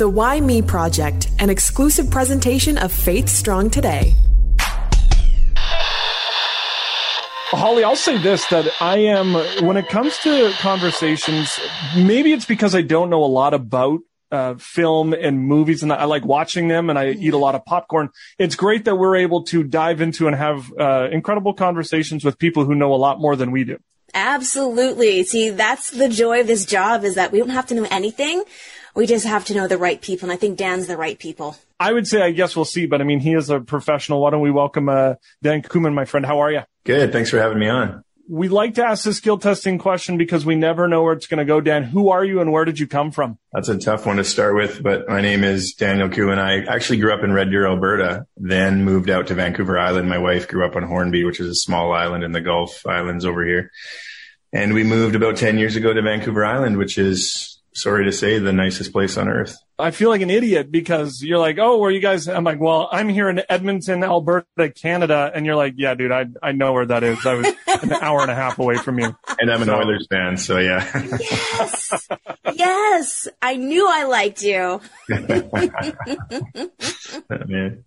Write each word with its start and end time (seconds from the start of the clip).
The 0.00 0.08
Why 0.08 0.40
Me 0.40 0.62
Project, 0.62 1.28
an 1.40 1.50
exclusive 1.50 2.10
presentation 2.10 2.78
of 2.78 2.90
Faith 2.90 3.28
Strong 3.28 3.68
Today. 3.68 4.14
Holly, 7.50 7.84
I'll 7.84 7.96
say 7.96 8.16
this 8.16 8.46
that 8.46 8.66
I 8.80 8.96
am, 8.96 9.34
when 9.62 9.76
it 9.76 9.90
comes 9.90 10.16
to 10.20 10.52
conversations, 10.52 11.60
maybe 11.94 12.32
it's 12.32 12.46
because 12.46 12.74
I 12.74 12.80
don't 12.80 13.10
know 13.10 13.22
a 13.22 13.26
lot 13.26 13.52
about 13.52 14.00
uh, 14.32 14.54
film 14.54 15.12
and 15.12 15.38
movies 15.38 15.82
and 15.82 15.92
I 15.92 16.06
like 16.06 16.24
watching 16.24 16.68
them 16.68 16.88
and 16.88 16.98
I 16.98 17.10
eat 17.10 17.34
a 17.34 17.36
lot 17.36 17.54
of 17.54 17.66
popcorn. 17.66 18.08
It's 18.38 18.56
great 18.56 18.86
that 18.86 18.96
we're 18.96 19.16
able 19.16 19.42
to 19.52 19.62
dive 19.62 20.00
into 20.00 20.28
and 20.28 20.34
have 20.34 20.72
uh, 20.80 21.08
incredible 21.12 21.52
conversations 21.52 22.24
with 22.24 22.38
people 22.38 22.64
who 22.64 22.74
know 22.74 22.94
a 22.94 22.96
lot 22.96 23.20
more 23.20 23.36
than 23.36 23.50
we 23.50 23.64
do. 23.64 23.76
Absolutely. 24.14 25.24
See, 25.24 25.50
that's 25.50 25.90
the 25.90 26.08
joy 26.08 26.40
of 26.40 26.46
this 26.46 26.64
job 26.64 27.04
is 27.04 27.16
that 27.16 27.32
we 27.32 27.38
don't 27.38 27.50
have 27.50 27.66
to 27.66 27.74
know 27.74 27.86
anything. 27.90 28.44
We 28.94 29.06
just 29.06 29.26
have 29.26 29.44
to 29.46 29.54
know 29.54 29.68
the 29.68 29.78
right 29.78 30.00
people. 30.00 30.26
And 30.26 30.32
I 30.32 30.36
think 30.36 30.58
Dan's 30.58 30.86
the 30.86 30.96
right 30.96 31.18
people. 31.18 31.56
I 31.78 31.92
would 31.92 32.06
say, 32.06 32.22
I 32.22 32.30
guess 32.30 32.54
we'll 32.56 32.64
see, 32.64 32.86
but 32.86 33.00
I 33.00 33.04
mean, 33.04 33.20
he 33.20 33.34
is 33.34 33.50
a 33.50 33.60
professional. 33.60 34.20
Why 34.20 34.30
don't 34.30 34.42
we 34.42 34.50
welcome 34.50 34.88
uh, 34.88 35.14
Dan 35.42 35.62
Kuman, 35.62 35.94
my 35.94 36.04
friend? 36.04 36.26
How 36.26 36.40
are 36.40 36.52
you? 36.52 36.62
Good. 36.84 37.12
Thanks 37.12 37.30
for 37.30 37.38
having 37.38 37.58
me 37.58 37.68
on. 37.68 38.04
We 38.28 38.48
like 38.48 38.74
to 38.74 38.84
ask 38.84 39.02
the 39.04 39.12
skill 39.12 39.38
testing 39.38 39.78
question 39.78 40.16
because 40.16 40.46
we 40.46 40.54
never 40.54 40.86
know 40.86 41.02
where 41.02 41.14
it's 41.14 41.26
going 41.26 41.38
to 41.38 41.44
go. 41.44 41.60
Dan, 41.60 41.82
who 41.82 42.10
are 42.10 42.24
you 42.24 42.40
and 42.40 42.52
where 42.52 42.64
did 42.64 42.78
you 42.78 42.86
come 42.86 43.10
from? 43.10 43.38
That's 43.52 43.68
a 43.68 43.76
tough 43.76 44.06
one 44.06 44.18
to 44.18 44.24
start 44.24 44.54
with, 44.54 44.82
but 44.84 45.08
my 45.08 45.20
name 45.20 45.42
is 45.42 45.74
Daniel 45.74 46.08
Kuman. 46.08 46.38
I 46.38 46.72
actually 46.72 46.98
grew 46.98 47.12
up 47.12 47.24
in 47.24 47.32
Red 47.32 47.50
Deer, 47.50 47.66
Alberta, 47.66 48.26
then 48.36 48.84
moved 48.84 49.10
out 49.10 49.26
to 49.28 49.34
Vancouver 49.34 49.76
Island. 49.78 50.08
My 50.08 50.18
wife 50.18 50.46
grew 50.46 50.64
up 50.64 50.76
on 50.76 50.84
Hornby, 50.84 51.24
which 51.24 51.40
is 51.40 51.48
a 51.48 51.54
small 51.56 51.92
island 51.92 52.22
in 52.22 52.30
the 52.30 52.40
Gulf 52.40 52.86
Islands 52.86 53.24
over 53.24 53.44
here. 53.44 53.72
And 54.52 54.74
we 54.74 54.84
moved 54.84 55.16
about 55.16 55.36
10 55.36 55.58
years 55.58 55.74
ago 55.74 55.92
to 55.92 56.02
Vancouver 56.02 56.44
Island, 56.44 56.76
which 56.76 56.98
is, 56.98 57.49
sorry 57.74 58.04
to 58.04 58.12
say, 58.12 58.38
the 58.38 58.52
nicest 58.52 58.92
place 58.92 59.16
on 59.16 59.28
earth. 59.28 59.56
I 59.78 59.92
feel 59.92 60.10
like 60.10 60.20
an 60.20 60.28
idiot 60.30 60.70
because 60.70 61.22
you're 61.22 61.38
like, 61.38 61.58
oh, 61.58 61.78
where 61.78 61.90
you 61.90 62.00
guys? 62.00 62.28
I'm 62.28 62.44
like, 62.44 62.60
well, 62.60 62.88
I'm 62.92 63.08
here 63.08 63.30
in 63.30 63.40
Edmonton, 63.48 64.04
Alberta, 64.04 64.70
Canada. 64.70 65.30
And 65.34 65.46
you're 65.46 65.54
like, 65.56 65.74
yeah, 65.78 65.94
dude, 65.94 66.12
I, 66.12 66.26
I 66.42 66.52
know 66.52 66.72
where 66.74 66.84
that 66.86 67.02
is. 67.02 67.24
I 67.24 67.34
was 67.34 67.46
an 67.82 67.92
hour 67.94 68.20
and 68.20 68.30
a 68.30 68.34
half 68.34 68.58
away 68.58 68.76
from 68.76 68.98
you. 68.98 69.16
And 69.38 69.50
I'm 69.50 69.62
an 69.62 69.68
So- 69.68 69.76
Oilers 69.76 70.06
fan, 70.10 70.36
so 70.36 70.58
yeah. 70.58 70.84
Yes. 71.18 72.08
yes. 72.54 73.28
I 73.40 73.56
knew 73.56 73.88
I 73.88 74.04
liked 74.04 74.42
you. 74.42 74.80
Man. 77.46 77.84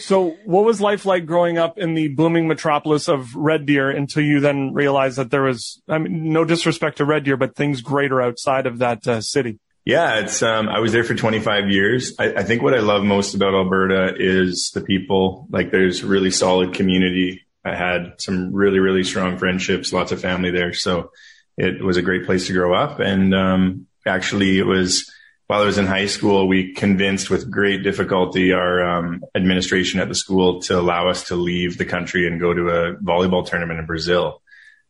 So 0.00 0.36
what 0.44 0.64
was 0.64 0.80
life 0.80 1.06
like 1.06 1.24
growing 1.24 1.56
up 1.56 1.78
in 1.78 1.94
the 1.94 2.08
booming 2.08 2.46
metropolis 2.46 3.08
of 3.08 3.34
Red 3.34 3.64
Deer 3.64 3.90
until 3.90 4.22
you 4.22 4.40
then 4.40 4.74
realized 4.74 5.16
that 5.16 5.30
there 5.30 5.42
was, 5.42 5.80
I 5.88 5.98
mean, 5.98 6.32
no 6.32 6.44
disrespect 6.44 6.98
to 6.98 7.04
Red 7.04 7.24
Deer, 7.24 7.36
but 7.36 7.56
things 7.56 7.80
greater 7.80 8.20
outside 8.20 8.66
of 8.66 8.78
that 8.78 9.06
uh, 9.06 9.20
city? 9.20 9.60
Yeah, 9.84 10.20
it's 10.20 10.42
um 10.42 10.68
I 10.68 10.80
was 10.80 10.92
there 10.92 11.04
for 11.04 11.14
25 11.14 11.68
years. 11.68 12.14
I, 12.18 12.32
I 12.32 12.42
think 12.42 12.62
what 12.62 12.74
I 12.74 12.80
love 12.80 13.04
most 13.04 13.34
about 13.34 13.54
Alberta 13.54 14.14
is 14.16 14.70
the 14.72 14.80
people. 14.80 15.46
Like 15.50 15.70
there's 15.70 16.02
really 16.02 16.30
solid 16.30 16.72
community. 16.72 17.42
I 17.64 17.74
had 17.74 18.14
some 18.18 18.54
really, 18.54 18.78
really 18.78 19.04
strong 19.04 19.36
friendships, 19.36 19.92
lots 19.92 20.10
of 20.10 20.20
family 20.20 20.50
there. 20.50 20.72
So 20.72 21.10
it 21.58 21.82
was 21.82 21.96
a 21.98 22.02
great 22.02 22.24
place 22.24 22.46
to 22.46 22.54
grow 22.54 22.72
up. 22.74 22.98
And 22.98 23.34
um 23.34 23.86
actually 24.06 24.58
it 24.58 24.66
was 24.66 25.10
while 25.46 25.62
I 25.62 25.66
was 25.66 25.78
in 25.78 25.86
high 25.86 26.06
school, 26.06 26.48
we 26.48 26.72
convinced 26.72 27.28
with 27.28 27.50
great 27.50 27.82
difficulty 27.82 28.52
our 28.52 28.82
um, 28.82 29.24
administration 29.34 30.00
at 30.00 30.08
the 30.08 30.14
school 30.14 30.60
to 30.62 30.78
allow 30.78 31.08
us 31.08 31.24
to 31.28 31.36
leave 31.36 31.76
the 31.76 31.84
country 31.84 32.26
and 32.26 32.40
go 32.40 32.54
to 32.54 32.68
a 32.70 32.94
volleyball 32.94 33.46
tournament 33.46 33.78
in 33.78 33.86
Brazil. 33.86 34.40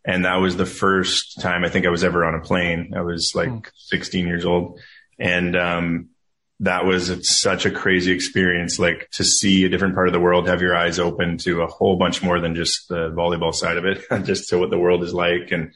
And 0.04 0.24
that 0.26 0.36
was 0.36 0.56
the 0.56 0.66
first 0.66 1.40
time 1.40 1.64
I 1.64 1.70
think 1.70 1.86
I 1.86 1.90
was 1.90 2.04
ever 2.04 2.24
on 2.24 2.34
a 2.34 2.40
plane. 2.40 2.92
I 2.96 3.00
was 3.00 3.34
like 3.34 3.72
16 3.74 4.26
years 4.26 4.44
old. 4.44 4.78
And, 5.18 5.56
um, 5.56 6.08
that 6.60 6.84
was 6.84 7.28
such 7.28 7.66
a 7.66 7.70
crazy 7.70 8.12
experience, 8.12 8.78
like 8.78 9.10
to 9.10 9.24
see 9.24 9.64
a 9.64 9.68
different 9.68 9.96
part 9.96 10.06
of 10.06 10.12
the 10.12 10.20
world, 10.20 10.46
have 10.46 10.62
your 10.62 10.76
eyes 10.76 11.00
open 11.00 11.36
to 11.38 11.62
a 11.62 11.66
whole 11.66 11.96
bunch 11.96 12.22
more 12.22 12.38
than 12.40 12.54
just 12.54 12.88
the 12.88 13.10
volleyball 13.10 13.52
side 13.52 13.76
of 13.76 13.84
it, 13.84 14.04
just 14.24 14.48
to 14.50 14.58
what 14.58 14.70
the 14.70 14.78
world 14.78 15.02
is 15.02 15.12
like 15.12 15.50
and, 15.50 15.72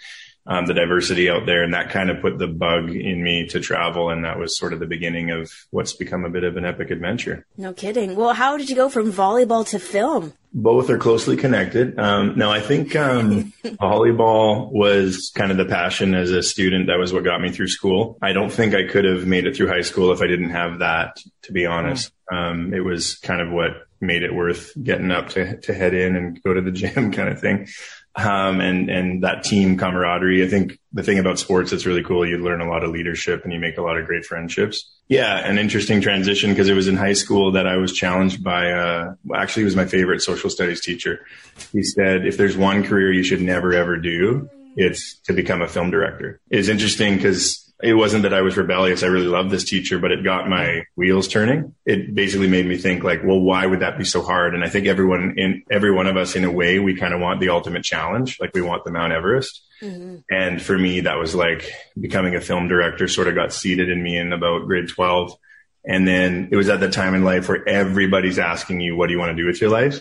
um, 0.49 0.67
the 0.67 0.75
diversity 0.75 1.31
out 1.31 1.47
there. 1.47 1.63
And 1.63 1.75
that 1.75 1.91
kind 1.91 2.11
of 2.11 2.21
put 2.21 2.39
the 2.39 2.49
bug 2.49 2.91
in 2.91 3.23
me 3.23 3.47
to 3.49 3.61
travel. 3.61 4.11
And 4.11 4.25
that 4.25 4.39
was 4.39 4.59
sort 4.59 4.73
of 4.73 4.81
the 4.81 4.87
beginning 4.87 5.31
of 5.31 5.53
what's 5.71 5.93
become 5.93 6.25
a 6.25 6.31
bit 6.31 6.43
of 6.43 6.57
an 6.57 6.65
epic 6.65 6.91
adventure. 6.91 7.47
No 7.57 7.73
kidding. 7.73 8.17
Well, 8.17 8.35
how 8.35 8.57
did 8.57 8.69
you 8.69 8.77
go 8.77 8.89
from 8.89 9.13
volleyball 9.13 9.69
to 9.69 9.79
film? 9.79 10.33
both 10.53 10.89
are 10.91 10.99
closely 10.99 11.37
connected. 11.37 11.99
Um, 11.99 12.37
now, 12.37 12.51
I 12.51 12.61
think 12.61 12.97
um, 12.97 13.53
volleyball 13.65 14.73
was 14.73 15.31
kind 15.35 15.51
of 15.51 15.59
the 15.59 15.65
passion 15.65 16.15
as 16.15 16.31
a 16.31 16.43
student. 16.43 16.87
That 16.87 16.99
was 16.99 17.13
what 17.13 17.25
got 17.25 17.41
me 17.41 17.51
through 17.51 17.69
school. 17.69 18.19
I 18.23 18.33
don't 18.33 18.51
think 18.51 18.75
I 18.75 18.85
could 18.85 19.05
have 19.05 19.27
made 19.27 19.47
it 19.47 19.57
through 19.57 19.69
high 19.69 19.83
school 19.83 20.13
if 20.13 20.21
I 20.23 20.27
didn't 20.27 20.51
have 20.51 20.79
that. 20.79 21.19
To 21.43 21.53
be 21.53 21.67
honest, 21.67 22.13
um, 22.31 22.75
it 22.75 22.81
was 22.81 23.17
kind 23.17 23.41
of 23.41 23.51
what 23.51 23.71
made 24.01 24.23
it 24.23 24.35
worth 24.35 24.73
getting 24.83 25.11
up 25.11 25.31
to 25.31 25.59
to 25.61 25.75
head 25.75 25.95
in 25.95 26.17
and 26.17 26.43
go 26.43 26.55
to 26.55 26.61
the 26.61 26.71
gym, 26.73 27.13
kind 27.13 27.29
of 27.29 27.41
thing. 27.41 27.69
Um, 28.19 28.61
and 28.61 28.91
and 28.91 29.23
that 29.23 29.45
team 29.45 29.79
camaraderie. 29.79 30.45
I 30.45 30.49
think 30.49 30.79
the 30.93 31.05
thing 31.05 31.21
about 31.21 31.39
sports 31.39 31.71
that's 31.71 31.87
really 31.87 32.03
cool, 32.03 32.27
you 32.27 32.39
learn 32.39 32.61
a 32.61 32.69
lot 32.69 32.83
of 32.83 32.91
leadership 32.91 33.45
and 33.45 33.53
you 33.53 33.61
make 33.61 33.79
a 33.79 33.83
lot 33.83 33.97
of 33.97 34.07
great 34.07 34.25
friendships. 34.25 34.91
Yeah, 35.07 35.39
an 35.39 35.57
interesting 35.57 36.01
transition 36.01 36.51
because 36.51 36.69
it 36.69 36.75
was 36.75 36.89
in 36.89 36.97
high 36.97 37.13
school 37.13 37.53
that 37.53 37.69
I 37.69 37.77
was 37.77 37.93
challenged 37.93 38.43
by. 38.43 38.73
Uh, 38.73 39.15
actually, 39.37 39.63
it 39.63 39.67
was 39.67 39.77
my 39.77 39.87
favorite 39.87 40.21
social 40.21 40.51
studies 40.51 40.81
teacher. 40.81 41.25
He 41.73 41.85
said, 41.85 42.27
"If 42.27 42.37
there's 42.37 42.57
one 42.57 42.83
career 42.83 43.13
you 43.13 43.23
should 43.23 43.41
never 43.41 43.73
ever 43.73 43.97
do, 43.97 44.51
it's 44.75 45.21
to 45.21 45.33
become 45.33 45.63
a 45.63 45.69
film 45.69 45.93
director." 45.93 46.41
It's 46.51 46.69
interesting 46.69 47.15
because 47.15 47.68
it 47.81 47.95
wasn't 47.95 48.25
that 48.25 48.35
I 48.35 48.43
was 48.43 48.57
rebellious. 48.57 49.03
I 49.03 49.07
really 49.07 49.27
loved 49.27 49.51
this 49.51 49.65
teacher, 49.65 49.99
but 49.99 50.11
it 50.11 50.25
got 50.25 50.49
my 50.49 50.85
wheels 50.97 51.29
turning. 51.29 51.75
It 51.87 52.13
basically 52.13 52.49
made 52.49 52.67
me 52.67 52.77
think 52.77 53.05
like, 53.05 53.23
well, 53.25 53.41
why 53.41 53.67
would 53.67 53.81
that 53.81 53.97
be 53.97 54.05
so 54.05 54.21
hard? 54.21 54.55
And 54.55 54.65
I 54.65 54.69
think 54.69 54.87
everyone 54.87 55.35
in 55.39 55.63
every 55.71 55.93
one 55.93 56.09
of 56.09 56.17
us 56.17 56.35
in 56.35 56.45
a 56.45 56.51
way, 56.51 56.81
we 56.81 56.97
kind 56.97 57.15
of 57.15 57.21
want 57.21 57.41
the 57.41 57.51
ultimate 57.51 57.85
challenge. 57.85 58.39
Like 58.41 58.53
we 58.53 58.63
want 58.63 58.85
the 58.85 58.91
Mount 58.91 59.13
Everest. 59.13 59.63
Mm-hmm. 59.81 60.17
And 60.29 60.61
for 60.61 60.77
me, 60.77 61.01
that 61.01 61.19
was 61.19 61.37
like 61.37 61.71
becoming 61.99 62.35
a 62.35 62.41
film 62.41 62.67
director 62.67 63.07
sort 63.07 63.29
of 63.29 63.37
got 63.37 63.53
seeded 63.53 63.89
in 63.89 64.03
me 64.03 64.19
in 64.19 64.33
about 64.33 64.67
grade 64.67 64.89
12. 64.89 65.33
And 65.85 66.07
then 66.07 66.49
it 66.51 66.57
was 66.57 66.69
at 66.69 66.81
the 66.81 66.91
time 66.91 67.15
in 67.15 67.23
life 67.23 67.49
where 67.49 67.67
everybody's 67.69 68.41
asking 68.41 68.81
you, 68.81 68.97
what 68.97 69.07
do 69.07 69.13
you 69.13 69.21
want 69.21 69.31
to 69.31 69.41
do 69.41 69.47
with 69.47 69.61
your 69.61 69.71
life? 69.71 70.01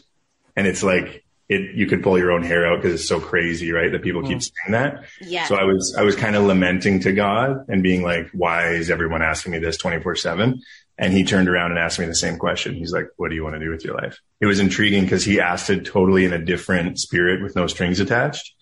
And 0.56 0.66
it's 0.66 0.82
like, 0.82 1.24
it, 1.50 1.76
you 1.76 1.88
could 1.88 2.04
pull 2.04 2.18
your 2.18 2.32
own 2.32 2.44
hair 2.44 2.68
out 2.68 2.82
because 2.82 3.00
it's 3.00 3.08
so 3.08 3.20
crazy, 3.20 3.72
right? 3.72 3.92
That 3.92 4.02
people 4.02 4.22
keep 4.22 4.40
mm. 4.40 4.52
saying 4.52 4.72
that. 4.72 5.06
Yeah. 5.22 5.46
So 5.46 5.56
I 5.56 5.64
was, 5.64 5.96
I 5.98 6.04
was 6.04 6.16
kind 6.16 6.36
of 6.36 6.44
lamenting 6.44 7.00
to 7.02 7.14
God 7.14 7.66
and 7.70 7.82
being 7.82 8.04
like, 8.04 8.30
why 8.34 8.72
is 8.72 8.90
everyone 8.90 9.22
asking 9.22 9.54
me 9.54 9.60
this 9.60 9.78
24 9.78 10.16
seven? 10.16 10.62
And 10.98 11.14
he 11.14 11.24
turned 11.24 11.48
around 11.48 11.72
and 11.72 11.80
asked 11.80 12.00
me 12.00 12.06
the 12.06 12.16
same 12.16 12.38
question. 12.38 12.74
He's 12.74 12.92
like, 12.92 13.06
what 13.18 13.30
do 13.30 13.36
you 13.36 13.44
want 13.44 13.56
to 13.56 13.60
do 13.60 13.70
with 13.70 13.86
your 13.86 13.96
life? 13.96 14.20
It 14.42 14.48
was 14.48 14.60
intriguing 14.60 15.04
because 15.04 15.24
he 15.24 15.40
asked 15.40 15.70
it 15.70 15.86
totally 15.86 16.26
in 16.26 16.34
a 16.34 16.44
different 16.44 17.00
spirit 17.00 17.42
with 17.42 17.56
no 17.56 17.68
strings 17.68 18.00
attached. 18.00 18.54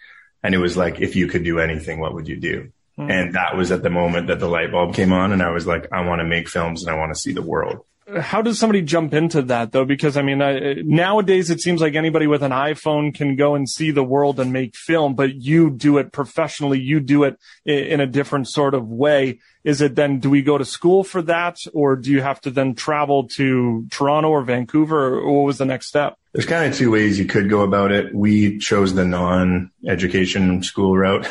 And 0.43 0.53
it 0.53 0.59
was 0.59 0.77
like, 0.77 0.99
if 0.99 1.15
you 1.15 1.27
could 1.27 1.43
do 1.43 1.59
anything, 1.59 1.99
what 1.99 2.13
would 2.13 2.27
you 2.27 2.35
do? 2.35 2.71
Hmm. 2.97 3.09
And 3.09 3.33
that 3.35 3.57
was 3.57 3.71
at 3.71 3.83
the 3.83 3.89
moment 3.89 4.27
that 4.27 4.39
the 4.39 4.49
light 4.49 4.71
bulb 4.71 4.93
came 4.93 5.11
on. 5.11 5.31
And 5.31 5.41
I 5.41 5.49
was 5.49 5.65
like, 5.65 5.87
I 5.91 6.05
want 6.05 6.19
to 6.19 6.25
make 6.25 6.49
films 6.49 6.83
and 6.83 6.93
I 6.93 6.99
want 6.99 7.13
to 7.13 7.19
see 7.19 7.33
the 7.33 7.41
world. 7.41 7.85
How 8.19 8.43
does 8.43 8.59
somebody 8.59 8.83
jump 8.83 9.15
into 9.15 9.41
that 9.43 9.71
though? 9.71 9.85
Because 9.85 10.15
I 10.15 10.21
mean, 10.21 10.39
I, 10.39 10.75
nowadays 10.83 11.49
it 11.49 11.59
seems 11.59 11.81
like 11.81 11.95
anybody 11.95 12.27
with 12.27 12.43
an 12.43 12.51
iPhone 12.51 13.15
can 13.15 13.35
go 13.35 13.55
and 13.55 13.67
see 13.67 13.89
the 13.89 14.03
world 14.03 14.39
and 14.39 14.53
make 14.53 14.75
film, 14.75 15.15
but 15.15 15.35
you 15.35 15.71
do 15.71 15.97
it 15.97 16.11
professionally. 16.11 16.79
You 16.79 16.99
do 16.99 17.23
it 17.23 17.39
in 17.65 17.99
a 17.99 18.05
different 18.05 18.47
sort 18.47 18.75
of 18.75 18.87
way. 18.87 19.39
Is 19.65 19.81
it 19.81 19.95
then, 19.95 20.19
do 20.19 20.29
we 20.29 20.43
go 20.43 20.59
to 20.59 20.63
school 20.63 21.03
for 21.03 21.23
that 21.23 21.57
or 21.73 21.95
do 21.95 22.11
you 22.11 22.21
have 22.21 22.39
to 22.41 22.51
then 22.51 22.75
travel 22.75 23.27
to 23.29 23.87
Toronto 23.89 24.29
or 24.29 24.43
Vancouver 24.43 25.17
or 25.17 25.33
what 25.33 25.47
was 25.47 25.57
the 25.57 25.65
next 25.65 25.87
step? 25.87 26.19
There's 26.33 26.45
kind 26.45 26.71
of 26.71 26.77
two 26.77 26.91
ways 26.91 27.17
you 27.17 27.25
could 27.25 27.49
go 27.49 27.61
about 27.61 27.91
it. 27.91 28.13
We 28.13 28.59
chose 28.59 28.93
the 28.93 29.05
non-education 29.05 30.61
school 30.61 30.95
route. 30.95 31.27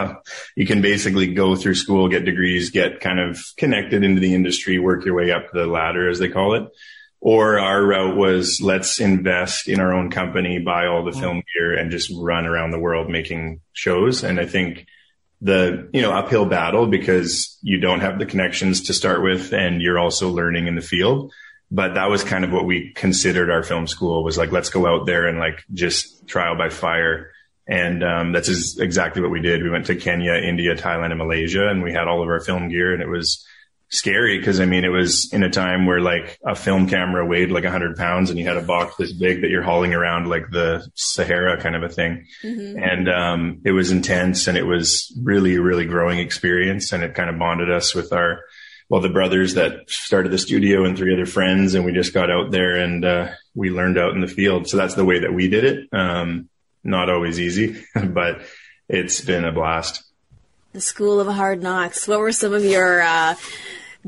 you 0.56 0.66
can 0.66 0.82
basically 0.82 1.32
go 1.32 1.56
through 1.56 1.76
school, 1.76 2.08
get 2.08 2.26
degrees, 2.26 2.68
get 2.68 3.00
kind 3.00 3.20
of 3.20 3.38
connected 3.56 4.04
into 4.04 4.20
the 4.20 4.34
industry, 4.34 4.78
work 4.78 5.06
your 5.06 5.14
way 5.14 5.30
up 5.30 5.50
the 5.52 5.66
ladder, 5.66 6.10
as 6.10 6.18
they 6.18 6.28
call 6.28 6.56
it. 6.56 6.68
Or 7.20 7.58
our 7.58 7.82
route 7.82 8.16
was 8.16 8.60
let's 8.60 9.00
invest 9.00 9.66
in 9.66 9.80
our 9.80 9.94
own 9.94 10.10
company, 10.10 10.58
buy 10.58 10.86
all 10.86 11.04
the 11.04 11.12
mm-hmm. 11.12 11.20
film 11.20 11.42
gear 11.54 11.74
and 11.74 11.90
just 11.90 12.12
run 12.14 12.44
around 12.44 12.72
the 12.72 12.78
world 12.78 13.08
making 13.08 13.62
shows. 13.72 14.24
And 14.24 14.38
I 14.38 14.44
think 14.44 14.86
the, 15.40 15.88
you 15.92 16.02
know, 16.02 16.12
uphill 16.12 16.46
battle 16.46 16.86
because 16.86 17.58
you 17.62 17.78
don't 17.78 18.00
have 18.00 18.18
the 18.18 18.26
connections 18.26 18.82
to 18.82 18.94
start 18.94 19.22
with 19.22 19.52
and 19.52 19.80
you're 19.80 19.98
also 19.98 20.30
learning 20.30 20.66
in 20.66 20.74
the 20.74 20.82
field. 20.82 21.32
But 21.70 21.94
that 21.94 22.10
was 22.10 22.24
kind 22.24 22.44
of 22.44 22.52
what 22.52 22.64
we 22.64 22.92
considered 22.94 23.50
our 23.50 23.62
film 23.62 23.86
school 23.86 24.24
was 24.24 24.38
like 24.38 24.52
let's 24.52 24.70
go 24.70 24.86
out 24.86 25.06
there 25.06 25.26
and 25.26 25.38
like 25.38 25.64
just 25.72 26.26
trial 26.26 26.56
by 26.56 26.70
fire. 26.70 27.32
And 27.66 28.02
um, 28.02 28.32
that's 28.32 28.78
exactly 28.78 29.20
what 29.20 29.30
we 29.30 29.40
did. 29.40 29.62
We 29.62 29.70
went 29.70 29.86
to 29.86 29.96
kenya 29.96 30.34
india 30.34 30.74
thailand 30.74 31.10
and 31.10 31.18
malaysia 31.18 31.68
and 31.68 31.82
we 31.82 31.92
had 31.92 32.08
all 32.08 32.22
of 32.22 32.28
our 32.28 32.40
film 32.40 32.68
gear 32.68 32.94
and 32.94 33.02
it 33.02 33.08
was 33.08 33.46
scary 33.90 34.38
because 34.38 34.60
i 34.60 34.66
mean 34.66 34.84
it 34.84 34.88
was 34.88 35.32
in 35.32 35.42
a 35.42 35.50
time 35.50 35.86
where 35.86 36.00
like 36.00 36.38
a 36.44 36.54
film 36.54 36.88
camera 36.88 37.24
weighed 37.24 37.50
like 37.50 37.64
100 37.64 37.96
pounds 37.96 38.28
and 38.28 38.38
you 38.38 38.46
had 38.46 38.56
a 38.56 38.62
box 38.62 38.96
this 38.96 39.12
big 39.12 39.40
that 39.40 39.50
you're 39.50 39.62
hauling 39.62 39.94
around 39.94 40.28
like 40.28 40.50
the 40.50 40.86
sahara 40.94 41.60
kind 41.60 41.74
of 41.74 41.82
a 41.82 41.88
thing 41.88 42.26
and 42.42 43.08
um, 43.08 43.60
it 43.64 43.72
was 43.72 43.90
intense 43.90 44.46
and 44.46 44.58
it 44.58 44.66
was 44.66 45.16
really 45.22 45.58
really 45.58 45.86
growing 45.86 46.18
experience 46.18 46.92
and 46.92 47.02
it 47.02 47.14
kind 47.14 47.30
of 47.30 47.38
bonded 47.38 47.70
us 47.70 47.94
with 47.94 48.12
our 48.12 48.40
well, 48.88 49.02
the 49.02 49.10
brothers 49.10 49.54
that 49.54 49.90
started 49.90 50.32
the 50.32 50.38
studio 50.38 50.84
and 50.84 50.96
three 50.96 51.12
other 51.12 51.26
friends, 51.26 51.74
and 51.74 51.84
we 51.84 51.92
just 51.92 52.14
got 52.14 52.30
out 52.30 52.50
there 52.50 52.76
and 52.76 53.04
uh, 53.04 53.28
we 53.54 53.70
learned 53.70 53.98
out 53.98 54.14
in 54.14 54.22
the 54.22 54.26
field. 54.26 54.66
So 54.66 54.78
that's 54.78 54.94
the 54.94 55.04
way 55.04 55.20
that 55.20 55.34
we 55.34 55.48
did 55.48 55.64
it. 55.64 55.88
Um, 55.92 56.48
not 56.82 57.10
always 57.10 57.38
easy, 57.38 57.82
but 57.94 58.40
it's 58.88 59.20
been 59.20 59.44
a 59.44 59.52
blast. 59.52 60.04
The 60.72 60.80
School 60.80 61.20
of 61.20 61.26
Hard 61.28 61.62
Knocks. 61.62 62.08
What 62.08 62.20
were 62.20 62.32
some 62.32 62.54
of 62.54 62.64
your 62.64 63.02
uh, 63.02 63.34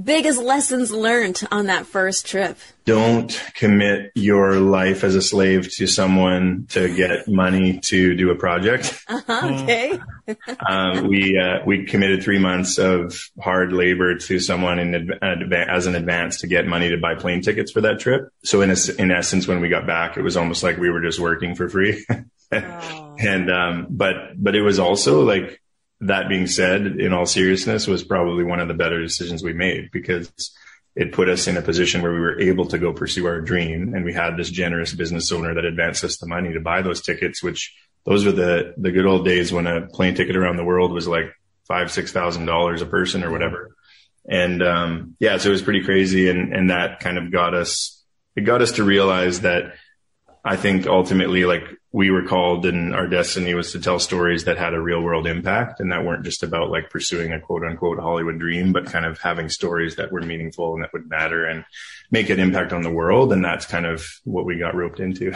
biggest 0.01 0.41
lessons 0.41 0.91
learned 0.91 1.43
on 1.51 1.67
that 1.67 1.87
first 1.87 2.27
trip? 2.27 2.59
Don't 2.85 3.31
commit 3.55 4.11
your 4.15 4.55
life 4.57 5.05
as 5.05 5.15
a 5.15 5.23
slave 5.23 5.71
to 5.77 5.87
someone 5.87 6.67
to 6.71 6.95
get 6.95 7.29
money 7.29 7.79
to 7.85 8.17
do 8.17 8.31
a 8.31 8.35
project. 8.35 9.01
Uh-huh, 9.09 9.63
okay. 9.63 10.01
um, 10.69 11.07
we 11.09 11.39
uh, 11.39 11.65
we 11.65 11.85
committed 11.85 12.23
three 12.23 12.39
months 12.39 12.79
of 12.79 13.19
hard 13.41 13.73
labor 13.73 14.17
to 14.17 14.41
someone 14.41 14.79
in 14.79 15.13
adv- 15.23 15.53
as 15.53 15.87
an 15.87 15.95
advance 15.95 16.41
to 16.41 16.47
get 16.47 16.67
money 16.67 16.91
to 16.91 16.97
buy 16.97 17.15
plane 17.15 17.43
tickets 17.43 17.71
for 17.71 17.83
that 17.83 18.01
trip. 18.01 18.29
So 18.43 18.63
in 18.63 18.71
a, 18.71 18.77
in 18.99 19.11
essence, 19.11 19.47
when 19.47 19.61
we 19.61 19.69
got 19.69 19.87
back, 19.87 20.17
it 20.17 20.23
was 20.23 20.37
almost 20.37 20.63
like 20.63 20.79
we 20.79 20.91
were 20.91 21.03
just 21.03 21.21
working 21.21 21.55
for 21.55 21.69
free. 21.69 22.05
oh. 22.53 23.17
And 23.19 23.51
um, 23.51 23.87
but 23.91 24.15
but 24.37 24.55
it 24.55 24.63
was 24.63 24.79
also 24.79 25.23
like 25.23 25.61
that 26.01 26.29
being 26.29 26.47
said, 26.47 26.87
in 26.87 27.13
all 27.13 27.27
seriousness, 27.27 27.87
was 27.87 28.03
probably 28.03 28.45
one 28.45 28.61
of 28.61 28.69
the 28.69 28.75
better 28.75 29.01
decisions 29.01 29.43
we 29.43 29.53
made 29.53 29.91
because 29.93 30.31
it 30.97 31.13
put 31.13 31.29
us 31.29 31.47
in 31.47 31.57
a 31.57 31.63
position 31.63 32.03
where 32.03 32.13
we 32.13 32.21
were 32.21 32.41
able 32.41 32.67
to 32.67 32.79
go 32.79 32.93
pursue 32.93 33.27
our 33.27 33.41
dream. 33.41 33.95
And 33.95 34.05
we 34.05 34.13
had 34.13 34.37
this 34.37 34.51
generous 34.51 34.93
business 34.95 35.31
owner 35.31 35.55
that 35.55 35.65
advanced 35.65 36.03
us 36.05 36.17
the 36.17 36.27
money 36.27 36.53
to 36.53 36.61
buy 36.61 36.83
those 36.83 37.03
tickets, 37.03 37.43
which 37.43 37.75
those 38.07 38.25
were 38.25 38.33
the, 38.33 38.75
the 38.77 38.91
good 38.91 39.07
old 39.07 39.25
days 39.25 39.53
when 39.53 39.67
a 39.67 39.87
plane 39.87 40.15
ticket 40.15 40.37
around 40.37 40.57
the 40.57 40.65
world 40.65 40.93
was 40.93 41.07
like 41.07 41.33
five, 41.69 41.93
six 41.93 42.13
thousand 42.13 42.47
dollars 42.47 42.83
a 42.83 42.87
person 42.87 43.23
or 43.23 43.31
whatever. 43.31 43.77
And, 44.29 44.63
um, 44.63 45.17
yeah, 45.21 45.37
so 45.37 45.49
it 45.49 45.53
was 45.53 45.63
pretty 45.63 45.85
crazy. 45.85 46.29
And, 46.29 46.53
and 46.53 46.71
that 46.71 47.01
kind 47.01 47.19
of 47.19 47.31
got 47.31 47.55
us, 47.55 48.03
it 48.37 48.43
got 48.43 48.63
us 48.63 48.73
to 48.73 48.85
realize 48.85 49.41
that 49.41 49.75
I 50.45 50.57
think 50.57 50.87
ultimately, 50.87 51.45
like 51.45 51.65
we 51.93 52.11
were 52.11 52.23
called 52.23 52.67
and 52.67 52.95
our 52.95 53.07
destiny 53.07 53.53
was 53.55 53.73
to 53.73 53.81
tell 53.81 53.99
stories 53.99 54.45
that 54.45 54.57
had 54.57 54.75
a 54.75 54.81
real 54.81 55.03
world 55.03 55.27
impact 55.27 55.81
and 55.81 55.91
that 55.91 56.05
weren't 56.05 56.25
just 56.25 56.43
about 56.43 56.71
like 56.71 56.89
pursuing 56.89 57.33
a 57.33 57.41
quote 57.41 57.65
unquote 57.65 57.99
Hollywood 57.99 58.39
dream, 58.39 58.73
but 58.73 58.87
kind 58.87 59.05
of 59.05 59.19
having 59.19 59.49
stories 59.49 59.97
that 59.97 60.13
were 60.13 60.23
meaningful 60.23 60.75
and 60.75 60.83
that 60.83 60.93
would 60.93 61.09
matter 61.09 61.45
and 61.45 61.65
make 62.11 62.31
an 62.31 62.39
impact 62.39 62.73
on 62.73 62.83
the 62.83 62.91
world. 62.91 63.33
And 63.33 63.45
that's 63.45 63.67
kind 63.67 63.87
of 63.87 64.07
what 64.25 64.47
we 64.47 64.57
got 64.57 64.75
roped 64.75 65.01
into. 65.01 65.35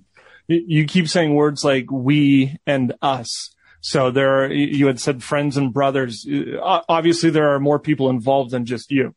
you 0.48 0.86
keep 0.86 1.08
saying 1.08 1.34
words 1.34 1.64
like 1.64 1.90
we 1.90 2.56
and 2.66 2.94
us. 3.02 3.54
So 3.82 4.10
there 4.10 4.44
are, 4.44 4.52
you 4.52 4.86
had 4.86 5.00
said 5.00 5.22
friends 5.22 5.56
and 5.56 5.72
brothers. 5.72 6.26
Uh, 6.28 6.80
obviously 6.88 7.30
there 7.30 7.54
are 7.54 7.60
more 7.60 7.78
people 7.78 8.10
involved 8.10 8.50
than 8.50 8.64
just 8.64 8.90
you. 8.90 9.14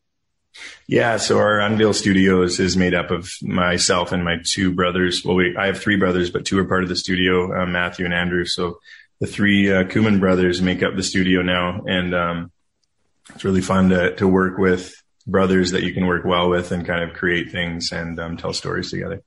Yeah, 0.88 1.18
so 1.18 1.40
our 1.40 1.60
Unveil 1.60 1.94
Studios 1.94 2.60
is 2.60 2.78
made 2.78 2.94
up 2.94 3.12
of 3.12 3.32
myself 3.42 4.12
and 4.12 4.24
my 4.24 4.38
two 4.46 4.72
brothers. 4.72 5.24
Well, 5.24 5.36
we, 5.36 5.56
I 5.58 5.68
have 5.68 5.80
three 5.80 5.96
brothers, 5.96 6.30
but 6.30 6.46
two 6.46 6.60
are 6.60 6.66
part 6.66 6.84
of 6.84 6.90
the 6.90 6.96
studio, 6.96 7.62
uh, 7.62 7.66
Matthew 7.66 8.06
and 8.06 8.14
Andrew. 8.14 8.46
So 8.46 8.80
the 9.20 9.28
three 9.28 9.72
uh, 9.72 9.86
Kuman 9.86 10.20
brothers 10.20 10.62
make 10.62 10.84
up 10.84 10.96
the 10.96 11.04
studio 11.04 11.42
now, 11.42 11.82
and 11.88 12.14
um, 12.14 12.52
it's 13.34 13.44
really 13.44 13.62
fun 13.62 13.90
to 13.90 14.16
to 14.16 14.28
work 14.28 14.58
with 14.58 14.94
brothers 15.26 15.72
that 15.72 15.84
you 15.84 15.94
can 15.94 16.06
work 16.06 16.26
well 16.26 16.50
with 16.50 16.72
and 16.72 16.86
kind 16.86 17.04
of 17.04 17.16
create 17.16 17.52
things 17.52 17.92
and 17.92 18.20
um, 18.20 18.38
tell 18.38 18.54
stories 18.54 18.92
together. 18.92 19.22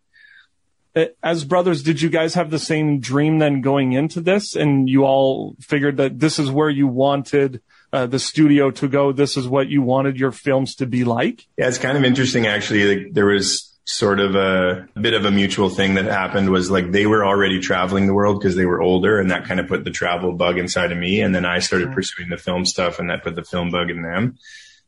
Uh, 0.95 1.07
as 1.23 1.45
brothers, 1.45 1.83
did 1.83 2.01
you 2.01 2.09
guys 2.09 2.35
have 2.35 2.51
the 2.51 2.59
same 2.59 3.01
dream 3.01 3.39
then 3.39 3.61
going 3.61 3.93
into 3.93 4.21
this, 4.21 4.55
and 4.55 4.89
you 4.89 5.05
all 5.05 5.57
figured 5.61 5.97
that 5.97 6.19
this 6.19 6.39
is 6.39 6.51
where 6.51 6.71
you 6.71 6.87
wanted? 6.87 7.61
Uh, 7.93 8.07
the 8.07 8.19
studio 8.19 8.71
to 8.73 8.89
go, 8.89 9.13
this 9.13 9.37
is 9.37 9.49
what 9.49 9.69
you 9.69 9.83
wanted 9.83 10.19
your 10.19 10.33
films 10.33 10.75
to 10.77 10.87
be 10.87 11.05
like? 11.05 11.47
Yeah, 11.57 11.69
it's 11.69 11.79
kind 11.79 11.97
of 11.97 12.05
interesting 12.05 12.47
actually. 12.47 12.97
Like, 12.97 13.15
there 13.15 13.27
was 13.27 13.77
sort 13.87 14.19
of 14.19 14.35
a, 14.35 14.89
bit 15.01 15.15
of 15.15 15.25
a 15.25 15.31
mutual 15.31 15.71
thing 15.71 15.95
that 15.95 16.07
happened 16.07 16.51
was 16.51 16.71
like 16.71 16.91
they 16.91 17.07
were 17.07 17.25
already 17.25 17.61
traveling 17.61 18.07
the 18.07 18.15
world 18.15 18.39
because 18.39 18.57
they 18.57 18.67
were 18.67 18.83
older 18.83 19.21
and 19.21 19.31
that 19.31 19.45
kind 19.45 19.61
of 19.61 19.69
put 19.69 19.85
the 19.85 19.91
travel 19.91 20.33
bug 20.33 20.59
inside 20.59 20.91
of 20.91 20.99
me. 20.99 21.21
And 21.21 21.35
then 21.35 21.45
I 21.45 21.61
started 21.61 21.87
mm-hmm. 21.87 21.95
pursuing 21.95 22.29
the 22.29 22.37
film 22.37 22.65
stuff 22.65 22.99
and 22.99 23.11
that 23.11 23.23
put 23.23 23.37
the 23.37 23.45
film 23.45 23.71
bug 23.71 23.91
in 23.91 24.03
them. 24.03 24.39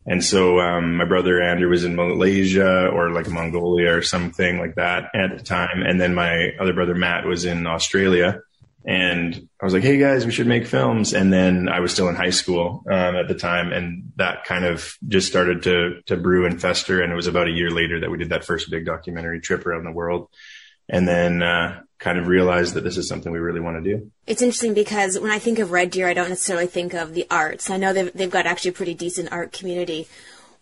And 0.05 0.25
so, 0.25 0.59
um, 0.59 0.97
my 0.97 1.05
brother 1.05 1.41
Andrew 1.41 1.69
was 1.69 1.85
in 1.85 1.95
Malaysia 1.95 2.89
or 2.89 3.11
like 3.11 3.29
Mongolia 3.29 3.95
or 3.95 4.03
something 4.03 4.59
like 4.59 4.75
that 4.77 5.11
at 5.15 5.37
the 5.37 5.45
time. 5.45 5.83
And 5.83 6.01
then 6.01 6.15
my 6.15 6.55
other 6.59 6.73
brother 6.73 6.95
Matt 6.95 7.25
was 7.25 7.45
in 7.45 7.67
Australia. 7.67 8.41
And 8.85 9.49
I 9.61 9.65
was 9.65 9.75
like, 9.75 9.83
Hey 9.83 9.99
guys, 9.99 10.25
we 10.25 10.33
should 10.33 10.47
make 10.47 10.67
films. 10.67 11.13
And 11.13 11.33
then 11.33 11.69
I 11.69 11.81
was 11.81 11.93
still 11.93 12.09
in 12.09 12.15
high 12.15 12.31
school, 12.31 12.85
um, 12.87 13.17
at 13.17 13.29
the 13.29 13.35
time. 13.35 13.73
And 13.73 14.13
that 14.17 14.45
kind 14.45 14.65
of 14.65 14.97
just 15.07 15.29
started 15.29 15.65
to, 15.65 16.01
to 16.07 16.17
brew 16.17 16.47
and 16.47 16.61
fester. 16.61 17.03
And 17.03 17.13
it 17.13 17.17
was 17.17 17.27
about 17.27 17.49
a 17.49 17.53
year 17.53 17.71
later 17.71 18.01
that 18.01 18.11
we 18.11 18.19
did 18.19 18.31
that 18.31 18.45
first 18.45 18.71
big 18.71 18.87
documentary 18.87 19.41
trip 19.41 19.67
around 19.67 19.85
the 19.85 19.93
world. 19.93 20.29
And 20.89 21.07
then, 21.07 21.43
uh, 21.43 21.81
kind 21.99 22.19
of 22.19 22.29
realized 22.29 22.75
that 22.75 22.85
this 22.85 22.97
is 22.97 23.09
something 23.09 23.33
we 23.33 23.39
really 23.39 23.61
want 23.61 23.83
to 23.83 23.97
do. 23.97 24.11
It's 24.27 24.43
interesting 24.43 24.75
because 24.75 25.19
when 25.19 25.31
I 25.31 25.39
think 25.39 25.59
of 25.59 25.73
Red 25.73 25.91
Deer, 25.91 26.09
I 26.09 26.15
don't 26.15 26.29
necessarily 26.29 26.67
think 26.67 26.95
of 26.95 27.15
the 27.15 27.27
arts. 27.31 27.71
I 27.71 27.77
know 27.77 27.93
they've, 27.93 28.13
they've 28.13 28.31
got 28.31 28.47
actually 28.47 28.71
a 28.71 28.75
pretty 28.75 28.95
decent 28.95 29.33
art 29.33 29.53
community. 29.53 30.07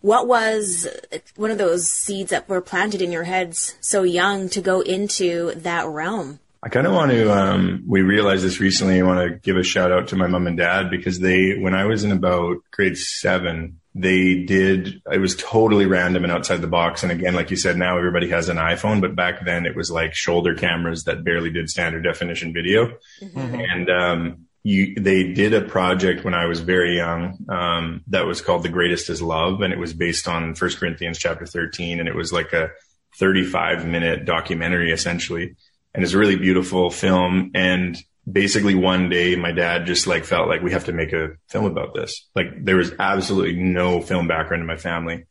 What 0.01 0.27
was 0.27 0.87
one 1.35 1.51
of 1.51 1.57
those 1.57 1.87
seeds 1.87 2.31
that 2.31 2.49
were 2.49 2.61
planted 2.61 3.01
in 3.01 3.11
your 3.11 3.23
heads 3.23 3.75
so 3.81 4.03
young 4.03 4.49
to 4.49 4.61
go 4.61 4.81
into 4.81 5.53
that 5.55 5.87
realm? 5.87 6.39
I 6.67 6.69
kind 6.69 6.85
of 6.85 6.91
want 6.91 7.11
to, 7.11 7.31
um, 7.31 7.83
we 7.87 8.01
realized 8.01 8.43
this 8.43 8.59
recently. 8.59 8.99
I 8.99 9.03
want 9.03 9.25
to 9.25 9.39
give 9.39 9.55
a 9.55 9.63
shout 9.63 9.93
out 9.93 10.09
to 10.09 10.17
my 10.17 10.27
mom 10.27 10.47
and 10.47 10.57
dad 10.57 10.89
because 10.89 11.17
they, 11.17 11.57
when 11.57 11.73
I 11.73 11.85
was 11.85 12.03
in 12.03 12.11
about 12.11 12.57
grade 12.71 12.97
seven, 12.97 13.79
they 13.95 14.43
did, 14.43 15.01
it 15.09 15.19
was 15.19 15.37
totally 15.37 15.85
random 15.85 16.25
and 16.25 16.33
outside 16.33 16.59
the 16.59 16.67
box. 16.67 17.03
And 17.03 17.11
again, 17.13 17.35
like 17.35 17.51
you 17.51 17.55
said, 17.55 17.77
now 17.77 17.97
everybody 17.97 18.27
has 18.31 18.49
an 18.49 18.57
iPhone, 18.57 18.99
but 18.99 19.15
back 19.15 19.45
then 19.45 19.65
it 19.65 19.77
was 19.77 19.89
like 19.89 20.13
shoulder 20.13 20.55
cameras 20.55 21.05
that 21.05 21.23
barely 21.23 21.51
did 21.51 21.69
standard 21.69 22.03
definition 22.03 22.51
video. 22.51 22.97
Mm-hmm. 23.21 23.61
And, 23.71 23.89
um, 23.89 24.45
you, 24.63 24.93
they 24.95 25.31
did 25.31 25.53
a 25.53 25.61
project 25.61 26.25
when 26.25 26.33
I 26.33 26.47
was 26.47 26.59
very 26.59 26.97
young, 26.97 27.45
um, 27.47 28.01
that 28.07 28.25
was 28.25 28.41
called 28.41 28.63
The 28.63 28.69
Greatest 28.69 29.09
is 29.09 29.21
Love. 29.21 29.61
And 29.61 29.71
it 29.71 29.79
was 29.79 29.93
based 29.93 30.27
on 30.27 30.53
First 30.53 30.79
Corinthians 30.79 31.17
chapter 31.17 31.45
13. 31.45 32.01
And 32.01 32.09
it 32.09 32.15
was 32.15 32.33
like 32.33 32.51
a 32.51 32.71
35 33.19 33.85
minute 33.85 34.25
documentary 34.25 34.91
essentially 34.91 35.55
and 35.97 36.03
it's 36.03 36.13
a 36.13 36.17
really 36.19 36.35
beautiful 36.35 36.91
film. 36.91 37.49
And 37.55 37.97
basically 38.31 38.75
one 38.75 39.09
day 39.09 39.35
my 39.35 39.51
dad 39.51 39.87
just 39.87 40.05
like 40.05 40.25
felt 40.25 40.47
like 40.47 40.61
we 40.61 40.71
have 40.71 40.85
to 40.85 40.93
make 40.93 41.11
a 41.11 41.29
film 41.49 41.65
about 41.65 41.95
this. 41.95 42.29
Like 42.35 42.63
there 42.63 42.75
was 42.75 42.91
absolutely 42.99 43.55
no 43.55 43.99
film 43.99 44.27
background 44.27 44.61
in 44.61 44.67
my 44.67 44.77
family. 44.77 45.25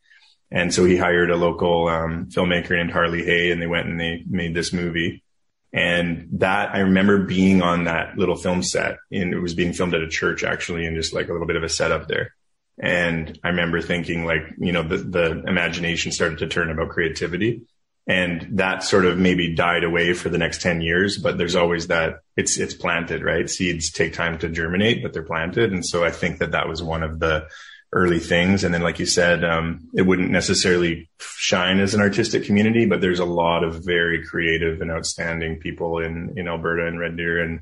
And 0.51 0.73
so 0.73 0.83
he 0.83 0.97
hired 0.97 1.31
a 1.31 1.37
local 1.37 1.87
um, 1.87 2.25
filmmaker 2.25 2.71
named 2.71 2.91
Harley 2.91 3.23
Hay 3.23 3.51
and 3.51 3.61
they 3.61 3.65
went 3.65 3.87
and 3.87 3.97
they 3.97 4.25
made 4.27 4.53
this 4.53 4.73
movie. 4.73 5.23
And 5.71 6.27
that 6.33 6.75
I 6.75 6.79
remember 6.79 7.23
being 7.23 7.61
on 7.61 7.85
that 7.85 8.17
little 8.17 8.35
film 8.35 8.61
set 8.61 8.97
and 9.09 9.33
it 9.33 9.39
was 9.39 9.53
being 9.53 9.71
filmed 9.71 9.93
at 9.93 10.01
a 10.01 10.09
church 10.09 10.43
actually 10.43 10.85
and 10.85 10.97
just 10.97 11.13
like 11.13 11.29
a 11.29 11.31
little 11.31 11.47
bit 11.47 11.55
of 11.55 11.63
a 11.63 11.69
setup 11.69 12.09
there. 12.09 12.33
And 12.77 13.39
I 13.41 13.49
remember 13.49 13.79
thinking 13.79 14.25
like, 14.25 14.41
you 14.57 14.73
know, 14.73 14.83
the, 14.83 14.97
the 14.97 15.43
imagination 15.47 16.11
started 16.11 16.39
to 16.39 16.47
turn 16.47 16.69
about 16.69 16.89
creativity 16.89 17.61
and 18.07 18.47
that 18.51 18.83
sort 18.83 19.05
of 19.05 19.17
maybe 19.17 19.53
died 19.53 19.83
away 19.83 20.13
for 20.13 20.29
the 20.29 20.37
next 20.37 20.61
10 20.61 20.81
years 20.81 21.17
but 21.17 21.37
there's 21.37 21.55
always 21.55 21.87
that 21.87 22.21
it's 22.35 22.57
it's 22.57 22.73
planted 22.73 23.23
right? 23.23 23.49
Seeds 23.49 23.91
take 23.91 24.13
time 24.13 24.37
to 24.39 24.49
germinate 24.49 25.03
but 25.03 25.13
they're 25.13 25.23
planted. 25.23 25.73
And 25.73 25.85
so 25.85 26.03
i 26.03 26.11
think 26.11 26.39
that 26.39 26.51
that 26.51 26.67
was 26.67 26.81
one 26.81 27.03
of 27.03 27.19
the 27.19 27.47
early 27.93 28.19
things. 28.19 28.63
And 28.63 28.73
then 28.73 28.81
like 28.81 28.99
you 28.99 29.05
said 29.05 29.43
um, 29.43 29.89
it 29.93 30.03
wouldn't 30.03 30.31
necessarily 30.31 31.09
shine 31.19 31.79
as 31.79 31.93
an 31.93 32.01
artistic 32.01 32.45
community 32.45 32.85
but 32.85 33.01
there's 33.01 33.19
a 33.19 33.25
lot 33.25 33.63
of 33.63 33.85
very 33.85 34.25
creative 34.25 34.81
and 34.81 34.91
outstanding 34.91 35.59
people 35.59 35.99
in 35.99 36.33
in 36.37 36.47
alberta 36.47 36.87
and 36.87 36.99
red 36.99 37.17
deer. 37.17 37.41
And 37.43 37.59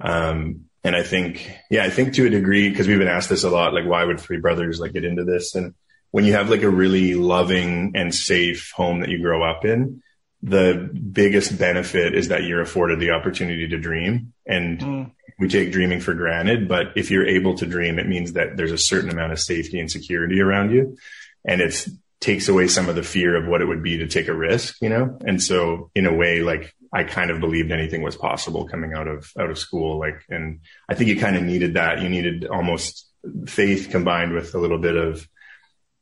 um, 0.00 0.64
and 0.84 0.96
i 0.96 1.02
think 1.04 1.48
yeah 1.70 1.84
i 1.84 1.90
think 1.90 2.12
to 2.14 2.26
a 2.26 2.30
degree 2.30 2.68
because 2.68 2.88
we've 2.88 2.98
been 2.98 3.06
asked 3.06 3.28
this 3.28 3.44
a 3.44 3.50
lot 3.50 3.72
like 3.72 3.86
why 3.86 4.02
would 4.04 4.18
three 4.18 4.38
brothers 4.38 4.80
like 4.80 4.92
get 4.92 5.04
into 5.04 5.24
this? 5.24 5.54
And 5.54 5.74
when 6.12 6.24
you 6.24 6.34
have 6.34 6.48
like 6.50 6.62
a 6.62 6.70
really 6.70 7.14
loving 7.14 7.92
and 7.96 8.14
safe 8.14 8.70
home 8.70 9.00
that 9.00 9.08
you 9.08 9.20
grow 9.20 9.42
up 9.42 9.64
in, 9.64 10.02
the 10.42 10.90
biggest 11.12 11.58
benefit 11.58 12.14
is 12.14 12.28
that 12.28 12.44
you're 12.44 12.60
afforded 12.60 13.00
the 13.00 13.10
opportunity 13.10 13.66
to 13.68 13.78
dream. 13.78 14.32
And 14.46 14.78
mm. 14.78 15.10
we 15.38 15.48
take 15.48 15.72
dreaming 15.72 16.00
for 16.00 16.14
granted. 16.14 16.68
But 16.68 16.88
if 16.96 17.10
you're 17.10 17.26
able 17.26 17.56
to 17.56 17.66
dream, 17.66 17.98
it 17.98 18.08
means 18.08 18.34
that 18.34 18.56
there's 18.56 18.72
a 18.72 18.78
certain 18.78 19.10
amount 19.10 19.32
of 19.32 19.40
safety 19.40 19.80
and 19.80 19.90
security 19.90 20.40
around 20.40 20.70
you. 20.70 20.96
And 21.44 21.60
it 21.60 21.86
takes 22.20 22.48
away 22.48 22.68
some 22.68 22.88
of 22.88 22.94
the 22.94 23.02
fear 23.02 23.34
of 23.34 23.48
what 23.48 23.62
it 23.62 23.66
would 23.66 23.82
be 23.82 23.98
to 23.98 24.06
take 24.06 24.28
a 24.28 24.34
risk, 24.34 24.76
you 24.82 24.88
know? 24.88 25.18
And 25.24 25.42
so 25.42 25.90
in 25.94 26.06
a 26.06 26.14
way, 26.14 26.40
like 26.40 26.74
I 26.92 27.04
kind 27.04 27.30
of 27.30 27.40
believed 27.40 27.72
anything 27.72 28.02
was 28.02 28.16
possible 28.16 28.68
coming 28.68 28.92
out 28.92 29.08
of, 29.08 29.32
out 29.38 29.50
of 29.50 29.58
school. 29.58 29.98
Like, 29.98 30.22
and 30.28 30.60
I 30.90 30.94
think 30.94 31.08
you 31.08 31.18
kind 31.18 31.36
of 31.36 31.42
needed 31.42 31.74
that. 31.74 32.02
You 32.02 32.10
needed 32.10 32.46
almost 32.46 33.08
faith 33.46 33.88
combined 33.90 34.34
with 34.34 34.54
a 34.54 34.58
little 34.58 34.78
bit 34.78 34.96
of, 34.96 35.26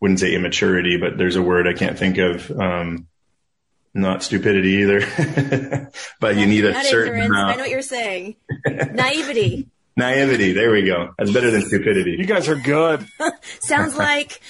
wouldn't 0.01 0.21
say 0.21 0.35
immaturity, 0.35 0.97
but 0.97 1.19
there's 1.19 1.37
a 1.37 1.43
word 1.43 1.67
I 1.67 1.75
can't 1.75 1.99
think 1.99 2.19
of. 2.19 2.51
Um, 2.51 3.07
not 3.93 4.23
stupidity 4.23 4.83
either, 4.83 5.91
but 6.21 6.37
you 6.37 6.47
need 6.47 6.65
a 6.65 6.73
not 6.73 6.85
certain 6.85 7.15
ignorance. 7.15 7.31
amount. 7.31 7.51
I 7.51 7.55
know 7.57 7.63
what 7.63 7.71
you're 7.71 7.83
saying. 7.83 8.37
Naivety. 8.67 9.69
Naivety. 9.97 10.53
There 10.53 10.71
we 10.71 10.85
go. 10.85 11.13
That's 11.19 11.33
better 11.33 11.51
than 11.51 11.63
stupidity. 11.63 12.13
You 12.13 12.25
guys 12.25 12.49
are 12.49 12.55
good. 12.55 13.05
Sounds 13.61 13.97
like. 13.97 14.41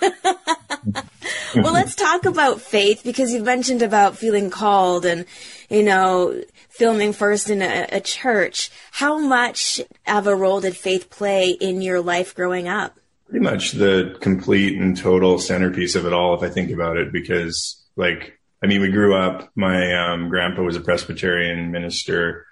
well, 0.00 1.72
let's 1.72 1.94
talk 1.94 2.24
about 2.24 2.62
faith 2.62 3.02
because 3.04 3.32
you've 3.32 3.44
mentioned 3.44 3.82
about 3.82 4.16
feeling 4.16 4.48
called 4.48 5.04
and, 5.04 5.26
you 5.68 5.82
know, 5.82 6.42
filming 6.70 7.12
first 7.12 7.50
in 7.50 7.60
a, 7.60 7.86
a 7.92 8.00
church. 8.00 8.70
How 8.92 9.18
much 9.18 9.80
of 10.06 10.26
a 10.26 10.34
role 10.34 10.60
did 10.60 10.76
faith 10.76 11.10
play 11.10 11.50
in 11.50 11.82
your 11.82 12.00
life 12.00 12.34
growing 12.34 12.68
up? 12.68 12.97
Pretty 13.28 13.44
much 13.44 13.72
the 13.72 14.16
complete 14.20 14.80
and 14.80 14.96
total 14.96 15.38
centerpiece 15.38 15.94
of 15.94 16.06
it 16.06 16.14
all, 16.14 16.34
if 16.34 16.42
I 16.42 16.48
think 16.48 16.70
about 16.70 16.96
it, 16.96 17.12
because 17.12 17.84
like, 17.94 18.38
I 18.62 18.66
mean, 18.66 18.80
we 18.80 18.90
grew 18.90 19.14
up, 19.14 19.50
my 19.54 19.94
um, 19.94 20.30
grandpa 20.30 20.62
was 20.62 20.76
a 20.76 20.80
Presbyterian 20.80 21.70
minister. 21.70 22.46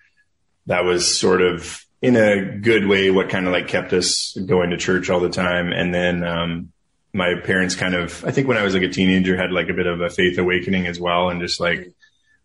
That 0.66 0.84
was 0.84 1.18
sort 1.18 1.40
of 1.40 1.82
in 2.02 2.16
a 2.16 2.58
good 2.58 2.86
way 2.86 3.10
what 3.10 3.30
kind 3.30 3.46
of 3.46 3.52
like 3.52 3.68
kept 3.68 3.92
us 3.94 4.36
going 4.44 4.70
to 4.70 4.76
church 4.76 5.08
all 5.08 5.20
the 5.20 5.30
time. 5.30 5.72
And 5.72 5.94
then 5.94 6.22
um, 6.22 6.72
my 7.14 7.36
parents 7.42 7.74
kind 7.74 7.94
of, 7.94 8.22
I 8.24 8.30
think 8.30 8.46
when 8.46 8.58
I 8.58 8.62
was 8.62 8.74
like 8.74 8.82
a 8.82 8.90
teenager, 8.90 9.34
had 9.34 9.52
like 9.52 9.70
a 9.70 9.74
bit 9.74 9.86
of 9.86 10.02
a 10.02 10.10
faith 10.10 10.36
awakening 10.36 10.86
as 10.86 11.00
well, 11.00 11.30
and 11.30 11.40
just 11.40 11.58
like 11.58 11.90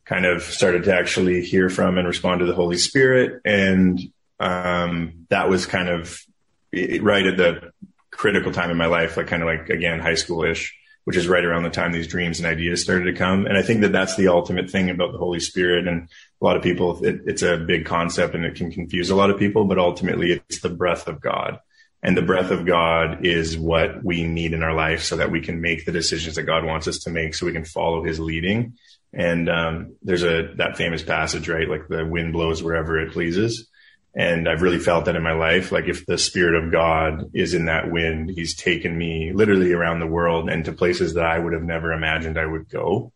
kind 0.06 0.26
of 0.26 0.42
started 0.42 0.86
to 0.86 0.96
actually 0.96 1.44
hear 1.44 1.70
from 1.70 1.98
and 1.98 2.08
respond 2.08 2.40
to 2.40 2.46
the 2.46 2.56
Holy 2.56 2.78
Spirit. 2.78 3.42
And 3.44 4.00
um, 4.40 5.26
that 5.30 5.50
was 5.50 5.66
kind 5.66 5.90
of 5.90 6.26
right 6.72 7.28
at 7.28 7.36
the 7.36 7.74
critical 8.22 8.52
time 8.52 8.70
in 8.70 8.78
my 8.78 8.86
life, 8.86 9.18
like 9.18 9.26
kind 9.26 9.42
of 9.42 9.48
like 9.48 9.70
again 9.70 10.00
high 10.00 10.14
school 10.14 10.44
ish, 10.44 10.78
which 11.06 11.18
is 11.18 11.28
right 11.28 11.44
around 11.44 11.64
the 11.64 11.72
time 11.72 11.92
these 11.92 12.08
dreams 12.08 12.38
and 12.38 12.46
ideas 12.46 12.80
started 12.80 13.06
to 13.06 13.18
come. 13.18 13.48
And 13.48 13.58
I 13.58 13.64
think 13.64 13.82
that 13.82 13.92
that's 13.92 14.16
the 14.16 14.28
ultimate 14.28 14.70
thing 14.70 14.92
about 14.92 15.12
the 15.12 15.18
Holy 15.18 15.40
Spirit. 15.40 15.88
And 15.88 16.08
a 16.40 16.46
lot 16.46 16.56
of 16.56 16.62
people, 16.62 17.04
it, 17.04 17.22
it's 17.26 17.42
a 17.42 17.58
big 17.58 17.86
concept 17.86 18.36
and 18.36 18.46
it 18.46 18.54
can 18.54 18.72
confuse 18.72 19.10
a 19.10 19.16
lot 19.16 19.32
of 19.32 19.40
people, 19.40 19.66
but 19.66 19.80
ultimately 19.80 20.34
it's 20.34 20.62
the 20.62 20.70
breath 20.70 21.08
of 21.08 21.20
God. 21.20 21.58
And 22.04 22.16
the 22.16 22.22
breath 22.22 22.52
of 22.52 22.68
God 22.68 23.26
is 23.26 23.58
what 23.58 24.04
we 24.04 24.24
need 24.24 24.54
in 24.54 24.62
our 24.62 24.76
life 24.76 25.02
so 25.02 25.16
that 25.16 25.32
we 25.32 25.42
can 25.42 25.60
make 25.60 25.86
the 25.86 25.92
decisions 25.92 26.36
that 26.36 26.44
God 26.44 26.64
wants 26.64 26.88
us 26.88 27.00
to 27.00 27.10
make 27.10 27.34
so 27.34 27.48
we 27.48 27.54
can 27.54 27.66
follow 27.66 28.04
his 28.04 28.20
leading. 28.20 28.78
And, 29.14 29.50
um, 29.50 29.96
there's 30.04 30.24
a, 30.24 30.54
that 30.58 30.78
famous 30.78 31.02
passage, 31.02 31.50
right? 31.50 31.68
Like 31.68 31.88
the 31.88 32.06
wind 32.06 32.34
blows 32.34 32.62
wherever 32.62 33.00
it 33.00 33.14
pleases. 33.14 33.68
And 34.14 34.50
I've 34.50 34.62
really 34.62 34.80
felt 34.80 35.06
that 35.06 35.16
in 35.16 35.24
my 35.24 35.32
life. 35.32 35.72
Like 35.72 35.86
if 35.86 36.06
the 36.06 36.18
spirit 36.18 36.62
of 36.62 36.72
God 36.72 37.32
is 37.34 37.54
in 37.54 37.66
that 37.66 37.90
wind, 37.90 38.30
he's 38.30 38.56
taken 38.56 38.98
me 38.98 39.32
literally 39.34 39.72
around 39.72 40.00
the 40.00 40.08
world 40.08 40.50
and 40.50 40.66
to 40.66 40.74
places 40.74 41.14
that 41.14 41.26
I 41.26 41.40
would 41.40 41.54
have 41.54 41.64
never 41.64 41.94
imagined 41.94 42.38
I 42.38 42.46
would 42.46 42.70
go. 42.70 43.14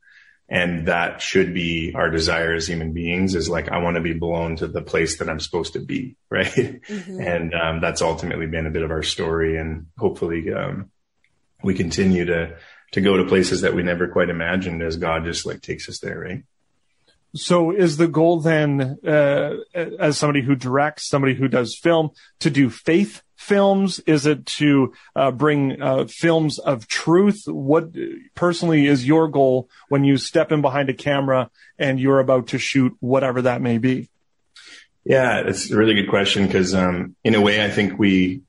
And 0.48 0.88
that 0.88 1.22
should 1.22 1.54
be 1.54 1.94
our 1.96 2.10
desire 2.10 2.54
as 2.54 2.68
human 2.68 2.94
beings 2.94 3.34
is 3.36 3.50
like, 3.50 3.70
I 3.70 3.80
want 3.80 3.96
to 3.96 4.02
be 4.02 4.14
blown 4.14 4.58
to 4.58 4.68
the 4.68 4.82
place 4.82 5.18
that 5.18 5.28
I'm 5.28 5.40
supposed 5.40 5.74
to 5.74 5.80
be. 5.80 6.16
Right. 6.30 6.52
Mm-hmm. 6.54 7.22
And, 7.22 7.54
um, 7.54 7.80
that's 7.80 8.02
ultimately 8.02 8.46
been 8.46 8.68
a 8.68 8.72
bit 8.72 8.84
of 8.84 8.92
our 8.92 9.04
story 9.04 9.58
and 9.58 9.88
hopefully, 9.98 10.52
um, 10.54 10.92
we 11.64 11.74
continue 11.74 12.26
to, 12.26 12.58
to 12.92 13.02
go 13.02 13.16
to 13.16 13.24
places 13.24 13.62
that 13.62 13.74
we 13.74 13.84
never 13.84 14.10
quite 14.10 14.30
imagined 14.30 14.84
as 14.84 14.98
God 14.98 15.24
just 15.24 15.46
like 15.46 15.62
takes 15.62 15.88
us 15.88 16.00
there. 16.00 16.20
Right. 16.20 16.44
So 17.36 17.72
is 17.72 17.98
the 17.98 18.08
goal 18.08 18.40
then, 18.40 18.98
uh, 19.06 19.56
as 19.74 20.18
somebody 20.18 20.42
who 20.42 20.56
directs, 20.56 21.10
somebody 21.10 21.36
who 21.36 21.50
does 21.50 21.78
film, 21.78 22.12
to 22.40 22.50
do 22.50 22.70
faith 22.70 23.22
films? 23.36 24.00
Is 24.00 24.26
it 24.26 24.46
to 24.46 24.94
uh, 25.16 25.32
bring 25.32 25.82
uh, 25.82 26.06
films 26.06 26.60
of 26.60 26.88
truth? 26.88 27.44
What 27.46 27.90
personally 28.36 28.88
is 28.88 29.06
your 29.06 29.28
goal 29.28 29.70
when 29.90 30.06
you 30.06 30.16
step 30.16 30.52
in 30.54 30.62
behind 30.62 30.90
a 30.90 30.94
camera 30.94 31.52
and 31.78 32.00
you're 32.00 32.20
about 32.20 32.48
to 32.48 32.58
shoot 32.58 32.96
whatever 33.02 33.42
that 33.44 33.62
may 33.62 33.80
be? 33.80 34.10
Yeah, 35.04 35.42
it's 35.42 35.70
a 35.70 35.78
really 35.78 35.94
good 35.94 36.10
question 36.10 36.48
because, 36.48 36.74
um, 36.74 37.16
in 37.24 37.36
a 37.36 37.42
way, 37.42 37.64
I 37.64 37.70
think 37.70 38.00
we 38.00 38.42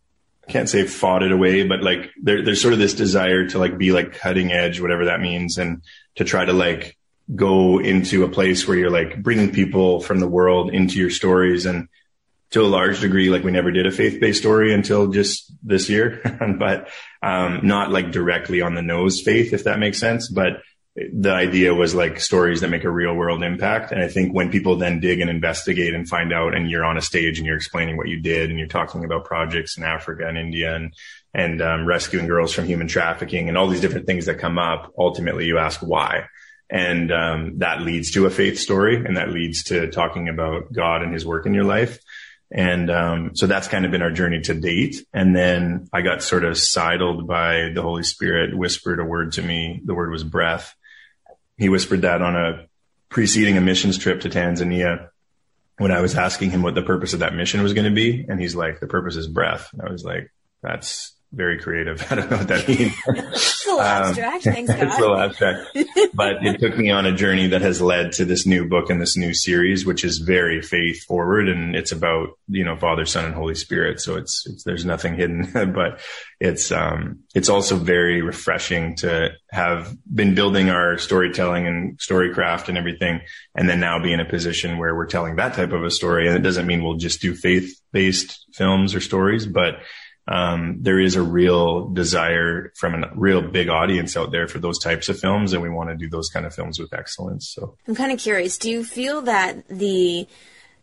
can't 0.49 0.69
say 0.69 0.87
fought 0.87 1.25
it 1.25 1.33
away, 1.33 1.67
but 1.67 1.83
like 1.83 2.13
there, 2.23 2.43
there's 2.43 2.63
sort 2.63 2.73
of 2.73 2.79
this 2.79 2.95
desire 2.95 3.49
to 3.49 3.59
like 3.59 3.77
be 3.77 3.91
like 3.91 4.13
cutting 4.13 4.53
edge, 4.53 4.81
whatever 4.81 5.07
that 5.07 5.21
means, 5.21 5.59
and 5.59 5.83
to 6.15 6.25
try 6.25 6.45
to 6.45 6.53
like 6.53 6.97
go 7.35 7.81
into 7.81 8.25
a 8.25 8.29
place 8.29 8.67
where 8.67 8.77
you're 8.77 8.91
like 8.91 9.23
bringing 9.23 9.53
people 9.53 10.01
from 10.01 10.21
the 10.21 10.29
world 10.29 10.73
into 10.73 10.99
your 10.99 11.11
stories 11.11 11.67
and 11.67 11.89
to 12.51 12.63
a 12.63 12.65
large 12.65 13.01
degree, 13.01 13.29
like 13.29 13.43
we 13.43 13.51
never 13.51 13.73
did 13.73 13.87
a 13.87 13.93
faith-based 13.93 14.39
story 14.39 14.73
until 14.73 15.09
just 15.09 15.53
this 15.63 15.89
year, 15.89 16.21
but 16.59 16.89
um, 17.23 17.61
not 17.65 17.91
like 17.91 18.13
directly 18.13 18.61
on 18.61 18.75
the 18.75 18.83
nose 18.83 19.21
faith, 19.21 19.53
if 19.53 19.65
that 19.65 19.81
makes 19.81 19.99
sense. 19.99 20.31
But 20.31 20.63
the 21.13 21.33
idea 21.33 21.75
was 21.75 21.95
like 21.95 22.21
stories 22.21 22.61
that 22.61 22.71
make 22.71 22.85
a 22.85 22.91
real 22.91 23.15
world 23.15 23.43
impact. 23.43 23.93
And 23.93 24.01
I 24.01 24.09
think 24.09 24.33
when 24.33 24.51
people 24.51 24.77
then 24.77 25.01
dig 25.01 25.21
and 25.21 25.29
investigate 25.29 25.95
and 25.95 26.09
find 26.09 26.33
out 26.33 26.55
and 26.55 26.71
you're 26.71 26.85
on 26.85 26.97
a 26.97 27.03
stage 27.03 27.39
and 27.39 27.47
you're 27.47 27.57
explaining 27.57 27.97
what 27.97 28.09
you 28.09 28.21
did 28.21 28.49
and 28.49 28.59
you're 28.59 28.69
talking 28.69 29.05
about 29.05 29.27
projects 29.27 29.77
in 29.77 29.85
Africa 29.85 30.27
and 30.27 30.39
India 30.39 30.75
and, 30.75 30.95
and 31.35 31.61
um, 31.61 31.85
rescuing 31.85 32.27
girls 32.27 32.53
from 32.53 32.65
human 32.65 32.89
trafficking 32.89 33.49
and 33.49 33.59
all 33.59 33.69
these 33.69 33.83
different 33.83 34.07
things 34.07 34.25
that 34.25 34.39
come 34.39 34.59
up, 34.59 34.95
ultimately 34.97 35.45
you 35.45 35.59
ask 35.59 35.81
why. 35.81 36.25
And 36.69 37.13
um, 37.13 37.59
that 37.59 37.83
leads 37.83 38.11
to 38.13 38.27
a 38.27 38.31
faith 38.31 38.59
story 38.59 38.97
and 38.97 39.17
that 39.17 39.31
leads 39.31 39.65
to 39.65 39.91
talking 39.91 40.29
about 40.29 40.73
God 40.73 41.03
and 41.03 41.13
his 41.13 41.25
work 41.25 41.47
in 41.47 41.55
your 41.55 41.65
life. 41.65 42.01
And 42.51 42.91
um, 42.91 43.31
so 43.35 43.47
that's 43.47 43.69
kind 43.69 43.85
of 43.85 43.91
been 43.91 44.03
our 44.03 44.11
journey 44.11 44.41
to 44.43 44.55
date. 44.55 45.05
And 45.13 45.35
then 45.35 45.89
I 45.93 46.03
got 46.03 46.23
sort 46.23 46.45
of 46.45 46.57
sidled 46.59 47.27
by 47.27 47.71
the 47.75 47.83
Holy 47.83 48.03
Spirit, 48.03 48.57
whispered 48.57 49.01
a 49.01 49.05
word 49.05 49.33
to 49.33 49.43
me. 49.43 49.81
The 49.85 49.95
word 49.95 50.11
was 50.11 50.25
breath. 50.25 50.75
He 51.57 51.69
whispered 51.69 52.03
that 52.03 52.23
on 52.23 52.37
a 52.37 52.67
preceding 53.09 53.57
a 53.57 53.61
missions 53.61 53.99
trip 53.99 54.21
to 54.21 54.29
Tanzania 54.29 55.09
when 55.79 55.91
I 55.91 56.01
was 56.01 56.17
asking 56.17 56.51
him 56.51 56.63
what 56.63 56.75
the 56.75 56.83
purpose 56.83 57.15
of 57.15 57.21
that 57.21 57.35
mission 57.35 57.63
was 57.63 57.75
going 57.75 57.85
to 57.85 57.95
be. 57.95 58.25
And 58.29 58.41
he's 58.41 58.55
like, 58.55 58.81
the 58.81 58.87
purpose 58.87 59.17
is 59.17 59.27
breath. 59.27 59.69
I 59.85 59.91
was 59.91 60.05
like, 60.05 60.31
that's 60.63 61.16
very 61.33 61.59
creative. 61.59 62.05
I 62.11 62.15
don't 62.15 62.31
know 62.31 62.39
what 62.39 62.49
that 62.49 62.69
means. 62.69 62.95
it's 63.07 63.67
a 63.67 63.69
little 63.69 63.81
um, 63.81 63.87
abstract. 63.87 64.45
Thanks, 64.45 64.73
God. 64.73 64.83
it's 64.87 64.97
a 64.97 65.01
little 65.01 65.19
abstract. 65.19 65.79
but 66.15 66.45
it 66.45 66.61
took 66.61 66.77
me 66.77 66.91
on 66.91 67.07
a 67.07 67.13
journey 67.13 67.49
that 67.49 67.63
has 67.63 67.81
led 67.81 68.13
to 68.13 68.25
this 68.25 68.47
new 68.47 68.69
book 68.69 68.91
and 68.91 69.01
this 69.01 69.17
new 69.17 69.35
series, 69.35 69.85
which 69.85 70.05
is 70.05 70.19
very 70.19 70.63
faith 70.63 71.05
forward. 71.05 71.49
And 71.49 71.75
it's 71.75 71.93
about, 71.93 72.39
you 72.49 72.65
know, 72.65 72.77
Father, 72.77 73.05
Son, 73.05 73.25
and 73.25 73.35
Holy 73.35 73.55
Spirit. 73.55 74.01
So 74.01 74.17
it's, 74.17 74.47
it's 74.47 74.65
there's 74.65 74.85
nothing 74.85 75.17
hidden, 75.17 75.51
but 75.73 76.01
it's, 76.41 76.71
um, 76.73 77.21
it's 77.35 77.49
also 77.49 77.77
very 77.77 78.23
refreshing 78.23 78.97
to 78.97 79.31
have 79.51 79.97
been 80.13 80.35
building 80.35 80.71
our 80.71 80.99
storytelling 80.99 81.67
and 81.67 81.99
storycraft 81.99 82.69
and 82.69 82.79
everything. 82.79 83.21
And 83.55 83.69
then 83.69 83.81
now 83.81 83.99
be 83.99 84.13
in 84.13 84.21
a 84.21 84.25
position 84.25 84.79
where 84.79 84.95
we're 84.95 85.07
telling 85.07 85.37
that 85.37 85.55
type 85.55 85.73
of 85.73 85.85
a 85.85 85.91
story. 85.91 86.27
And 86.29 86.37
it 86.37 86.43
doesn't 86.43 86.67
mean 86.67 86.83
we'll 86.83 86.97
just 86.97 87.21
do 87.21 87.35
faith 87.35 87.81
based 87.93 88.45
films 88.53 88.95
or 88.95 89.01
stories, 89.01 89.47
but 89.47 89.77
um, 90.29 90.79
there 90.81 90.99
is 90.99 91.15
a 91.15 91.23
real 91.23 91.89
desire 91.89 92.73
from 92.77 93.05
a 93.05 93.11
real 93.15 93.43
big 93.43 93.69
audience 93.69 94.17
out 94.17 94.33
there 94.33 94.49
for 94.49 94.59
those 94.59 94.79
types 94.79 95.09
of 95.09 95.19
films, 95.19 95.53
and 95.53 95.63
we 95.63 95.69
want 95.69 95.91
to 95.91 95.97
do 95.97 96.09
those 96.09 96.29
kind 96.29 96.45
of 96.45 96.55
films 96.55 96.79
with 96.79 96.93
excellence. 96.93 97.49
So 97.49 97.77
I'm 97.87 97.95
kind 97.95 98.13
of 98.13 98.19
curious. 98.19 98.59
Do 98.59 98.71
you 98.71 98.85
feel 98.85 99.23
that 99.23 99.69
the 99.69 100.27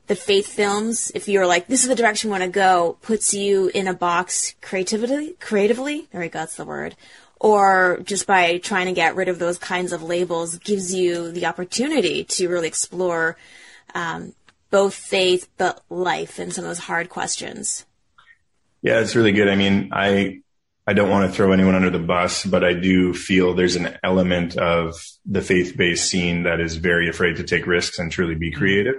the 0.08 0.16
faith 0.16 0.48
films, 0.48 1.12
if 1.16 1.28
you're 1.28 1.48
like, 1.48 1.68
this 1.68 1.84
is 1.84 1.90
the 1.90 1.96
direction 1.96 2.30
we 2.30 2.32
want 2.32 2.44
to 2.44 2.50
go, 2.50 2.98
puts 3.02 3.34
you 3.34 3.72
in 3.74 3.88
a 3.88 3.94
box 3.94 4.54
creatively, 4.62 5.36
creatively? 5.40 6.08
There 6.12 6.22
we 6.22 6.28
go, 6.28 6.40
that's 6.40 6.56
the 6.56 6.66
word. 6.66 6.96
Or 7.40 8.00
just 8.04 8.28
by 8.28 8.58
trying 8.58 8.88
to 8.88 8.94
get 8.94 9.16
rid 9.16 9.30
of 9.30 9.40
those 9.40 9.58
kinds 9.58 9.92
of 9.92 10.04
labels 10.04 10.58
gives 10.58 10.94
you 10.94 11.32
the 11.32 11.46
opportunity 11.46 12.24
to 12.26 12.48
really 12.50 12.68
explore 12.68 13.38
um, 13.96 14.34
both 14.72 14.94
faith 14.94 15.48
but 15.58 15.82
life 15.90 16.40
and 16.40 16.54
some 16.54 16.66
of 16.66 16.70
those 16.70 16.80
hard 16.80 17.10
questions. 17.10 17.86
Yeah, 18.84 19.00
it's 19.00 19.16
really 19.16 19.32
good. 19.32 19.48
I 19.48 19.56
mean, 19.56 19.90
I 19.94 20.42
I 20.86 20.92
don't 20.94 21.10
want 21.10 21.30
to 21.30 21.36
throw 21.36 21.54
anyone 21.54 21.76
under 21.76 21.90
the 21.90 22.00
bus, 22.00 22.44
but 22.44 22.64
I 22.64 22.74
do 22.74 23.14
feel 23.14 23.54
there's 23.54 23.78
an 23.78 23.98
element 24.04 24.58
of 24.58 24.96
the 25.26 25.42
faith-based 25.42 26.08
scene 26.08 26.44
that 26.44 26.60
is 26.60 26.76
very 26.76 27.08
afraid 27.10 27.38
to 27.38 27.44
take 27.44 27.66
risks 27.66 27.98
and 27.98 28.12
truly 28.12 28.36
be 28.36 28.52
mm-hmm. 28.52 28.60
creative. 28.60 28.96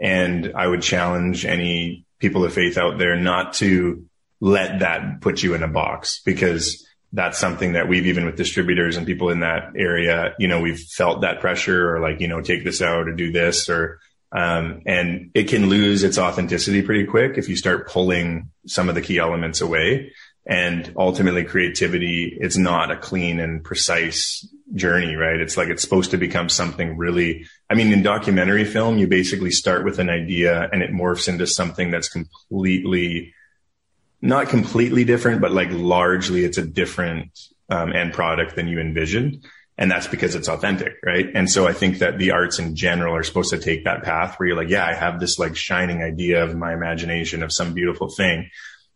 And 0.00 0.52
I 0.56 0.66
would 0.66 0.82
challenge 0.82 1.46
any 1.46 2.04
people 2.18 2.44
of 2.44 2.52
faith 2.52 2.76
out 2.76 2.98
there 2.98 3.16
not 3.16 3.52
to 3.54 4.04
let 4.40 4.80
that 4.80 5.20
put 5.20 5.42
you 5.42 5.54
in 5.54 5.62
a 5.62 5.68
box 5.68 6.20
because 6.24 6.84
that's 7.12 7.38
something 7.38 7.74
that 7.74 7.86
we've 7.88 8.06
even 8.06 8.26
with 8.26 8.34
distributors 8.34 8.96
and 8.96 9.06
people 9.06 9.30
in 9.30 9.40
that 9.40 9.74
area, 9.76 10.34
you 10.40 10.48
know, 10.48 10.60
we've 10.60 10.80
felt 10.80 11.20
that 11.20 11.40
pressure 11.40 11.94
or 11.94 12.00
like, 12.00 12.20
you 12.20 12.26
know, 12.26 12.40
take 12.40 12.64
this 12.64 12.82
out 12.82 13.06
or 13.06 13.12
do 13.12 13.30
this 13.30 13.68
or 13.68 14.00
um, 14.34 14.82
and 14.84 15.30
it 15.32 15.44
can 15.44 15.68
lose 15.68 16.02
its 16.02 16.18
authenticity 16.18 16.82
pretty 16.82 17.04
quick 17.04 17.38
if 17.38 17.48
you 17.48 17.54
start 17.54 17.88
pulling 17.88 18.50
some 18.66 18.88
of 18.88 18.96
the 18.96 19.02
key 19.02 19.18
elements 19.18 19.60
away. 19.60 20.12
And 20.46 20.92
ultimately 20.98 21.44
creativity, 21.44 22.36
it's 22.38 22.58
not 22.58 22.90
a 22.90 22.96
clean 22.96 23.40
and 23.40 23.64
precise 23.64 24.46
journey, 24.74 25.14
right? 25.14 25.40
It's 25.40 25.56
like 25.56 25.68
it's 25.68 25.82
supposed 25.82 26.10
to 26.10 26.18
become 26.18 26.50
something 26.50 26.98
really, 26.98 27.46
I 27.70 27.74
mean, 27.74 27.92
in 27.92 28.02
documentary 28.02 28.64
film, 28.64 28.98
you 28.98 29.06
basically 29.06 29.52
start 29.52 29.84
with 29.84 29.98
an 30.00 30.10
idea 30.10 30.68
and 30.70 30.82
it 30.82 30.90
morphs 30.90 31.28
into 31.28 31.46
something 31.46 31.90
that's 31.90 32.10
completely, 32.10 33.32
not 34.20 34.48
completely 34.48 35.04
different, 35.04 35.40
but 35.40 35.52
like 35.52 35.68
largely 35.70 36.44
it's 36.44 36.58
a 36.58 36.66
different 36.66 37.30
um, 37.70 37.92
end 37.94 38.12
product 38.12 38.56
than 38.56 38.68
you 38.68 38.80
envisioned. 38.80 39.44
And 39.76 39.90
that's 39.90 40.06
because 40.06 40.36
it's 40.36 40.48
authentic, 40.48 40.94
right? 41.04 41.26
And 41.34 41.50
so 41.50 41.66
I 41.66 41.72
think 41.72 41.98
that 41.98 42.16
the 42.16 42.30
arts 42.30 42.60
in 42.60 42.76
general 42.76 43.16
are 43.16 43.24
supposed 43.24 43.50
to 43.50 43.58
take 43.58 43.84
that 43.84 44.04
path 44.04 44.38
where 44.38 44.48
you're 44.48 44.56
like, 44.56 44.68
yeah, 44.68 44.86
I 44.86 44.94
have 44.94 45.18
this 45.18 45.38
like 45.38 45.56
shining 45.56 46.00
idea 46.00 46.44
of 46.44 46.56
my 46.56 46.72
imagination 46.72 47.42
of 47.42 47.52
some 47.52 47.74
beautiful 47.74 48.08
thing. 48.08 48.50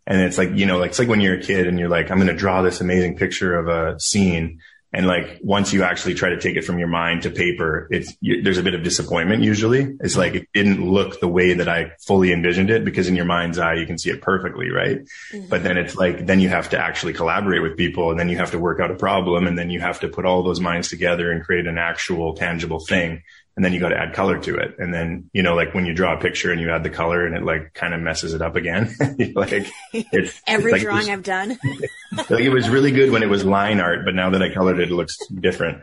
And 0.06 0.22
it's 0.22 0.38
like, 0.38 0.50
you 0.54 0.66
know, 0.66 0.78
like, 0.78 0.90
it's 0.90 0.98
like 0.98 1.08
when 1.08 1.20
you're 1.20 1.38
a 1.38 1.42
kid 1.42 1.66
and 1.66 1.78
you're 1.78 1.88
like, 1.88 2.10
I'm 2.10 2.18
going 2.18 2.28
to 2.28 2.34
draw 2.34 2.62
this 2.62 2.80
amazing 2.80 3.16
picture 3.16 3.58
of 3.58 3.68
a 3.68 3.98
scene. 3.98 4.60
And 4.92 5.06
like, 5.06 5.40
once 5.42 5.72
you 5.72 5.82
actually 5.82 6.14
try 6.14 6.30
to 6.30 6.40
take 6.40 6.56
it 6.56 6.64
from 6.64 6.78
your 6.78 6.88
mind 6.88 7.22
to 7.22 7.30
paper, 7.30 7.88
it's, 7.90 8.16
you, 8.20 8.42
there's 8.42 8.56
a 8.56 8.62
bit 8.62 8.74
of 8.74 8.82
disappointment 8.82 9.42
usually. 9.42 9.96
It's 10.00 10.16
like, 10.16 10.34
it 10.34 10.48
didn't 10.54 10.82
look 10.82 11.20
the 11.20 11.28
way 11.28 11.54
that 11.54 11.68
I 11.68 11.92
fully 12.06 12.32
envisioned 12.32 12.70
it 12.70 12.84
because 12.84 13.06
in 13.06 13.14
your 13.14 13.26
mind's 13.26 13.58
eye, 13.58 13.74
you 13.74 13.86
can 13.86 13.98
see 13.98 14.10
it 14.10 14.22
perfectly. 14.22 14.70
Right. 14.70 15.00
Mm-hmm. 15.32 15.48
But 15.48 15.62
then 15.62 15.76
it's 15.76 15.94
like, 15.94 16.26
then 16.26 16.40
you 16.40 16.48
have 16.48 16.70
to 16.70 16.78
actually 16.78 17.12
collaborate 17.12 17.62
with 17.62 17.76
people 17.76 18.10
and 18.10 18.18
then 18.18 18.28
you 18.28 18.38
have 18.38 18.52
to 18.52 18.58
work 18.58 18.80
out 18.80 18.90
a 18.90 18.94
problem 18.94 19.46
and 19.46 19.58
then 19.58 19.70
you 19.70 19.80
have 19.80 20.00
to 20.00 20.08
put 20.08 20.24
all 20.24 20.42
those 20.42 20.60
minds 20.60 20.88
together 20.88 21.30
and 21.30 21.44
create 21.44 21.66
an 21.66 21.76
actual 21.76 22.34
tangible 22.34 22.80
thing 22.80 23.22
and 23.58 23.64
then 23.64 23.72
you 23.72 23.80
got 23.80 23.88
to 23.88 23.98
add 23.98 24.14
color 24.14 24.38
to 24.38 24.56
it. 24.56 24.76
And 24.78 24.94
then, 24.94 25.30
you 25.32 25.42
know, 25.42 25.56
like 25.56 25.74
when 25.74 25.84
you 25.84 25.92
draw 25.92 26.16
a 26.16 26.20
picture 26.20 26.52
and 26.52 26.60
you 26.60 26.70
add 26.70 26.84
the 26.84 26.90
color 26.90 27.26
and 27.26 27.34
it 27.34 27.42
like 27.42 27.74
kind 27.74 27.92
of 27.92 28.00
messes 28.00 28.32
it 28.32 28.40
up 28.40 28.54
again. 28.54 28.94
like 29.34 29.66
it's 29.92 30.40
every 30.46 30.70
like 30.70 30.82
drawing 30.82 30.98
it 30.98 31.00
was, 31.00 31.08
I've 31.08 31.22
done. 31.24 31.58
like 32.30 32.40
it 32.40 32.50
was 32.50 32.68
really 32.68 32.92
good 32.92 33.10
when 33.10 33.24
it 33.24 33.28
was 33.28 33.44
line 33.44 33.80
art, 33.80 34.04
but 34.04 34.14
now 34.14 34.30
that 34.30 34.44
I 34.44 34.54
colored 34.54 34.78
it, 34.78 34.92
it 34.92 34.94
looks 34.94 35.18
different. 35.26 35.82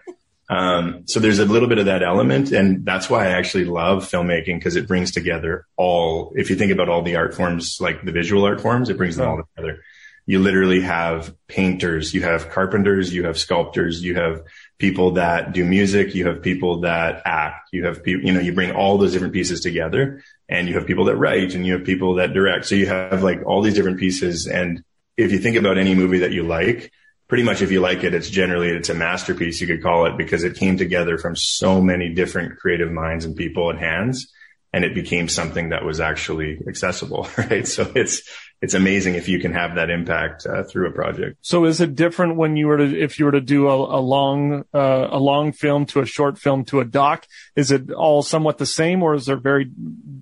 Um, 0.50 1.03
so 1.05 1.20
there's 1.20 1.39
a 1.39 1.44
little 1.46 1.67
bit 1.67 1.77
of 1.77 1.88
that 1.88 2.01
element. 2.01 2.53
And 2.53 2.86
that's 2.86 3.10
why 3.10 3.25
I 3.25 3.32
actually 3.32 3.65
love 3.65 4.10
filmmaking 4.10 4.58
because 4.58 4.77
it 4.77 4.88
brings 4.88 5.12
together 5.12 5.65
all, 5.75 6.32
if 6.38 6.50
you 6.50 6.55
think 6.55 6.72
about 6.72 6.88
all 6.88 7.01
the 7.01 7.17
art 7.17 7.36
forms, 7.36 7.79
like 7.82 8.05
the 8.05 8.13
visual 8.13 8.46
art 8.46 8.62
forms, 8.62 8.89
it 8.89 8.96
brings 8.96 9.17
them 9.17 9.27
all 9.27 9.44
together. 9.53 9.82
You 10.27 10.39
literally 10.39 10.82
have 10.82 11.36
painters, 11.48 12.13
you 12.13 12.24
have 12.24 12.50
carpenters, 12.50 13.13
you 13.13 13.25
have 13.25 13.38
sculptors, 13.38 14.03
you 14.03 14.15
have 14.15 14.41
people 14.79 15.12
that 15.12 15.53
do 15.53 15.63
music, 15.63 16.15
you 16.15 16.27
have 16.27 16.41
people 16.41 16.82
that 16.82 17.22
act, 17.25 17.70
you 17.72 17.86
have 17.86 18.03
people, 18.03 18.25
you 18.25 18.34
know, 18.34 18.39
you 18.39 18.53
bring 18.53 18.72
all 18.72 18.98
those 18.98 19.13
different 19.13 19.34
pieces 19.34 19.62
together 19.62 20.24
and 20.50 20.67
you 20.67 20.75
have 20.75 20.88
people 20.88 21.05
that 21.05 21.15
write 21.15 21.53
and 21.53 21.65
you 21.65 21.74
have 21.74 21.84
people 21.84 22.15
that 22.15 22.34
direct. 22.34 22.65
So 22.65 22.75
you 22.75 22.88
have 22.88 23.22
like 23.22 23.46
all 23.46 23.62
these 23.62 23.75
different 23.75 24.00
pieces. 24.00 24.48
And 24.48 24.84
if 25.15 25.32
you 25.32 25.38
think 25.38 25.58
about 25.58 25.77
any 25.77 25.94
movie 25.94 26.20
that 26.20 26.32
you 26.32 26.44
like, 26.44 26.91
pretty 27.27 27.44
much 27.44 27.62
if 27.62 27.72
you 27.72 27.79
like 27.79 28.03
it, 28.03 28.13
it's 28.13 28.29
generally, 28.29 28.70
it's 28.70 28.89
a 28.89 28.94
masterpiece, 28.96 29.62
you 29.62 29.67
could 29.67 29.84
call 29.84 30.08
it 30.08 30.17
because 30.17 30.44
it 30.44 30.58
came 30.58 30.77
together 30.77 31.17
from 31.17 31.36
so 31.36 31.82
many 31.82 32.13
different 32.13 32.58
creative 32.58 32.91
minds 32.91 33.25
and 33.25 33.36
people 33.36 33.70
and 33.70 33.79
hands. 33.79 34.32
And 34.74 34.84
it 34.84 34.94
became 34.94 35.29
something 35.29 35.70
that 35.70 35.86
was 35.86 36.00
actually 36.00 36.60
accessible, 36.67 37.29
right? 37.38 37.67
So 37.67 37.91
it's, 37.96 38.24
it's 38.62 38.74
amazing 38.74 39.16
if 39.16 39.28
you 39.28 39.40
can 39.40 39.54
have 39.54 39.76
that 39.76 39.90
impact 39.90 40.46
uh, 40.46 40.64
through 40.64 40.88
a 40.88 40.92
project. 40.92 41.38
So 41.42 41.66
is 41.66 41.82
it 41.82 41.96
different 41.96 42.36
when 42.36 42.56
you 42.56 42.68
were 42.68 42.78
to, 42.78 43.00
if 43.00 43.20
you 43.20 43.26
were 43.26 43.32
to 43.32 43.42
do 43.42 43.68
a, 43.68 43.76
a 43.76 44.02
long, 44.02 44.64
uh, 44.74 45.08
a 45.10 45.20
long 45.20 45.52
film 45.52 45.86
to 45.88 46.00
a 46.00 46.06
short 46.06 46.38
film 46.38 46.66
to 46.66 46.80
a 46.80 46.86
doc? 46.86 47.28
Is 47.56 47.72
it 47.72 47.92
all 47.92 48.24
somewhat 48.24 48.58
the 48.58 48.66
same 48.66 49.04
or 49.04 49.14
is 49.14 49.26
there 49.26 49.38
very, 49.38 49.72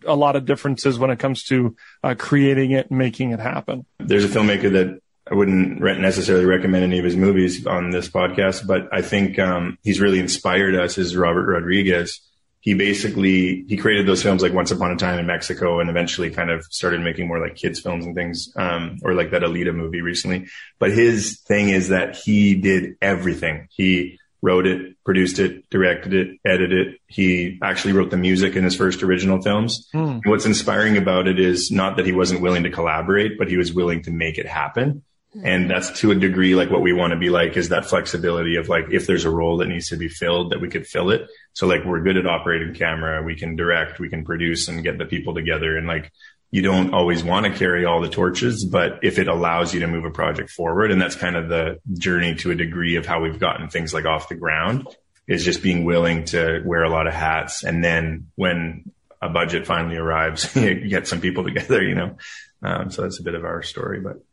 a 0.06 0.16
lot 0.16 0.36
of 0.36 0.46
differences 0.46 1.00
when 1.00 1.10
it 1.10 1.20
comes 1.20 1.44
to 1.44 1.76
uh, 2.04 2.16
creating 2.18 2.72
it 2.72 2.90
and 2.90 2.98
making 2.98 3.32
it 3.32 3.40
happen? 3.40 3.86
There's 4.00 4.26
a 4.26 4.28
filmmaker 4.28 4.72
that 4.74 5.00
I 5.30 5.36
wouldn't 5.36 5.80
necessarily 5.80 6.46
recommend 6.46 6.84
any 6.84 7.00
of 7.00 7.06
his 7.06 7.16
movies 7.16 7.66
on 7.66 7.92
this 7.92 8.10
podcast, 8.10 8.68
but 8.68 8.90
I 8.92 9.02
think 9.02 9.40
um, 9.40 9.78
he's 9.82 10.02
really 10.02 10.20
inspired 10.20 10.76
us 10.76 10.98
is 10.98 11.16
Robert 11.16 11.50
Rodriguez 11.50 12.20
he 12.64 12.74
basically 12.74 13.66
he 13.68 13.76
created 13.76 14.08
those 14.08 14.24
films 14.24 14.42
like 14.42 14.54
Once 14.54 14.72
Upon 14.72 14.90
a 14.90 14.96
Time 14.96 15.20
in 15.20 15.28
Mexico, 15.28 15.82
and 15.82 15.90
eventually 15.90 16.30
kind 16.30 16.50
of 16.50 16.64
started 16.72 17.02
making 17.02 17.28
more 17.28 17.38
like 17.38 17.58
kids 17.58 17.82
films 17.82 18.06
and 18.06 18.16
things, 18.16 18.54
um, 18.56 19.00
or 19.04 19.14
like 19.14 19.32
that 19.32 19.42
Alita 19.42 19.76
movie 19.76 20.00
recently. 20.00 20.48
But 20.80 20.92
his 20.92 21.42
thing 21.42 21.68
is 21.68 21.90
that 21.90 22.16
he 22.16 22.56
did 22.56 22.96
everything. 23.02 23.68
He 23.70 24.18
wrote 24.42 24.66
it, 24.66 24.96
produced 25.04 25.40
it, 25.40 25.70
directed 25.72 26.14
it, 26.14 26.38
edited 26.46 26.88
it. 26.88 27.00
He 27.08 27.60
actually 27.62 27.92
wrote 27.92 28.12
the 28.12 28.18
music 28.18 28.56
in 28.56 28.64
his 28.64 28.78
first 28.78 29.04
original 29.04 29.42
films. 29.42 29.90
Mm. 29.94 30.22
What's 30.24 30.46
inspiring 30.46 30.96
about 30.96 31.28
it 31.28 31.42
is 31.42 31.70
not 31.70 31.98
that 31.98 32.06
he 32.06 32.14
wasn't 32.14 32.42
willing 32.42 32.64
to 32.64 32.70
collaborate, 32.70 33.38
but 33.38 33.50
he 33.50 33.58
was 33.58 33.74
willing 33.74 34.04
to 34.04 34.12
make 34.12 34.38
it 34.38 34.48
happen. 34.48 35.04
And 35.42 35.70
that's 35.70 36.00
to 36.02 36.12
a 36.12 36.16
degree 36.16 36.54
like 36.54 36.70
what 36.70 36.82
we 36.82 36.94
want 36.94 37.12
to 37.12 37.18
be 37.18 37.30
like 37.30 37.58
is 37.58 37.70
that 37.70 37.86
flexibility 37.86 38.56
of 38.58 38.70
like 38.70 38.86
if 38.92 39.08
there's 39.08 39.26
a 39.26 39.30
role 39.30 39.58
that 39.58 39.68
needs 39.68 39.90
to 39.90 39.98
be 39.98 40.08
filled 40.08 40.52
that 40.52 40.62
we 40.62 40.70
could 40.70 40.86
fill 40.86 41.10
it. 41.10 41.28
So 41.54 41.66
like 41.66 41.86
we're 41.86 42.02
good 42.02 42.18
at 42.18 42.28
operating 42.28 42.76
camera, 42.76 43.24
we 43.24 43.36
can 43.36 43.56
direct, 43.56 44.00
we 44.00 44.10
can 44.10 44.26
produce 44.26 44.68
and 44.68 44.84
get 44.84 44.98
the 44.98 45.06
people 45.06 45.34
together 45.34 45.78
and 45.78 45.88
like 45.88 46.12
you 46.52 46.62
don't 46.62 46.94
always 46.94 47.24
want 47.24 47.48
to 47.48 47.52
carry 47.52 47.84
all 47.84 48.00
the 48.00 48.10
torches, 48.10 48.64
but 48.64 49.00
if 49.02 49.18
it 49.18 49.28
allows 49.28 49.74
you 49.74 49.80
to 49.80 49.88
move 49.88 50.06
a 50.06 50.12
project 50.12 50.52
forward 50.52 50.92
and 50.92 51.02
that's 51.02 51.16
kind 51.16 51.36
of 51.36 51.50
the 51.50 51.80
journey 51.94 52.36
to 52.36 52.52
a 52.52 52.56
degree 52.56 52.96
of 52.96 53.08
how 53.08 53.22
we've 53.22 53.40
gotten 53.40 53.70
things 53.70 53.92
like 53.92 54.06
off 54.06 54.30
the 54.30 54.36
ground 54.36 54.88
is 55.26 55.44
just 55.44 55.64
being 55.64 55.84
willing 55.84 56.26
to 56.26 56.62
wear 56.64 56.84
a 56.84 56.90
lot 56.90 57.08
of 57.08 57.14
hats 57.14 57.64
and 57.64 57.84
then 57.84 58.28
when 58.36 58.84
a 59.24 59.30
budget 59.30 59.66
finally 59.66 59.96
arrives, 59.96 60.56
you 60.56 60.90
get 60.90 61.08
some 61.08 61.22
people 61.22 61.44
together, 61.44 61.82
you 61.82 61.96
know. 61.96 62.18
Um, 62.62 62.92
so 62.92 63.02
that's 63.02 63.20
a 63.20 63.24
bit 63.24 63.36
of 63.36 63.46
our 63.46 63.64
story, 63.64 64.02
but 64.02 64.24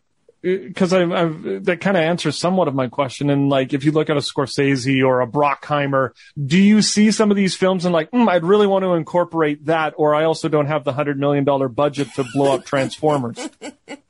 because 0.43 0.93
I, 0.93 1.03
I've, 1.03 1.65
that 1.65 1.81
kind 1.81 1.97
of 1.97 2.03
answers 2.03 2.39
somewhat 2.39 2.69
of 2.69 2.75
my 2.75 2.89
question. 2.89 3.31
And 3.31 3.49
like, 3.49 3.73
if 3.73 3.85
you 3.85 3.93
look 3.93 4.11
at 4.11 4.17
a 4.17 4.21
Scorsese 4.21 5.05
or 5.05 5.21
a 5.21 5.27
Bruckheimer, 5.27 6.11
do 6.43 6.59
you 6.59 6.83
see 6.83 7.11
some 7.11 7.31
of 7.31 7.37
these 7.37 7.57
films 7.57 7.85
and 7.85 7.93
like, 7.93 8.11
mm, 8.11 8.29
I'd 8.29 8.45
really 8.45 8.67
want 8.67 8.85
to 8.85 8.95
incorporate 8.95 9.67
that, 9.67 9.95
or 9.97 10.15
I 10.15 10.25
also 10.25 10.49
don't 10.49 10.67
have 10.67 10.85
the 10.85 10.93
hundred 10.93 11.19
million 11.19 11.45
dollar 11.45 11.69
budget 11.69 12.09
to 12.15 12.25
blow 12.35 12.55
up 12.55 12.65
Transformers. 12.65 13.49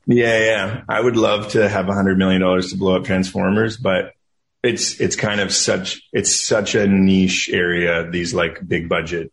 Yeah, 0.07 0.39
yeah, 0.39 0.83
I 0.89 1.01
would 1.01 1.17
love 1.17 1.51
to 1.51 1.69
have 1.69 1.89
a 1.89 1.95
hundred 1.95 2.19
million 2.19 2.41
dollars 2.41 2.71
to 2.71 2.77
blow 2.77 2.97
up 2.97 3.05
Transformers, 3.05 3.77
but 3.77 4.13
it's 4.61 5.01
it's 5.01 5.15
kind 5.15 5.41
of 5.41 5.53
such 5.53 6.03
it's 6.13 6.35
such 6.35 6.75
a 6.75 6.89
niche 6.89 7.49
area. 7.53 8.11
These 8.11 8.35
like 8.35 8.67
big 8.67 8.89
budget 8.89 9.33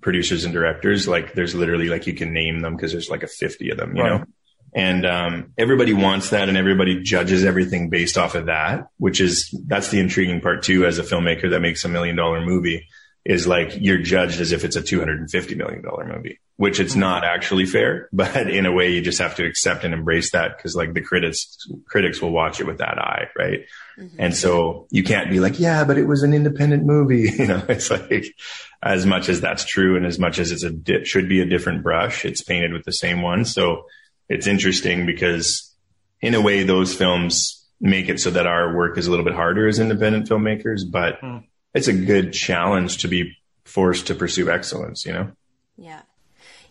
producers 0.00 0.44
and 0.44 0.54
directors, 0.54 1.06
like 1.06 1.34
there's 1.34 1.54
literally 1.54 1.88
like 1.88 2.06
you 2.06 2.14
can 2.14 2.32
name 2.32 2.60
them 2.60 2.76
because 2.76 2.92
there's 2.92 3.10
like 3.10 3.24
a 3.24 3.28
fifty 3.28 3.70
of 3.70 3.76
them, 3.76 3.94
you 3.94 4.02
right. 4.02 4.20
know. 4.20 4.24
And 4.76 5.06
um, 5.06 5.52
everybody 5.56 5.94
wants 5.94 6.30
that, 6.30 6.50
and 6.50 6.58
everybody 6.58 7.02
judges 7.02 7.46
everything 7.46 7.88
based 7.88 8.18
off 8.18 8.34
of 8.34 8.46
that, 8.46 8.88
which 8.98 9.22
is 9.22 9.48
that's 9.66 9.88
the 9.88 9.98
intriguing 9.98 10.42
part 10.42 10.62
too. 10.62 10.84
As 10.84 10.98
a 10.98 11.02
filmmaker 11.02 11.48
that 11.50 11.60
makes 11.60 11.86
a 11.86 11.88
million 11.88 12.14
dollar 12.14 12.44
movie, 12.44 12.86
is 13.24 13.46
like 13.46 13.72
you're 13.80 13.96
judged 13.96 14.38
as 14.38 14.52
if 14.52 14.64
it's 14.64 14.76
a 14.76 14.82
two 14.82 14.98
hundred 14.98 15.18
and 15.18 15.30
fifty 15.30 15.54
million 15.54 15.80
dollar 15.80 16.04
movie, 16.04 16.40
which 16.56 16.78
it's 16.78 16.94
not 16.94 17.24
actually 17.24 17.64
fair. 17.64 18.10
But 18.12 18.50
in 18.50 18.66
a 18.66 18.72
way, 18.72 18.92
you 18.92 19.00
just 19.00 19.18
have 19.18 19.36
to 19.36 19.46
accept 19.46 19.82
and 19.84 19.94
embrace 19.94 20.32
that 20.32 20.58
because 20.58 20.76
like 20.76 20.92
the 20.92 21.00
critics 21.00 21.56
critics 21.86 22.20
will 22.20 22.32
watch 22.32 22.60
it 22.60 22.66
with 22.66 22.76
that 22.76 22.98
eye, 22.98 23.28
right? 23.34 23.60
Mm-hmm. 23.98 24.16
And 24.18 24.36
so 24.36 24.88
you 24.90 25.04
can't 25.04 25.30
be 25.30 25.40
like, 25.40 25.58
yeah, 25.58 25.84
but 25.84 25.96
it 25.96 26.06
was 26.06 26.22
an 26.22 26.34
independent 26.34 26.84
movie. 26.84 27.30
You 27.38 27.46
know, 27.46 27.62
it's 27.66 27.90
like 27.90 28.26
as 28.82 29.06
much 29.06 29.30
as 29.30 29.40
that's 29.40 29.64
true, 29.64 29.96
and 29.96 30.04
as 30.04 30.18
much 30.18 30.38
as 30.38 30.52
it's 30.52 30.64
a 30.64 30.70
di- 30.70 31.04
should 31.04 31.30
be 31.30 31.40
a 31.40 31.46
different 31.46 31.82
brush, 31.82 32.26
it's 32.26 32.42
painted 32.42 32.74
with 32.74 32.84
the 32.84 32.92
same 32.92 33.22
one. 33.22 33.46
So 33.46 33.86
it's 34.28 34.46
interesting 34.46 35.06
because 35.06 35.74
in 36.20 36.34
a 36.34 36.40
way 36.40 36.62
those 36.62 36.94
films 36.94 37.64
make 37.80 38.08
it 38.08 38.20
so 38.20 38.30
that 38.30 38.46
our 38.46 38.74
work 38.74 38.96
is 38.98 39.06
a 39.06 39.10
little 39.10 39.24
bit 39.24 39.34
harder 39.34 39.68
as 39.68 39.78
independent 39.78 40.28
filmmakers, 40.28 40.80
but 40.90 41.20
mm. 41.20 41.44
it's 41.74 41.88
a 41.88 41.92
good 41.92 42.32
challenge 42.32 42.98
to 42.98 43.08
be 43.08 43.36
forced 43.64 44.06
to 44.06 44.14
pursue 44.14 44.50
excellence, 44.50 45.04
you 45.04 45.12
know? 45.12 45.30
Yeah. 45.76 46.02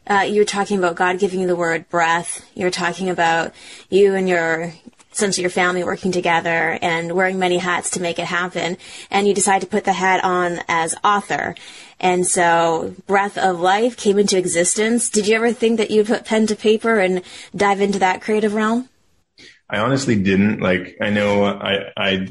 Uh, 0.08 0.26
you're 0.28 0.46
talking 0.46 0.78
about 0.78 0.96
God 0.96 1.20
giving 1.20 1.42
you 1.42 1.48
the 1.48 1.56
word 1.56 1.90
breath. 1.90 2.50
You're 2.54 2.72
talking 2.72 3.10
about 3.10 3.54
you 3.90 4.16
and 4.16 4.30
your 4.30 4.74
sense 5.18 5.38
of 5.38 5.42
your 5.42 5.50
family 5.50 5.84
working 5.84 6.12
together 6.12 6.78
and 6.82 7.12
wearing 7.14 7.40
many 7.40 7.58
hats 7.58 7.92
to 7.92 8.02
make 8.02 8.20
it 8.20 8.26
happen. 8.26 8.78
And 9.10 9.28
you 9.28 9.34
decide 9.34 9.62
to 9.62 9.68
put 9.68 9.84
the 9.84 9.94
hat 9.94 10.24
on 10.24 10.60
as 10.68 10.96
author. 11.04 11.56
And 12.00 12.28
so 12.28 12.94
Breath 13.08 13.38
of 13.38 13.60
Life 13.60 13.98
came 13.98 14.20
into 14.20 14.38
existence. 14.38 15.10
Did 15.10 15.28
you 15.28 15.36
ever 15.36 15.54
think 15.54 15.78
that 15.78 15.92
you'd 15.92 16.08
put 16.08 16.26
pen 16.26 16.48
to 16.48 16.56
paper 16.56 17.00
and 17.00 17.22
dive 17.56 17.82
into 17.82 18.00
that 18.00 18.22
creative 18.22 18.54
realm? 18.54 18.90
I 19.70 19.80
honestly 19.80 20.22
didn't. 20.22 20.60
Like, 20.60 20.98
I 21.02 21.10
know 21.10 21.46
I, 21.46 21.92
I 21.98 22.28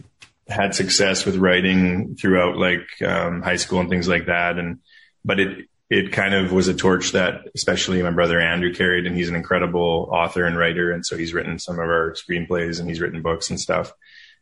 had 0.46 0.74
success 0.74 1.24
with 1.24 1.36
writing 1.36 2.16
throughout 2.16 2.56
like 2.56 2.86
um, 3.02 3.42
high 3.42 3.56
school 3.56 3.80
and 3.80 3.88
things 3.88 4.06
like 4.06 4.26
that. 4.26 4.58
And, 4.58 4.80
but 5.24 5.40
it, 5.40 5.68
it 5.90 6.12
kind 6.12 6.34
of 6.34 6.52
was 6.52 6.68
a 6.68 6.74
torch 6.74 7.12
that 7.12 7.48
especially 7.54 8.02
my 8.02 8.10
brother 8.10 8.40
Andrew 8.40 8.72
carried 8.72 9.06
and 9.06 9.16
he's 9.16 9.28
an 9.28 9.36
incredible 9.36 10.08
author 10.10 10.44
and 10.44 10.56
writer. 10.56 10.90
And 10.90 11.04
so 11.04 11.16
he's 11.16 11.34
written 11.34 11.58
some 11.58 11.74
of 11.74 11.80
our 11.80 12.14
screenplays 12.14 12.80
and 12.80 12.88
he's 12.88 13.00
written 13.00 13.22
books 13.22 13.50
and 13.50 13.60
stuff. 13.60 13.92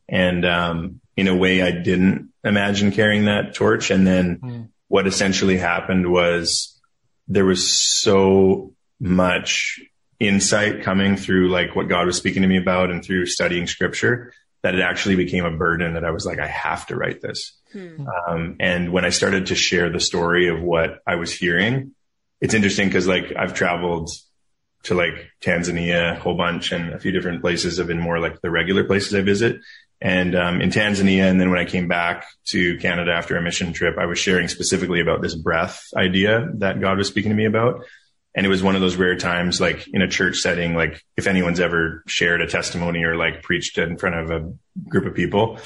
And, 0.09 0.45
um, 0.45 1.01
in 1.17 1.29
a 1.29 1.37
way 1.37 1.63
I 1.63 1.71
didn't 1.71 2.31
imagine 2.43 2.93
carrying 2.93 3.27
that 3.27 3.55
torch. 3.55 3.91
And 3.91 4.07
then 4.07 4.39
mm 4.39 4.69
what 4.93 5.07
essentially 5.07 5.57
happened 5.57 6.13
was 6.13 6.79
there 7.27 7.47
was 7.47 7.67
so 8.03 8.75
much 9.01 9.81
insight 10.21 10.83
coming 10.83 11.17
through 11.17 11.49
like 11.49 11.75
what 11.75 11.89
God 11.89 12.05
was 12.05 12.19
speaking 12.19 12.43
to 12.43 12.49
me 12.49 12.59
about 12.59 12.91
and 12.91 13.03
through 13.03 13.25
studying 13.25 13.67
scripture 13.67 14.35
that 14.63 14.75
it 14.75 14.83
actually 14.83 15.17
became 15.17 15.47
a 15.47 15.51
burden 15.51 15.95
that 15.95 16.05
I 16.05 16.11
was 16.11 16.27
like, 16.27 16.39
I 16.39 16.47
have 16.47 16.87
to 16.89 16.97
write 16.97 17.23
this. 17.23 17.59
Hmm. 17.73 18.07
Um, 18.07 18.57
and 18.61 18.93
when 18.93 19.05
I 19.05 19.11
started 19.11 19.47
to 19.47 19.55
share 19.55 19.91
the 19.91 20.01
story 20.01 20.49
of 20.49 20.61
what 20.61 21.01
I 21.07 21.17
was 21.17 21.33
hearing, 21.33 21.95
it's 22.41 22.55
interesting 22.55 22.89
because 22.89 23.07
like 23.07 23.33
I've 23.37 23.55
traveled 23.55 24.11
to 24.85 24.95
like 24.95 25.31
Tanzania 25.41 26.17
a 26.17 26.21
whole 26.21 26.37
bunch 26.37 26.73
and 26.73 26.93
a 26.93 26.99
few 26.99 27.13
different 27.13 27.41
places 27.41 27.79
have 27.79 27.87
been 27.87 28.01
more 28.01 28.19
like 28.19 28.41
the 28.41 28.51
regular 28.51 28.85
places 28.85 29.15
I 29.15 29.21
visit 29.21 29.61
and 30.01 30.35
um, 30.35 30.61
in 30.61 30.71
Tanzania. 30.71 31.31
And 31.31 31.41
then 31.41 31.51
when 31.51 31.61
I 31.61 31.65
came 31.65 31.87
back 31.87 32.27
to 32.47 32.77
Canada 32.79 33.13
after 33.13 33.37
a 33.37 33.43
mission 33.43 33.73
trip, 33.73 33.97
I 33.99 34.07
was 34.07 34.19
sharing 34.19 34.49
specifically 34.49 35.01
about 35.01 35.23
this 35.23 35.37
breath 35.37 35.85
idea 35.97 36.49
that 36.59 36.81
God 36.81 36.99
was 36.99 37.07
speaking 37.07 37.31
to 37.31 37.37
me 37.37 37.45
about. 37.45 37.85
And 38.35 38.45
it 38.45 38.49
was 38.49 38.63
one 38.63 38.75
of 38.75 38.81
those 38.81 38.97
rare 38.97 39.17
times, 39.17 39.61
like 39.61 39.87
in 39.93 40.03
a 40.03 40.09
church 40.09 40.39
setting, 40.39 40.75
like 40.75 41.01
if 41.17 41.27
anyone's 41.27 41.61
ever 41.61 42.03
shared 42.07 42.41
a 42.41 42.47
testimony 42.47 43.05
or 43.05 43.15
like 43.15 43.43
preached 43.43 43.79
in 43.79 43.99
front 43.99 44.17
of 44.17 44.31
a 44.31 44.53
group 44.89 45.07
of 45.07 45.15
people, 45.15 45.59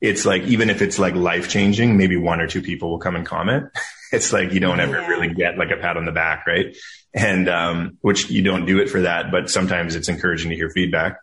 it's 0.00 0.24
like, 0.24 0.42
even 0.44 0.70
if 0.70 0.82
it's 0.82 0.98
like 0.98 1.14
life 1.14 1.48
changing, 1.48 1.96
maybe 1.96 2.16
one 2.16 2.40
or 2.40 2.46
two 2.46 2.62
people 2.62 2.90
will 2.90 2.98
come 2.98 3.16
and 3.16 3.26
comment. 3.26 3.66
it's 4.12 4.32
like 4.32 4.52
you 4.52 4.60
don't 4.60 4.80
ever 4.80 5.00
yeah. 5.00 5.08
really 5.08 5.34
get 5.34 5.58
like 5.58 5.70
a 5.70 5.76
pat 5.76 5.96
on 5.96 6.04
the 6.04 6.12
back, 6.12 6.46
right? 6.46 6.76
And, 7.12 7.48
um, 7.48 7.98
which 8.00 8.30
you 8.30 8.42
don't 8.42 8.66
do 8.66 8.80
it 8.80 8.90
for 8.90 9.02
that, 9.02 9.30
but 9.30 9.50
sometimes 9.50 9.96
it's 9.96 10.08
encouraging 10.08 10.50
to 10.50 10.56
hear 10.56 10.70
feedback. 10.70 11.18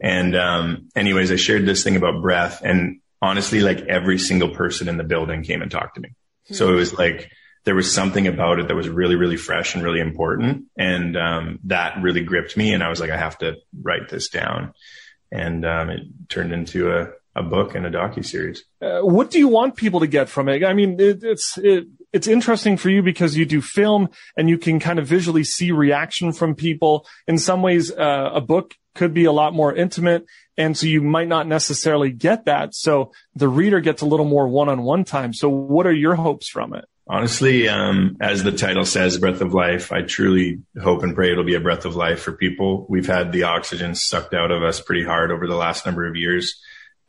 And, 0.00 0.36
um, 0.36 0.88
anyways, 0.94 1.32
I 1.32 1.36
shared 1.36 1.66
this 1.66 1.82
thing 1.82 1.96
about 1.96 2.22
breath 2.22 2.62
and 2.64 3.00
honestly, 3.20 3.60
like 3.60 3.80
every 3.80 4.18
single 4.18 4.50
person 4.50 4.88
in 4.88 4.96
the 4.96 5.04
building 5.04 5.42
came 5.42 5.60
and 5.60 5.70
talked 5.70 5.96
to 5.96 6.00
me. 6.00 6.10
Hmm. 6.48 6.54
So 6.54 6.72
it 6.72 6.76
was 6.76 6.96
like, 6.96 7.30
there 7.64 7.74
was 7.74 7.92
something 7.92 8.26
about 8.26 8.58
it 8.58 8.68
that 8.68 8.74
was 8.74 8.88
really, 8.88 9.16
really 9.16 9.36
fresh 9.36 9.74
and 9.74 9.84
really 9.84 10.00
important. 10.00 10.66
And, 10.78 11.16
um, 11.16 11.58
that 11.64 12.00
really 12.00 12.22
gripped 12.22 12.56
me. 12.56 12.72
And 12.72 12.82
I 12.82 12.88
was 12.88 13.00
like, 13.00 13.10
I 13.10 13.18
have 13.18 13.36
to 13.38 13.56
write 13.82 14.08
this 14.08 14.28
down. 14.28 14.72
And, 15.30 15.66
um, 15.66 15.90
it 15.90 16.00
turned 16.28 16.52
into 16.52 16.90
a, 16.92 17.10
a 17.36 17.42
book 17.42 17.74
and 17.74 17.86
a 17.86 17.90
docu 17.90 18.24
series. 18.24 18.64
Uh, 18.82 19.00
what 19.00 19.30
do 19.30 19.38
you 19.38 19.48
want 19.48 19.76
people 19.76 20.00
to 20.00 20.06
get 20.06 20.28
from 20.28 20.48
it? 20.48 20.64
I 20.64 20.74
mean, 20.74 20.98
it, 20.98 21.22
it's 21.22 21.56
it, 21.58 21.86
it's 22.12 22.26
interesting 22.26 22.76
for 22.76 22.90
you 22.90 23.02
because 23.02 23.36
you 23.36 23.44
do 23.44 23.60
film 23.60 24.08
and 24.36 24.48
you 24.48 24.58
can 24.58 24.80
kind 24.80 24.98
of 24.98 25.06
visually 25.06 25.44
see 25.44 25.70
reaction 25.70 26.32
from 26.32 26.54
people. 26.54 27.06
In 27.26 27.38
some 27.38 27.62
ways, 27.62 27.92
uh, 27.92 28.30
a 28.34 28.40
book 28.40 28.74
could 28.94 29.14
be 29.14 29.24
a 29.24 29.32
lot 29.32 29.54
more 29.54 29.74
intimate, 29.74 30.26
and 30.56 30.76
so 30.76 30.86
you 30.86 31.00
might 31.02 31.28
not 31.28 31.46
necessarily 31.46 32.10
get 32.10 32.46
that. 32.46 32.74
So 32.74 33.12
the 33.36 33.48
reader 33.48 33.80
gets 33.80 34.02
a 34.02 34.06
little 34.06 34.26
more 34.26 34.48
one-on-one 34.48 35.04
time. 35.04 35.32
So 35.32 35.48
what 35.48 35.86
are 35.86 35.92
your 35.92 36.16
hopes 36.16 36.48
from 36.48 36.74
it? 36.74 36.84
Honestly, 37.06 37.68
um, 37.68 38.16
as 38.20 38.44
the 38.44 38.52
title 38.52 38.84
says, 38.84 39.18
breath 39.18 39.40
of 39.40 39.52
life, 39.52 39.90
I 39.90 40.02
truly 40.02 40.60
hope 40.80 41.02
and 41.02 41.14
pray 41.14 41.32
it'll 41.32 41.44
be 41.44 41.56
a 41.56 41.60
breath 41.60 41.84
of 41.84 41.96
life 41.96 42.20
for 42.20 42.32
people. 42.32 42.86
We've 42.88 43.06
had 43.06 43.32
the 43.32 43.44
oxygen 43.44 43.96
sucked 43.96 44.34
out 44.34 44.52
of 44.52 44.62
us 44.62 44.80
pretty 44.80 45.04
hard 45.04 45.32
over 45.32 45.48
the 45.48 45.56
last 45.56 45.86
number 45.86 46.06
of 46.06 46.14
years 46.14 46.60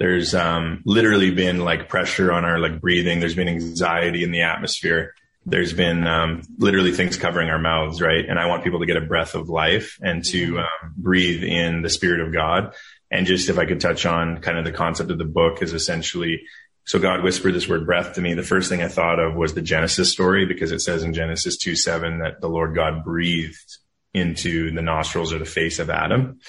there's 0.02 0.34
um, 0.34 0.82
literally 0.84 1.30
been 1.30 1.60
like 1.60 1.88
pressure 1.88 2.32
on 2.32 2.44
our 2.44 2.58
like 2.58 2.82
breathing. 2.82 3.20
There's 3.20 3.36
been 3.36 3.48
anxiety 3.48 4.24
in 4.24 4.32
the 4.32 4.42
atmosphere. 4.42 5.14
There's 5.46 5.74
been 5.74 6.08
um, 6.08 6.42
literally 6.58 6.92
things 6.92 7.18
covering 7.18 7.52
our 7.52 7.60
mouths, 7.60 8.02
right? 8.02 8.26
And 8.28 8.40
I 8.40 8.48
want 8.48 8.64
people 8.64 8.80
to 8.80 8.88
get 8.88 8.98
a 8.98 9.02
breath 9.02 9.36
of 9.36 9.48
life 9.48 10.00
and 10.02 10.26
to 10.26 10.58
um, 10.58 10.94
breathe 10.98 11.44
in 11.44 11.84
the 11.84 11.90
Spirit 11.90 12.20
of 12.20 12.34
God. 12.34 12.74
And 13.12 13.28
just 13.28 13.48
if 13.48 13.60
I 13.60 13.68
could 13.68 13.80
touch 13.80 14.08
on 14.08 14.42
kind 14.42 14.58
of 14.58 14.66
the 14.66 14.72
concept 14.72 15.12
of 15.12 15.20
the 15.20 15.24
book 15.24 15.62
is 15.62 15.72
essentially 15.72 16.42
so 16.84 16.98
God 16.98 17.24
whispered 17.24 17.54
this 17.54 17.70
word 17.70 17.86
breath 17.86 18.16
to 18.16 18.22
me. 18.22 18.34
The 18.34 18.42
first 18.42 18.70
thing 18.70 18.82
I 18.82 18.88
thought 18.88 19.20
of 19.20 19.36
was 19.36 19.54
the 19.54 19.62
Genesis 19.62 20.12
story 20.12 20.48
because 20.48 20.72
it 20.72 20.80
says 20.80 21.04
in 21.04 21.14
Genesis 21.14 21.58
2 21.60 21.76
7 21.76 22.22
that 22.22 22.42
the 22.42 22.50
Lord 22.50 22.74
God 22.74 23.04
breathed 23.04 23.78
into 24.16 24.72
the 24.72 24.82
nostrils 24.82 25.32
or 25.32 25.38
the 25.38 25.46
face 25.46 25.78
of 25.78 25.92
Adam. 25.92 26.40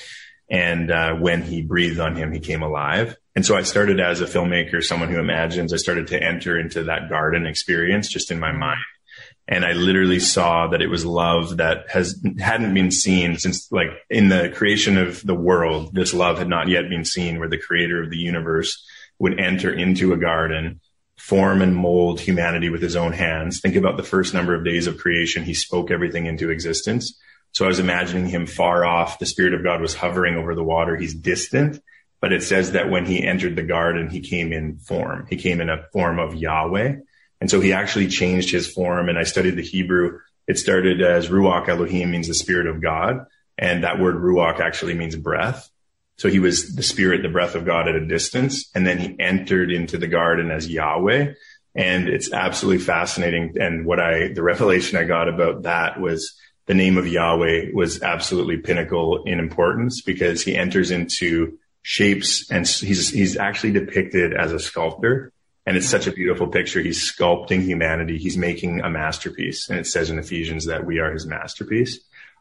And 0.49 0.91
uh, 0.91 1.17
when 1.17 1.43
he 1.43 1.61
breathed 1.61 2.01
on 2.01 2.17
him, 2.17 2.33
he 2.33 2.41
came 2.41 2.63
alive. 2.63 3.15
And 3.35 3.47
so 3.47 3.57
I 3.57 3.63
started 3.63 3.99
as 3.99 4.21
a 4.21 4.27
filmmaker, 4.27 4.83
someone 4.83 5.09
who 5.09 5.19
imagines. 5.19 5.73
I 5.73 5.79
started 5.79 6.09
to 6.09 6.23
enter 6.23 6.59
into 6.59 6.85
that 6.85 7.09
garden 7.09 7.47
experience 7.47 8.09
just 8.09 8.31
in 8.31 8.39
my 8.39 8.53
mind. 8.53 8.81
And 9.49 9.65
I 9.65 9.73
literally 9.73 10.21
saw 10.21 10.69
that 10.69 10.83
it 10.83 10.87
was 10.87 11.05
love 11.05 11.57
that 11.57 11.91
has 11.91 12.23
hadn't 12.39 12.75
been 12.75 12.91
seen 12.91 13.39
since 13.39 13.71
like 13.73 13.89
in 14.09 14.29
the 14.29 14.51
creation 14.55 14.97
of 14.97 15.23
the 15.27 15.35
world. 15.35 15.95
This 15.95 16.15
love 16.15 16.39
had 16.39 16.49
not 16.49 16.69
yet 16.69 16.89
been 16.89 17.05
seen 17.05 17.39
where 17.39 17.49
the 17.49 17.59
creator 17.59 18.03
of 18.03 18.11
the 18.11 18.19
universe 18.19 18.87
would 19.19 19.41
enter 19.41 19.73
into 19.73 20.13
a 20.13 20.17
garden, 20.17 20.81
form 21.19 21.61
and 21.61 21.75
mold 21.75 22.21
humanity 22.21 22.69
with 22.69 22.83
his 22.83 22.97
own 22.97 23.13
hands. 23.13 23.61
Think 23.61 23.77
about 23.77 23.97
the 23.97 24.03
first 24.03 24.33
number 24.33 24.55
of 24.55 24.65
days 24.65 24.87
of 24.87 24.99
creation. 24.99 25.43
He 25.43 25.55
spoke 25.55 25.91
everything 25.91 26.27
into 26.27 26.51
existence. 26.51 27.19
So 27.53 27.65
I 27.65 27.69
was 27.69 27.79
imagining 27.79 28.29
him 28.29 28.47
far 28.47 28.85
off. 28.85 29.19
The 29.19 29.27
spirit 29.27 29.55
of 29.55 29.65
God 29.65 29.81
was 29.81 29.95
hovering 29.95 30.37
over 30.37 30.55
the 30.55 30.65
water. 30.65 30.97
He's 30.97 31.15
distant 31.15 31.81
but 32.23 32.33
it 32.33 32.45
says 32.45 32.73
that 32.73 32.89
when 32.89 33.05
he 33.05 33.27
entered 33.27 33.57
the 33.57 33.65
garden, 33.65 34.09
he 34.09 34.21
came 34.21 34.53
in 34.53 34.79
form. 34.79 35.27
He 35.29 35.37
came 35.37 35.61
in 35.61 35.69
a 35.69 35.83
form 35.93 36.21
of 36.21 36.37
Yahweh. 36.37 36.95
And 37.41 37.51
so 37.51 37.61
he 37.61 37.73
actually 37.73 38.07
changed 38.07 38.53
his 38.53 38.73
form. 38.73 39.09
And 39.09 39.19
I 39.19 39.25
studied 39.25 39.57
the 39.57 39.63
Hebrew. 39.63 40.21
It 40.47 40.57
started 40.57 41.03
as 41.03 41.29
Ruach 41.29 41.69
Elohim 41.69 42.13
means 42.13 42.29
the 42.29 42.35
spirit 42.35 42.69
of 42.69 42.81
God. 42.81 43.27
And 43.59 43.83
that 43.83 43.99
word 43.99 44.15
Ruach 44.15 44.61
actually 44.61 44.95
means 44.95 45.17
breath. 45.17 45.69
So 46.17 46.29
he 46.29 46.39
was 46.39 46.77
the 46.77 46.85
spirit, 46.85 47.23
the 47.23 47.29
breath 47.29 47.57
of 47.57 47.65
God 47.65 47.89
at 47.89 47.97
a 47.97 48.07
distance. 48.07 48.71
And 48.73 48.87
then 48.87 48.99
he 48.99 49.17
entered 49.19 49.73
into 49.73 49.99
the 49.99 50.07
garden 50.07 50.53
as 50.53 50.69
Yahweh. 50.69 51.35
And 51.75 52.09
it's 52.09 52.33
absolutely 52.33 52.85
fascinating. 52.85 53.57
And 53.59 53.85
what 53.85 53.99
I, 53.99 54.29
the 54.33 54.45
revelation 54.45 54.97
I 54.97 55.05
got 55.05 55.29
about 55.29 55.63
that 55.63 56.01
was 56.01 56.39
the 56.67 56.75
name 56.75 56.99
of 56.99 57.09
Yahweh 57.09 57.73
was 57.75 58.01
absolutely 58.01 58.59
pinnacle 58.59 59.25
in 59.25 59.41
importance 59.41 60.03
because 60.03 60.45
he 60.45 60.55
enters 60.55 60.93
into 60.93 61.59
shapes 61.83 62.51
and 62.51 62.67
he's 62.67 63.11
he's 63.11 63.37
actually 63.37 63.73
depicted 63.73 64.33
as 64.33 64.53
a 64.53 64.59
sculptor. 64.59 65.33
And 65.65 65.77
it's 65.77 65.89
such 65.89 66.09
a 66.09 66.13
beautiful 66.13 66.49
picture. 66.49 66.81
He's 66.81 67.13
sculpting 67.13 67.63
humanity. 67.63 68.19
He's 68.19 68.37
making 68.37 68.81
a 68.81 68.91
masterpiece. 68.91 69.69
And 69.69 69.79
it 69.79 69.87
says 69.87 70.11
in 70.11 70.19
ephesians 70.19 70.67
that 70.67 70.85
we 70.85 70.99
are 70.99 71.13
his 71.13 71.25
masterpiece. 71.25 72.01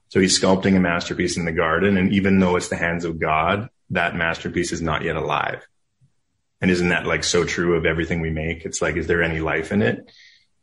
So 0.10 0.20
he's 0.20 0.40
sculpting 0.40 0.76
a 0.76 0.80
masterpiece 0.80 1.38
in 1.38 1.46
the 1.46 1.52
garden. 1.52 1.98
And 1.98 2.14
even 2.14 2.40
though 2.40 2.56
it's 2.56 2.70
the 2.70 2.78
hands 2.78 3.06
of 3.06 3.20
god 3.20 3.70
that 3.92 4.16
masterpiece 4.16 4.72
is 4.72 4.82
not 4.82 5.04
yet 5.04 5.18
alive. 5.18 5.68
And 6.62 6.72
isn't 6.72 6.90
that 6.90 7.06
like 7.06 7.24
so 7.24 7.44
true 7.44 7.76
of 7.76 7.86
everything 7.86 8.22
we 8.22 8.30
make? 8.30 8.66
It's 8.66 8.82
like 8.82 8.96
is 8.96 9.08
there 9.08 9.22
any 9.22 9.40
life 9.40 9.72
in 9.72 9.82
it? 9.82 10.12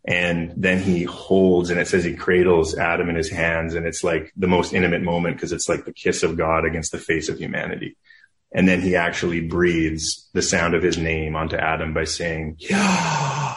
And 0.05 0.55
then 0.57 0.81
he 0.83 1.03
holds 1.03 1.71
and 1.71 1.79
it 1.79 1.89
says 1.89 2.05
he 2.05 2.15
cradles 2.15 2.77
adam 2.77 3.09
in 3.11 3.17
his 3.17 3.31
hands. 3.31 3.75
And 3.75 3.87
it's 3.87 4.03
like 4.03 4.33
the 4.37 4.49
most 4.49 4.73
intimate 4.73 5.03
moment 5.03 5.37
because 5.37 5.53
it's 5.53 5.69
like 5.69 5.85
the 5.85 5.93
kiss 5.93 6.23
of 6.23 6.37
god 6.37 6.65
against 6.65 6.93
the 6.93 6.99
face 6.99 7.29
of 7.29 7.39
humanity 7.39 7.97
and 8.53 8.67
then 8.67 8.81
he 8.81 8.97
actually 8.97 9.41
breathes 9.41 10.29
the 10.33 10.43
sound 10.43 10.75
of 10.75 10.83
his 10.83 10.97
name 10.97 11.37
onto 11.37 11.57
Adam 11.57 11.93
by 11.93 12.05
saying, 12.05 12.57
Yahweh. 12.59 13.55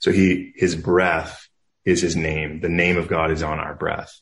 So 0.00 0.10
he, 0.12 0.52
his 0.56 0.74
breath 0.74 1.48
is 1.84 2.02
his 2.02 2.16
name. 2.16 2.60
The 2.60 2.68
name 2.68 2.96
of 2.96 3.08
God 3.08 3.30
is 3.30 3.42
on 3.42 3.58
our 3.58 3.74
breath. 3.74 4.20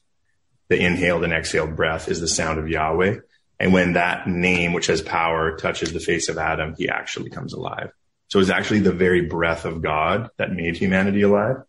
The 0.69 0.79
inhaled 0.79 1.25
and 1.25 1.33
exhaled 1.33 1.77
breath 1.77 2.09
is 2.09 2.21
the 2.21 2.29
sound 2.29 2.59
of 2.59 2.69
Yahweh. 2.69 3.17
And 3.59 3.73
when 3.73 3.95
that 3.95 4.27
name, 4.27 4.73
which 4.73 4.89
has 4.89 5.01
power, 5.01 5.57
touches 5.57 5.93
the 5.93 6.01
face 6.01 6.29
of 6.29 6.37
Adam, 6.37 6.75
he 6.77 6.89
actually 6.89 7.31
comes 7.31 7.55
alive. 7.55 7.91
So 8.29 8.41
it's 8.41 8.51
actually 8.51 8.81
the 8.81 8.93
very 8.93 9.23
breath 9.23 9.65
of 9.65 9.83
God 9.83 10.29
that 10.37 10.53
made 10.53 10.77
humanity 10.77 11.23
alive. 11.23 11.63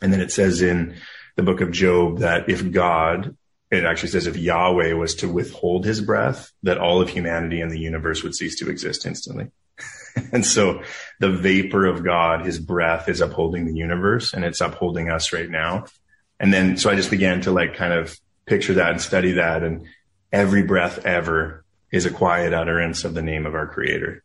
And 0.00 0.12
then 0.12 0.20
it 0.20 0.32
says 0.32 0.62
in 0.62 0.96
the 1.36 1.42
book 1.42 1.60
of 1.60 1.70
Job 1.70 2.20
that 2.20 2.48
if 2.48 2.70
God 2.70 3.36
it 3.72 3.84
actually 3.86 4.10
says 4.10 4.26
if 4.26 4.36
Yahweh 4.36 4.92
was 4.92 5.14
to 5.16 5.28
withhold 5.32 5.86
his 5.86 6.02
breath, 6.02 6.52
that 6.62 6.76
all 6.76 7.00
of 7.00 7.08
humanity 7.08 7.62
and 7.62 7.70
the 7.70 7.78
universe 7.78 8.22
would 8.22 8.34
cease 8.34 8.58
to 8.58 8.68
exist 8.68 9.06
instantly. 9.06 9.50
and 10.32 10.44
so 10.44 10.82
the 11.20 11.30
vapor 11.30 11.86
of 11.86 12.04
God, 12.04 12.44
his 12.44 12.58
breath 12.58 13.08
is 13.08 13.22
upholding 13.22 13.64
the 13.64 13.74
universe 13.74 14.34
and 14.34 14.44
it's 14.44 14.60
upholding 14.60 15.10
us 15.10 15.32
right 15.32 15.48
now. 15.48 15.86
And 16.38 16.52
then, 16.52 16.76
so 16.76 16.90
I 16.90 16.96
just 16.96 17.10
began 17.10 17.40
to 17.42 17.50
like 17.50 17.74
kind 17.74 17.94
of 17.94 18.14
picture 18.44 18.74
that 18.74 18.90
and 18.90 19.00
study 19.00 19.32
that. 19.32 19.62
And 19.62 19.86
every 20.30 20.64
breath 20.64 21.06
ever 21.06 21.64
is 21.90 22.04
a 22.04 22.10
quiet 22.10 22.52
utterance 22.52 23.04
of 23.04 23.14
the 23.14 23.22
name 23.22 23.46
of 23.46 23.54
our 23.54 23.66
creator. 23.66 24.22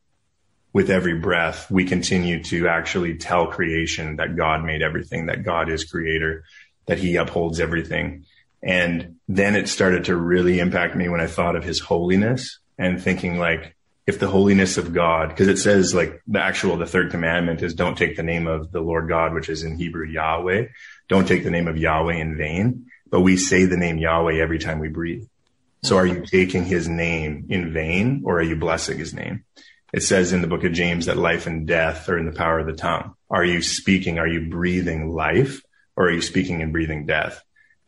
With 0.74 0.90
every 0.90 1.20
breath, 1.20 1.72
we 1.72 1.86
continue 1.86 2.44
to 2.46 2.68
actually 2.68 3.18
tell 3.18 3.48
creation 3.48 4.18
that 4.18 4.36
God 4.36 4.66
made 4.66 4.82
everything, 4.82 5.28
that 5.28 5.44
God 5.44 5.70
is 5.70 5.86
creator, 5.86 6.44
that 6.88 6.98
he 6.98 7.16
upholds 7.16 7.62
everything. 7.62 8.26
And 8.64 9.18
then 9.28 9.56
it 9.56 9.70
started 9.70 10.06
to 10.06 10.16
really 10.16 10.60
impact 10.60 10.96
me 10.96 11.10
when 11.10 11.22
I 11.22 11.28
thought 11.28 11.56
of 11.56 11.64
his 11.64 11.80
holiness 11.80 12.60
and 12.78 13.02
thinking 13.02 13.38
like, 13.38 13.76
if 14.08 14.20
the 14.20 14.28
holiness 14.28 14.78
of 14.78 14.94
God, 14.94 15.30
because 15.30 15.50
it 15.50 15.58
says 15.58 15.94
like 15.94 16.22
the 16.28 16.40
actual, 16.40 16.78
the 16.78 16.86
third 16.86 17.12
commandment 17.12 17.62
is 17.62 17.74
don't 17.74 17.98
take 17.98 18.16
the 18.16 18.24
name 18.24 18.48
of 18.48 18.72
the 18.72 18.80
Lord 18.80 19.10
God, 19.10 19.34
which 19.34 19.50
is 19.50 19.64
in 19.64 19.78
Hebrew 19.78 20.08
Yahweh. 20.08 20.68
Don't 21.10 21.28
take 21.28 21.44
the 21.44 21.52
name 21.52 21.68
of 21.68 21.78
Yahweh 21.78 22.16
in 22.16 22.38
vain, 22.38 22.86
but 23.10 23.20
we 23.20 23.36
say 23.36 23.66
the 23.66 23.76
name 23.76 23.98
Yahweh 23.98 24.42
every 24.42 24.60
time 24.60 24.80
we 24.80 24.88
breathe. 24.88 25.26
So 25.84 25.98
are 25.98 26.06
you 26.06 26.26
taking 26.26 26.64
his 26.64 26.88
name 26.88 27.48
in 27.50 27.74
vain 27.74 28.24
or 28.26 28.40
are 28.40 28.44
you 28.44 28.56
blessing 28.56 28.98
his 28.98 29.14
name? 29.14 29.44
It 29.94 30.04
says 30.04 30.34
in 30.34 30.42
the 30.42 30.48
book 30.48 30.64
of 30.64 30.74
James 30.74 31.06
that 31.06 31.18
life 31.18 31.46
and 31.46 31.68
death 31.68 32.08
are 32.10 32.18
in 32.18 32.26
the 32.26 32.32
power 32.32 32.60
of 32.60 32.66
the 32.66 32.74
tongue. 32.74 33.14
Are 33.30 33.46
you 33.46 33.62
speaking? 33.62 34.20
Are 34.20 34.28
you 34.28 34.50
breathing 34.50 35.10
life 35.10 35.62
or 35.96 36.08
are 36.08 36.12
you 36.12 36.22
speaking 36.22 36.62
and 36.62 36.72
breathing 36.72 37.06
death? 37.06 37.42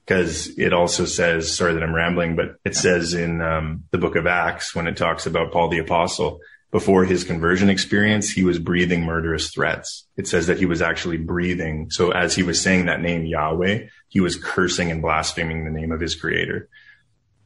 Because 0.10 0.58
it 0.58 0.74
also 0.74 1.06
says, 1.06 1.56
sorry 1.56 1.76
that 1.76 1.84
I'm 1.84 1.94
rambling, 1.94 2.36
but 2.36 2.56
it 2.66 2.76
says 2.76 3.14
in 3.14 3.44
um, 3.44 3.84
the 3.92 4.00
book 4.00 4.16
of 4.16 4.26
Acts 4.26 4.74
when 4.74 4.88
it 4.88 4.98
talks 4.98 5.28
about 5.28 5.52
Paul 5.52 5.70
the 5.70 5.78
apostle, 5.78 6.40
before 6.72 7.06
his 7.06 7.24
conversion 7.24 7.70
experience, 7.70 8.28
he 8.28 8.44
was 8.44 8.58
breathing 8.58 9.04
murderous 9.04 9.52
threats. 9.52 10.08
It 10.18 10.28
says 10.28 10.48
that 10.48 10.58
he 10.58 10.66
was 10.66 10.82
actually 10.82 11.18
breathing. 11.18 11.92
So 11.92 12.10
as 12.10 12.34
he 12.34 12.42
was 12.42 12.60
saying 12.60 12.88
that 12.88 13.02
name 13.02 13.24
Yahweh, 13.24 13.86
he 14.08 14.20
was 14.20 14.36
cursing 14.36 14.90
and 14.90 15.04
blaspheming 15.04 15.64
the 15.64 15.80
name 15.80 15.92
of 15.92 16.00
his 16.00 16.16
creator. 16.16 16.70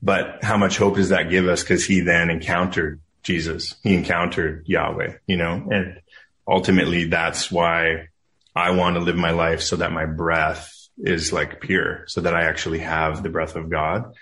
But 0.01 0.41
how 0.41 0.55
much 0.55 0.77
hope 0.77 0.95
does 0.95 1.09
that 1.09 1.29
give 1.29 1.49
us? 1.49 1.63
Cause 1.63 1.83
he 1.83 1.99
then 1.99 2.29
encountered 2.29 3.01
Jesus. 3.23 3.75
He 3.83 3.93
encountered 3.93 4.63
Yahweh, 4.67 5.15
you 5.27 5.35
know, 5.35 5.67
and 5.69 5.99
ultimately 6.47 7.09
that's 7.09 7.51
why 7.51 8.07
I 8.55 8.71
want 8.71 8.95
to 8.95 9.01
live 9.01 9.17
my 9.17 9.31
life 9.31 9.61
so 9.61 9.75
that 9.77 9.91
my 9.91 10.05
breath 10.05 10.72
is 10.97 11.33
like 11.33 11.61
pure 11.61 12.03
so 12.07 12.21
that 12.21 12.35
I 12.35 12.43
actually 12.43 12.79
have 12.79 13.23
the 13.23 13.29
breath 13.29 13.55
of 13.55 13.69
God. 13.69 14.13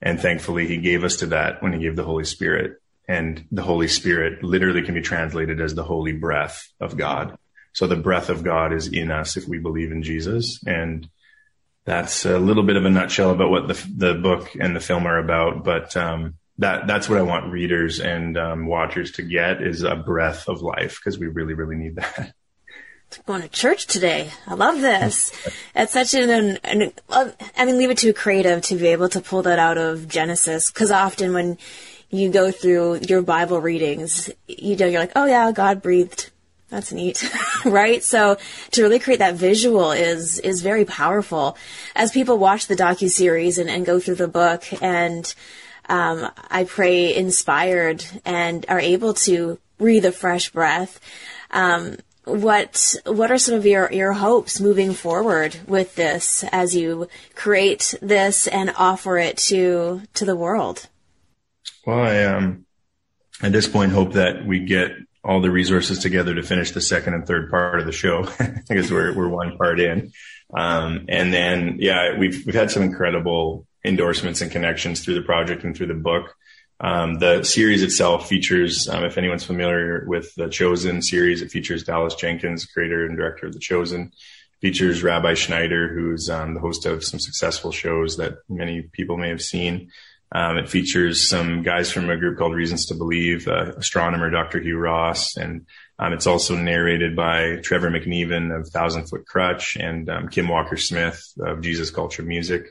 And 0.00 0.20
thankfully 0.20 0.66
he 0.66 0.78
gave 0.78 1.04
us 1.04 1.16
to 1.16 1.26
that 1.26 1.62
when 1.62 1.72
he 1.72 1.80
gave 1.80 1.96
the 1.96 2.04
Holy 2.04 2.24
Spirit. 2.24 2.80
And 3.08 3.44
the 3.50 3.62
Holy 3.62 3.88
Spirit 3.88 4.42
literally 4.42 4.82
can 4.82 4.94
be 4.94 5.00
translated 5.00 5.60
as 5.60 5.74
the 5.74 5.82
holy 5.82 6.12
breath 6.12 6.68
of 6.80 6.96
God. 6.96 7.36
So 7.72 7.86
the 7.86 7.96
breath 7.96 8.28
of 8.30 8.44
God 8.44 8.72
is 8.72 8.88
in 8.88 9.10
us 9.10 9.36
if 9.36 9.48
we 9.48 9.58
believe 9.58 9.92
in 9.92 10.02
Jesus. 10.02 10.60
And 10.66 11.08
that's 11.84 12.24
a 12.24 12.38
little 12.38 12.62
bit 12.62 12.76
of 12.76 12.84
a 12.84 12.90
nutshell 12.90 13.30
about 13.30 13.50
what 13.50 13.68
the, 13.68 13.88
the 13.96 14.14
book 14.14 14.54
and 14.58 14.76
the 14.76 14.80
film 14.80 15.06
are 15.06 15.18
about. 15.18 15.64
But, 15.64 15.96
um, 15.96 16.34
that, 16.58 16.86
that's 16.86 17.08
what 17.08 17.18
I 17.18 17.22
want 17.22 17.50
readers 17.50 18.00
and 18.00 18.36
um, 18.36 18.66
watchers 18.66 19.12
to 19.12 19.22
get 19.22 19.62
is 19.62 19.82
a 19.82 19.96
breath 19.96 20.46
of 20.46 20.60
life 20.60 20.98
because 20.98 21.18
we 21.18 21.26
really, 21.26 21.54
really 21.54 21.76
need 21.76 21.96
that. 21.96 22.34
Going 23.26 23.42
to 23.42 23.48
church 23.48 23.86
today. 23.86 24.30
I 24.46 24.54
love 24.54 24.80
this. 24.80 25.32
It's 25.74 25.92
such 25.92 26.14
an, 26.14 26.58
an, 26.62 26.92
I 27.10 27.64
mean, 27.64 27.78
leave 27.78 27.90
it 27.90 27.98
to 27.98 28.12
creative 28.12 28.62
to 28.62 28.76
be 28.76 28.88
able 28.88 29.08
to 29.08 29.20
pull 29.20 29.42
that 29.42 29.58
out 29.58 29.78
of 29.78 30.08
Genesis 30.08 30.70
because 30.70 30.90
often 30.90 31.32
when 31.32 31.58
you 32.10 32.30
go 32.30 32.50
through 32.50 33.00
your 33.08 33.22
Bible 33.22 33.60
readings, 33.60 34.30
you 34.46 34.76
know, 34.76 34.86
you're 34.86 35.00
like, 35.00 35.12
oh 35.16 35.26
yeah, 35.26 35.50
God 35.52 35.82
breathed 35.82 36.30
that's 36.70 36.92
neat, 36.92 37.28
right? 37.64 38.02
So 38.02 38.38
to 38.70 38.82
really 38.82 39.00
create 39.00 39.18
that 39.18 39.34
visual 39.34 39.90
is 39.90 40.38
is 40.38 40.62
very 40.62 40.84
powerful. 40.84 41.58
As 41.96 42.12
people 42.12 42.38
watch 42.38 42.68
the 42.68 42.76
docu 42.76 43.10
series 43.10 43.58
and, 43.58 43.68
and 43.68 43.84
go 43.84 43.98
through 43.98 44.14
the 44.14 44.28
book, 44.28 44.64
and 44.80 45.32
um, 45.88 46.30
I 46.48 46.64
pray 46.64 47.14
inspired 47.14 48.04
and 48.24 48.64
are 48.68 48.80
able 48.80 49.14
to 49.14 49.58
breathe 49.78 50.04
a 50.04 50.12
fresh 50.12 50.50
breath. 50.50 51.00
Um, 51.50 51.96
what 52.24 52.94
what 53.06 53.30
are 53.30 53.38
some 53.38 53.54
of 53.54 53.66
your, 53.66 53.90
your 53.92 54.12
hopes 54.12 54.60
moving 54.60 54.92
forward 54.92 55.56
with 55.66 55.94
this 55.94 56.44
as 56.52 56.74
you 56.76 57.08
create 57.34 57.94
this 58.02 58.46
and 58.46 58.72
offer 58.76 59.18
it 59.18 59.36
to 59.38 60.02
to 60.14 60.24
the 60.24 60.36
world? 60.36 60.88
Well, 61.86 62.00
I 62.00 62.24
um 62.24 62.66
at 63.42 63.52
this 63.52 63.68
point 63.68 63.92
hope 63.92 64.12
that 64.12 64.44
we 64.44 64.60
get 64.60 64.92
all 65.24 65.40
the 65.40 65.50
resources 65.50 65.98
together 65.98 66.34
to 66.34 66.42
finish 66.42 66.70
the 66.70 66.80
second 66.80 67.14
and 67.14 67.26
third 67.26 67.50
part 67.50 67.80
of 67.80 67.86
the 67.86 67.92
show 67.92 68.28
because 68.68 68.90
we're 68.90 69.14
we're 69.14 69.28
one 69.28 69.56
part 69.56 69.80
in. 69.80 70.12
Um, 70.54 71.06
and 71.08 71.32
then 71.32 71.76
yeah, 71.78 72.18
we've 72.18 72.44
we've 72.44 72.54
had 72.54 72.70
some 72.70 72.82
incredible 72.82 73.66
endorsements 73.84 74.40
and 74.40 74.50
connections 74.50 75.04
through 75.04 75.14
the 75.14 75.22
project 75.22 75.64
and 75.64 75.76
through 75.76 75.86
the 75.86 75.94
book. 75.94 76.34
Um, 76.80 77.18
the 77.18 77.42
series 77.44 77.82
itself 77.82 78.26
features, 78.26 78.88
um, 78.88 79.04
if 79.04 79.18
anyone's 79.18 79.44
familiar 79.44 80.04
with 80.06 80.34
the 80.34 80.48
Chosen 80.48 81.02
series, 81.02 81.42
it 81.42 81.50
features 81.50 81.84
Dallas 81.84 82.14
Jenkins, 82.14 82.64
creator 82.64 83.04
and 83.04 83.16
director 83.16 83.46
of 83.46 83.52
the 83.52 83.58
Chosen. 83.58 84.12
Features 84.62 85.02
Rabbi 85.02 85.34
Schneider, 85.34 85.92
who's 85.92 86.28
um, 86.28 86.54
the 86.54 86.60
host 86.60 86.86
of 86.86 87.04
some 87.04 87.20
successful 87.20 87.72
shows 87.72 88.16
that 88.16 88.38
many 88.48 88.82
people 88.82 89.16
may 89.16 89.28
have 89.28 89.42
seen. 89.42 89.90
Um, 90.32 90.58
it 90.58 90.68
features 90.68 91.28
some 91.28 91.62
guys 91.62 91.90
from 91.90 92.08
a 92.08 92.16
group 92.16 92.38
called 92.38 92.54
Reasons 92.54 92.86
to 92.86 92.94
Believe, 92.94 93.48
uh, 93.48 93.72
astronomer 93.76 94.30
Dr. 94.30 94.60
Hugh 94.60 94.78
Ross, 94.78 95.36
and 95.36 95.66
um, 95.98 96.12
it's 96.12 96.26
also 96.26 96.56
narrated 96.56 97.16
by 97.16 97.56
Trevor 97.56 97.90
McNevan 97.90 98.56
of 98.56 98.68
Thousand 98.68 99.06
Foot 99.06 99.24
Krutch 99.26 99.76
and 99.78 100.08
um, 100.08 100.28
Kim 100.28 100.48
Walker 100.48 100.76
Smith 100.76 101.22
of 101.40 101.62
Jesus 101.62 101.90
Culture 101.90 102.22
Music. 102.22 102.68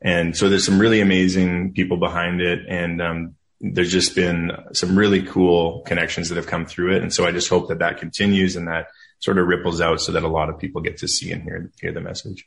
And 0.00 0.36
so 0.36 0.48
there's 0.48 0.66
some 0.66 0.78
really 0.78 1.00
amazing 1.00 1.72
people 1.72 1.96
behind 1.96 2.40
it, 2.40 2.66
and 2.68 3.00
um, 3.00 3.34
there's 3.60 3.92
just 3.92 4.14
been 4.14 4.52
some 4.72 4.96
really 4.96 5.22
cool 5.22 5.82
connections 5.82 6.28
that 6.28 6.36
have 6.36 6.46
come 6.46 6.64
through 6.64 6.96
it. 6.96 7.02
And 7.02 7.12
so 7.12 7.26
I 7.26 7.32
just 7.32 7.48
hope 7.48 7.68
that 7.68 7.80
that 7.80 7.98
continues 7.98 8.56
and 8.56 8.68
that 8.68 8.88
sort 9.18 9.38
of 9.38 9.46
ripples 9.46 9.80
out 9.80 10.00
so 10.00 10.12
that 10.12 10.22
a 10.22 10.28
lot 10.28 10.48
of 10.48 10.58
people 10.58 10.80
get 10.80 10.98
to 10.98 11.08
see 11.08 11.32
and 11.32 11.42
hear 11.42 11.70
hear 11.80 11.92
the 11.92 12.00
message 12.00 12.46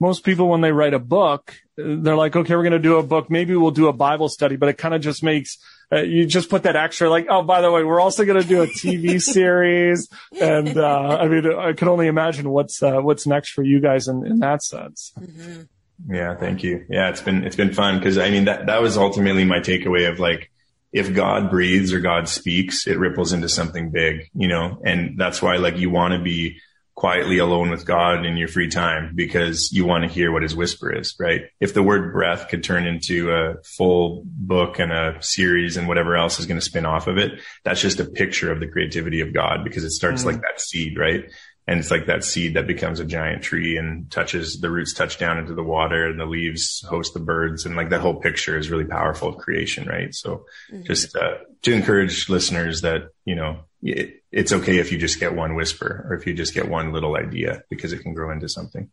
most 0.00 0.24
people 0.24 0.48
when 0.48 0.60
they 0.60 0.72
write 0.72 0.94
a 0.94 0.98
book, 0.98 1.54
they're 1.76 2.16
like, 2.16 2.36
okay, 2.36 2.54
we're 2.54 2.62
going 2.62 2.72
to 2.72 2.78
do 2.78 2.96
a 2.96 3.02
book. 3.02 3.30
Maybe 3.30 3.56
we'll 3.56 3.70
do 3.70 3.88
a 3.88 3.92
Bible 3.92 4.28
study, 4.28 4.56
but 4.56 4.68
it 4.68 4.78
kind 4.78 4.94
of 4.94 5.00
just 5.00 5.22
makes, 5.22 5.58
uh, 5.90 6.02
you 6.02 6.26
just 6.26 6.50
put 6.50 6.64
that 6.64 6.76
extra 6.76 7.08
like, 7.08 7.26
oh, 7.30 7.42
by 7.42 7.60
the 7.60 7.70
way, 7.70 7.82
we're 7.82 8.00
also 8.00 8.24
going 8.24 8.40
to 8.40 8.46
do 8.46 8.62
a 8.62 8.66
TV 8.66 9.20
series. 9.32 10.08
And, 10.38 10.76
uh, 10.76 11.18
I 11.20 11.28
mean, 11.28 11.46
I 11.46 11.72
can 11.72 11.88
only 11.88 12.08
imagine 12.08 12.50
what's, 12.50 12.82
uh, 12.82 13.00
what's 13.00 13.26
next 13.26 13.50
for 13.50 13.62
you 13.62 13.80
guys 13.80 14.08
in, 14.08 14.26
in 14.26 14.40
that 14.40 14.62
sense. 14.62 15.12
Mm-hmm. 15.18 15.62
Yeah. 16.08 16.36
Thank 16.36 16.62
you. 16.62 16.84
Yeah. 16.88 17.10
It's 17.10 17.22
been, 17.22 17.44
it's 17.44 17.56
been 17.56 17.72
fun 17.72 17.98
because 17.98 18.18
I 18.18 18.30
mean, 18.30 18.46
that, 18.46 18.66
that 18.66 18.82
was 18.82 18.96
ultimately 18.96 19.44
my 19.44 19.60
takeaway 19.60 20.10
of 20.10 20.18
like, 20.18 20.50
if 20.92 21.12
God 21.12 21.50
breathes 21.50 21.92
or 21.92 22.00
God 22.00 22.28
speaks, 22.28 22.86
it 22.86 22.98
ripples 22.98 23.32
into 23.32 23.48
something 23.50 23.90
big, 23.90 24.30
you 24.34 24.48
know, 24.48 24.80
and 24.82 25.18
that's 25.18 25.42
why 25.42 25.56
like 25.56 25.76
you 25.76 25.90
want 25.90 26.14
to 26.14 26.20
be 26.22 26.58
quietly 26.94 27.36
alone 27.36 27.68
with 27.68 27.84
God 27.84 28.24
in 28.24 28.38
your 28.38 28.48
free 28.48 28.70
time 28.70 29.12
because 29.14 29.70
you 29.70 29.84
want 29.84 30.04
to 30.04 30.08
hear 30.08 30.32
what 30.32 30.42
his 30.42 30.56
whisper 30.56 30.90
is, 30.90 31.14
right? 31.20 31.42
If 31.60 31.74
the 31.74 31.82
word 31.82 32.14
breath 32.14 32.48
could 32.48 32.64
turn 32.64 32.86
into 32.86 33.30
a 33.30 33.56
full 33.62 34.22
book 34.24 34.78
and 34.78 34.90
a 34.90 35.18
series 35.20 35.76
and 35.76 35.86
whatever 35.86 36.16
else 36.16 36.40
is 36.40 36.46
going 36.46 36.58
to 36.58 36.64
spin 36.64 36.86
off 36.86 37.06
of 37.06 37.18
it, 37.18 37.40
that's 37.64 37.82
just 37.82 38.00
a 38.00 38.06
picture 38.06 38.50
of 38.50 38.60
the 38.60 38.66
creativity 38.66 39.20
of 39.20 39.34
God 39.34 39.62
because 39.62 39.84
it 39.84 39.90
starts 39.90 40.22
mm. 40.22 40.26
like 40.26 40.40
that 40.40 40.58
seed, 40.58 40.98
right? 40.98 41.30
And 41.68 41.80
it's 41.80 41.90
like 41.90 42.06
that 42.06 42.22
seed 42.22 42.54
that 42.54 42.68
becomes 42.68 43.00
a 43.00 43.04
giant 43.04 43.42
tree 43.42 43.76
and 43.76 44.08
touches 44.10 44.60
the 44.60 44.70
roots 44.70 44.94
touch 44.94 45.18
down 45.18 45.38
into 45.38 45.54
the 45.54 45.64
water 45.64 46.06
and 46.06 46.18
the 46.18 46.26
leaves 46.26 46.84
host 46.88 47.12
the 47.12 47.20
birds. 47.20 47.66
And 47.66 47.74
like 47.74 47.90
that 47.90 48.00
whole 48.00 48.20
picture 48.20 48.56
is 48.56 48.70
really 48.70 48.84
powerful 48.84 49.30
of 49.30 49.38
creation, 49.38 49.88
right? 49.88 50.14
So 50.14 50.46
mm-hmm. 50.70 50.84
just 50.84 51.16
uh, 51.16 51.38
to 51.62 51.72
encourage 51.72 52.28
listeners 52.28 52.82
that, 52.82 53.08
you 53.24 53.34
know, 53.34 53.60
it, 53.82 54.22
it's 54.30 54.52
okay 54.52 54.78
if 54.78 54.92
you 54.92 54.98
just 54.98 55.18
get 55.18 55.34
one 55.34 55.56
whisper 55.56 56.06
or 56.08 56.14
if 56.14 56.26
you 56.26 56.34
just 56.34 56.54
get 56.54 56.68
one 56.68 56.92
little 56.92 57.16
idea 57.16 57.64
because 57.68 57.92
it 57.92 57.98
can 57.98 58.14
grow 58.14 58.30
into 58.30 58.48
something. 58.48 58.88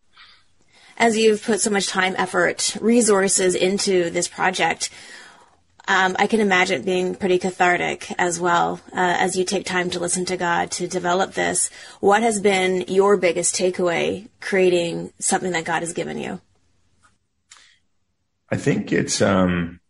As 0.97 1.17
you've 1.17 1.43
put 1.43 1.59
so 1.59 1.69
much 1.69 1.87
time, 1.87 2.15
effort, 2.17 2.75
resources 2.79 3.55
into 3.55 4.09
this 4.09 4.27
project, 4.27 4.89
um, 5.87 6.15
I 6.17 6.27
can 6.27 6.39
imagine 6.39 6.83
being 6.83 7.13
pretty 7.15 7.39
cathartic 7.39 8.09
as 8.17 8.39
well 8.39 8.79
uh, 8.93 9.15
as 9.19 9.35
you 9.35 9.43
take 9.43 9.65
time 9.65 9.89
to 9.89 9.99
listen 9.99 10.23
to 10.25 10.37
God 10.37 10.71
to 10.71 10.87
develop 10.87 11.33
this. 11.33 11.69
What 11.99 12.23
has 12.23 12.39
been 12.39 12.85
your 12.87 13.17
biggest 13.17 13.55
takeaway 13.55 14.29
creating 14.39 15.11
something 15.19 15.51
that 15.51 15.65
God 15.65 15.81
has 15.81 15.91
given 15.91 16.17
you? 16.17 16.39
I 18.49 18.55
think 18.55 18.93
it's 18.93 19.21
um, 19.21 19.81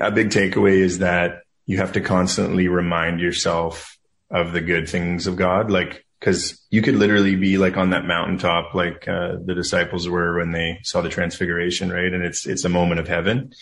a 0.00 0.12
big 0.12 0.30
takeaway 0.30 0.78
is 0.78 0.98
that 0.98 1.42
you 1.66 1.78
have 1.78 1.92
to 1.92 2.00
constantly 2.00 2.68
remind 2.68 3.20
yourself 3.20 3.98
of 4.30 4.52
the 4.52 4.60
good 4.60 4.88
things 4.88 5.26
of 5.26 5.34
God. 5.34 5.70
Like, 5.72 6.04
cause 6.20 6.60
you 6.70 6.82
could 6.82 6.94
literally 6.94 7.34
be 7.34 7.58
like 7.58 7.76
on 7.76 7.90
that 7.90 8.04
mountaintop, 8.04 8.74
like, 8.74 9.08
uh, 9.08 9.38
the 9.44 9.54
disciples 9.54 10.08
were 10.08 10.38
when 10.38 10.52
they 10.52 10.78
saw 10.84 11.00
the 11.00 11.08
transfiguration, 11.08 11.90
right? 11.90 12.12
And 12.12 12.24
it's, 12.24 12.46
it's 12.46 12.64
a 12.64 12.68
moment 12.68 13.00
of 13.00 13.08
heaven. 13.08 13.52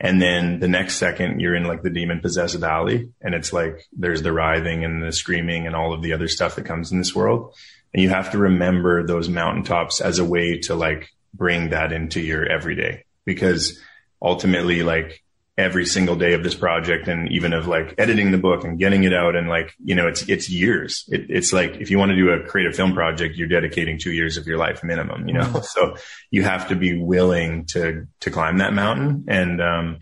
And 0.00 0.20
then 0.20 0.60
the 0.60 0.68
next 0.68 0.96
second 0.96 1.40
you're 1.40 1.54
in 1.54 1.64
like 1.64 1.82
the 1.82 1.90
demon 1.90 2.20
possessed 2.20 2.58
valley 2.58 3.10
and 3.20 3.34
it's 3.34 3.52
like 3.52 3.86
there's 3.92 4.22
the 4.22 4.32
writhing 4.32 4.84
and 4.84 5.02
the 5.02 5.12
screaming 5.12 5.66
and 5.66 5.74
all 5.74 5.92
of 5.92 6.02
the 6.02 6.12
other 6.12 6.28
stuff 6.28 6.56
that 6.56 6.66
comes 6.66 6.92
in 6.92 6.98
this 6.98 7.14
world. 7.14 7.54
And 7.92 8.02
you 8.02 8.08
have 8.10 8.32
to 8.32 8.38
remember 8.38 9.06
those 9.06 9.28
mountaintops 9.28 10.00
as 10.00 10.18
a 10.18 10.24
way 10.24 10.58
to 10.60 10.74
like 10.74 11.10
bring 11.32 11.70
that 11.70 11.92
into 11.92 12.20
your 12.20 12.44
everyday 12.44 13.04
because 13.24 13.80
ultimately 14.20 14.82
like 14.82 15.23
every 15.56 15.86
single 15.86 16.16
day 16.16 16.32
of 16.32 16.42
this 16.42 16.54
project 16.54 17.06
and 17.06 17.30
even 17.30 17.52
of 17.52 17.68
like 17.68 17.94
editing 17.96 18.32
the 18.32 18.38
book 18.38 18.64
and 18.64 18.78
getting 18.78 19.04
it 19.04 19.12
out 19.12 19.36
and 19.36 19.48
like 19.48 19.72
you 19.84 19.94
know 19.94 20.08
it's 20.08 20.28
it's 20.28 20.50
years. 20.50 21.04
It, 21.08 21.26
it's 21.28 21.52
like 21.52 21.76
if 21.76 21.90
you 21.90 21.98
want 21.98 22.10
to 22.10 22.16
do 22.16 22.30
a 22.30 22.44
creative 22.44 22.74
film 22.74 22.92
project 22.92 23.36
you're 23.36 23.48
dedicating 23.48 23.98
two 23.98 24.12
years 24.12 24.36
of 24.36 24.46
your 24.46 24.58
life 24.58 24.82
minimum 24.82 25.28
you 25.28 25.34
know? 25.34 25.42
Mm-hmm. 25.42 25.60
so 25.62 25.96
you 26.30 26.42
have 26.42 26.68
to 26.68 26.76
be 26.76 27.00
willing 27.00 27.66
to 27.66 28.06
to 28.20 28.30
climb 28.30 28.58
that 28.58 28.72
mountain. 28.72 29.26
And 29.28 29.62
um 29.62 29.98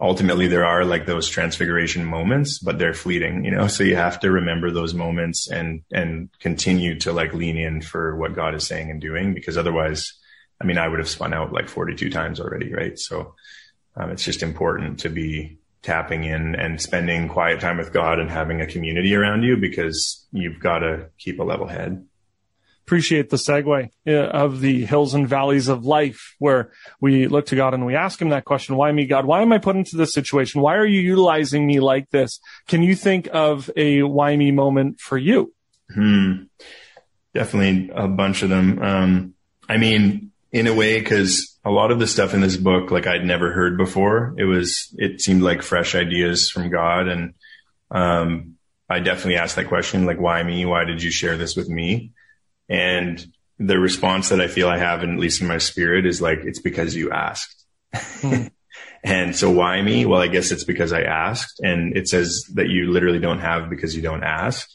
ultimately 0.00 0.48
there 0.48 0.66
are 0.66 0.84
like 0.84 1.06
those 1.06 1.28
transfiguration 1.28 2.04
moments 2.04 2.58
but 2.58 2.78
they're 2.78 2.92
fleeting 2.92 3.46
you 3.46 3.52
know? 3.52 3.68
So 3.68 3.84
you 3.84 3.96
have 3.96 4.20
to 4.20 4.30
remember 4.30 4.70
those 4.70 4.92
moments 4.92 5.50
and 5.50 5.80
and 5.92 6.28
continue 6.40 6.98
to 7.00 7.12
like 7.12 7.32
lean 7.32 7.56
in 7.56 7.80
for 7.80 8.16
what 8.16 8.34
god 8.34 8.54
is 8.54 8.66
saying 8.66 8.90
and 8.90 9.00
doing 9.00 9.32
because 9.32 9.56
otherwise 9.56 10.12
i 10.60 10.66
mean 10.66 10.76
i 10.76 10.86
would 10.86 10.98
have 10.98 11.08
spun 11.08 11.32
out 11.32 11.54
like 11.54 11.70
42 11.70 12.10
times 12.10 12.38
already 12.38 12.74
right? 12.74 12.98
So 12.98 13.34
um, 13.96 14.10
it's 14.10 14.24
just 14.24 14.42
important 14.42 15.00
to 15.00 15.08
be 15.08 15.58
tapping 15.82 16.24
in 16.24 16.54
and 16.54 16.80
spending 16.80 17.28
quiet 17.28 17.60
time 17.60 17.76
with 17.76 17.92
God 17.92 18.18
and 18.18 18.30
having 18.30 18.60
a 18.60 18.66
community 18.66 19.14
around 19.14 19.42
you 19.42 19.56
because 19.56 20.26
you've 20.32 20.58
got 20.58 20.78
to 20.78 21.10
keep 21.18 21.38
a 21.38 21.44
level 21.44 21.66
head. 21.66 22.06
Appreciate 22.86 23.30
the 23.30 23.36
segue 23.36 23.90
uh, 24.06 24.12
of 24.12 24.60
the 24.60 24.84
hills 24.84 25.14
and 25.14 25.26
valleys 25.26 25.68
of 25.68 25.86
life 25.86 26.34
where 26.38 26.72
we 27.00 27.28
look 27.28 27.46
to 27.46 27.56
God 27.56 27.72
and 27.72 27.86
we 27.86 27.94
ask 27.94 28.20
him 28.20 28.28
that 28.30 28.44
question. 28.44 28.76
Why 28.76 28.92
me, 28.92 29.06
God? 29.06 29.24
Why 29.24 29.40
am 29.40 29.52
I 29.52 29.58
put 29.58 29.76
into 29.76 29.96
this 29.96 30.12
situation? 30.12 30.60
Why 30.60 30.76
are 30.76 30.84
you 30.84 31.00
utilizing 31.00 31.66
me 31.66 31.80
like 31.80 32.10
this? 32.10 32.40
Can 32.66 32.82
you 32.82 32.94
think 32.94 33.28
of 33.32 33.70
a 33.74 34.02
why 34.02 34.36
me 34.36 34.50
moment 34.50 35.00
for 35.00 35.16
you? 35.16 35.54
Hmm. 35.94 36.44
Definitely 37.32 37.90
a 37.94 38.06
bunch 38.06 38.42
of 38.42 38.50
them. 38.50 38.82
Um, 38.82 39.34
I 39.66 39.78
mean, 39.78 40.32
in 40.54 40.68
a 40.68 40.72
way, 40.72 41.02
cause 41.02 41.58
a 41.64 41.70
lot 41.70 41.90
of 41.90 41.98
the 41.98 42.06
stuff 42.06 42.32
in 42.32 42.40
this 42.40 42.56
book, 42.56 42.92
like 42.92 43.08
I'd 43.08 43.24
never 43.24 43.50
heard 43.50 43.76
before. 43.76 44.36
It 44.38 44.44
was, 44.44 44.94
it 44.96 45.20
seemed 45.20 45.42
like 45.42 45.62
fresh 45.62 45.96
ideas 45.96 46.48
from 46.48 46.70
God. 46.70 47.08
And, 47.08 47.34
um, 47.90 48.54
I 48.88 49.00
definitely 49.00 49.36
asked 49.36 49.56
that 49.56 49.66
question, 49.66 50.06
like, 50.06 50.20
why 50.20 50.40
me? 50.44 50.64
Why 50.64 50.84
did 50.84 51.02
you 51.02 51.10
share 51.10 51.36
this 51.36 51.56
with 51.56 51.68
me? 51.68 52.12
And 52.68 53.26
the 53.58 53.80
response 53.80 54.28
that 54.28 54.40
I 54.40 54.46
feel 54.46 54.68
I 54.68 54.78
have, 54.78 55.02
and 55.02 55.14
at 55.14 55.18
least 55.18 55.40
in 55.40 55.48
my 55.48 55.58
spirit, 55.58 56.06
is 56.06 56.22
like, 56.22 56.38
it's 56.44 56.60
because 56.60 56.94
you 56.94 57.10
asked. 57.10 57.64
Hmm. 57.92 58.46
and 59.04 59.34
so 59.34 59.50
why 59.50 59.82
me? 59.82 60.06
Well, 60.06 60.20
I 60.20 60.28
guess 60.28 60.52
it's 60.52 60.64
because 60.64 60.92
I 60.92 61.02
asked. 61.02 61.58
And 61.64 61.96
it 61.96 62.06
says 62.06 62.44
that 62.54 62.68
you 62.68 62.92
literally 62.92 63.18
don't 63.18 63.40
have 63.40 63.70
because 63.70 63.96
you 63.96 64.02
don't 64.02 64.22
ask. 64.22 64.70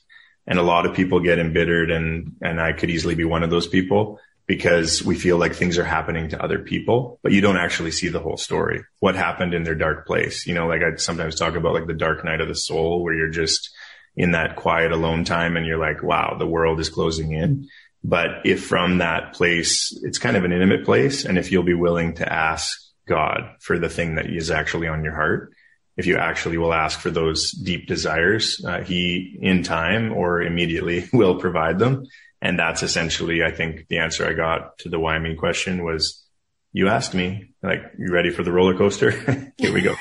And 0.45 0.59
a 0.59 0.63
lot 0.63 0.85
of 0.85 0.93
people 0.93 1.21
get 1.21 1.39
embittered 1.39 1.89
and, 1.89 2.33
and 2.41 2.59
I 2.59 2.73
could 2.73 2.89
easily 2.89 3.15
be 3.15 3.23
one 3.23 3.43
of 3.43 3.49
those 3.49 3.67
people 3.67 4.19
because 4.49 5.03
we 5.03 5.13
feel 5.13 5.37
like 5.37 5.53
things 5.53 5.77
are 5.77 5.83
happening 5.83 6.29
to 6.29 6.43
other 6.43 6.57
people, 6.57 7.19
but 7.21 7.31
you 7.31 7.39
don't 7.39 7.55
actually 7.55 7.91
see 7.91 8.07
the 8.07 8.19
whole 8.19 8.35
story. 8.35 8.83
What 8.99 9.13
happened 9.13 9.53
in 9.53 9.61
their 9.61 9.75
dark 9.75 10.07
place? 10.07 10.47
You 10.47 10.55
know, 10.55 10.65
like 10.65 10.81
I 10.81 10.95
sometimes 10.95 11.35
talk 11.35 11.53
about 11.53 11.75
like 11.75 11.85
the 11.85 11.93
dark 11.93 12.25
night 12.25 12.41
of 12.41 12.47
the 12.47 12.55
soul 12.55 13.03
where 13.03 13.13
you're 13.13 13.29
just 13.29 13.69
in 14.15 14.31
that 14.31 14.55
quiet 14.55 14.91
alone 14.91 15.23
time 15.23 15.55
and 15.55 15.67
you're 15.67 15.77
like, 15.77 16.01
wow, 16.01 16.35
the 16.39 16.47
world 16.47 16.79
is 16.79 16.89
closing 16.89 17.31
in. 17.31 17.67
But 18.03 18.43
if 18.43 18.65
from 18.65 18.97
that 18.97 19.33
place, 19.33 19.95
it's 20.01 20.17
kind 20.17 20.35
of 20.35 20.43
an 20.45 20.51
intimate 20.51 20.83
place. 20.83 21.25
And 21.25 21.37
if 21.37 21.51
you'll 21.51 21.61
be 21.61 21.75
willing 21.75 22.15
to 22.15 22.33
ask 22.33 22.75
God 23.07 23.51
for 23.59 23.77
the 23.77 23.87
thing 23.87 24.15
that 24.15 24.25
is 24.25 24.49
actually 24.49 24.87
on 24.87 25.03
your 25.03 25.13
heart, 25.13 25.53
if 25.95 26.07
you 26.07 26.17
actually 26.17 26.57
will 26.57 26.73
ask 26.73 26.99
for 26.99 27.11
those 27.11 27.51
deep 27.51 27.85
desires, 27.85 28.65
uh, 28.65 28.81
he 28.81 29.37
in 29.39 29.61
time 29.61 30.11
or 30.11 30.41
immediately 30.41 31.07
will 31.13 31.39
provide 31.39 31.77
them. 31.77 32.07
And 32.41 32.57
that's 32.57 32.83
essentially, 32.83 33.43
I 33.43 33.51
think 33.51 33.87
the 33.89 33.99
answer 33.99 34.25
I 34.25 34.33
got 34.33 34.77
to 34.79 34.89
the 34.89 34.99
why 34.99 35.19
me 35.19 35.35
question 35.35 35.83
was, 35.83 36.25
you 36.71 36.87
asked 36.87 37.13
me, 37.13 37.53
like, 37.63 37.81
you 37.97 38.13
ready 38.13 38.29
for 38.29 38.43
the 38.43 38.51
roller 38.51 38.77
coaster? 38.77 39.11
Here 39.57 39.73
we 39.73 39.81
go. 39.81 39.95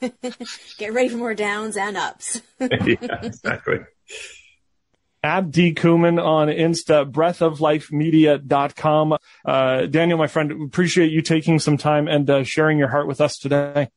Get 0.78 0.92
ready 0.92 1.08
for 1.08 1.16
more 1.16 1.34
downs 1.34 1.76
and 1.76 1.96
ups. 1.96 2.40
yeah, 2.60 3.20
exactly 3.22 3.80
at 5.22 5.50
D 5.50 5.74
Kumin 5.74 6.22
on 6.22 6.48
Insta, 6.48 7.10
breathoflifemedia.com. 7.10 9.16
Uh, 9.44 9.86
Daniel, 9.86 10.18
my 10.18 10.26
friend, 10.26 10.66
appreciate 10.66 11.12
you 11.12 11.22
taking 11.22 11.58
some 11.58 11.76
time 11.76 12.08
and 12.08 12.28
uh, 12.28 12.44
sharing 12.44 12.78
your 12.78 12.88
heart 12.88 13.06
with 13.06 13.20
us 13.20 13.38
today. 13.38 13.88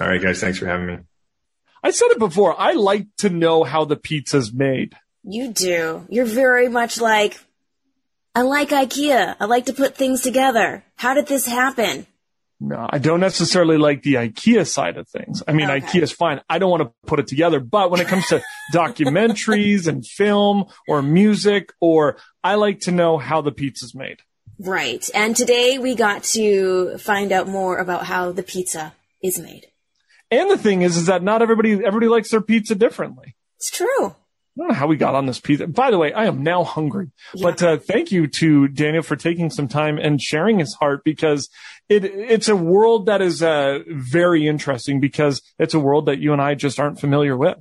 All 0.00 0.08
right, 0.08 0.20
guys. 0.20 0.40
Thanks 0.40 0.58
for 0.58 0.66
having 0.66 0.86
me. 0.86 0.98
I 1.82 1.90
said 1.90 2.08
it 2.10 2.18
before. 2.18 2.58
I 2.58 2.72
like 2.72 3.06
to 3.18 3.30
know 3.30 3.64
how 3.64 3.84
the 3.84 3.96
pizza's 3.96 4.52
made. 4.52 4.94
You 5.24 5.48
do. 5.48 6.06
You're 6.08 6.26
very 6.26 6.68
much 6.68 7.00
like, 7.00 7.40
I 8.34 8.42
like 8.42 8.70
IKEA. 8.70 9.36
I 9.40 9.44
like 9.46 9.66
to 9.66 9.72
put 9.72 9.96
things 9.96 10.20
together. 10.20 10.84
How 10.96 11.14
did 11.14 11.26
this 11.26 11.46
happen? 11.46 12.06
No, 12.60 12.86
I 12.88 12.98
don't 12.98 13.20
necessarily 13.20 13.78
like 13.78 14.02
the 14.02 14.14
IKEA 14.14 14.66
side 14.66 14.96
of 14.96 15.08
things. 15.08 15.42
I 15.46 15.52
mean, 15.52 15.68
okay. 15.68 15.80
IKEA 15.80 16.02
is 16.02 16.12
fine. 16.12 16.40
I 16.48 16.58
don't 16.58 16.70
want 16.70 16.82
to 16.82 16.92
put 17.06 17.20
it 17.20 17.26
together, 17.26 17.58
but 17.60 17.90
when 17.90 18.00
it 18.00 18.06
comes 18.06 18.26
to 18.28 18.42
documentaries 18.72 19.86
and 19.86 20.06
film 20.06 20.66
or 20.88 21.02
music, 21.02 21.72
or 21.80 22.16
I 22.42 22.54
like 22.54 22.80
to 22.80 22.92
know 22.92 23.18
how 23.18 23.40
the 23.40 23.52
pizza's 23.52 23.94
made. 23.94 24.20
Right. 24.58 25.08
And 25.14 25.34
today 25.34 25.78
we 25.78 25.94
got 25.94 26.22
to 26.24 26.96
find 26.98 27.32
out 27.32 27.48
more 27.48 27.78
about 27.78 28.06
how 28.06 28.32
the 28.32 28.42
pizza 28.42 28.94
is 29.22 29.38
made. 29.38 29.66
And 30.30 30.50
the 30.50 30.58
thing 30.58 30.82
is, 30.82 30.96
is 30.96 31.06
that 31.06 31.22
not 31.22 31.42
everybody, 31.42 31.72
everybody 31.72 32.06
likes 32.08 32.30
their 32.30 32.40
pizza 32.40 32.74
differently. 32.74 33.36
It's 33.56 33.70
true. 33.70 34.16
I 34.56 34.60
don't 34.60 34.68
know 34.68 34.74
how 34.74 34.86
we 34.86 34.96
got 34.96 35.16
on 35.16 35.26
this 35.26 35.40
pizza. 35.40 35.66
By 35.66 35.90
the 35.90 35.98
way, 35.98 36.12
I 36.12 36.26
am 36.26 36.44
now 36.44 36.62
hungry. 36.62 37.10
Yeah. 37.34 37.50
But 37.50 37.62
uh, 37.62 37.76
thank 37.78 38.12
you 38.12 38.28
to 38.28 38.68
Daniel 38.68 39.02
for 39.02 39.16
taking 39.16 39.50
some 39.50 39.66
time 39.66 39.98
and 39.98 40.22
sharing 40.22 40.60
his 40.60 40.74
heart 40.74 41.02
because 41.04 41.48
it 41.88 42.04
it's 42.04 42.48
a 42.48 42.54
world 42.54 43.06
that 43.06 43.20
is 43.20 43.42
uh, 43.42 43.80
very 43.88 44.46
interesting 44.46 45.00
because 45.00 45.42
it's 45.58 45.74
a 45.74 45.80
world 45.80 46.06
that 46.06 46.20
you 46.20 46.32
and 46.32 46.40
I 46.40 46.54
just 46.54 46.78
aren't 46.78 47.00
familiar 47.00 47.36
with. 47.36 47.58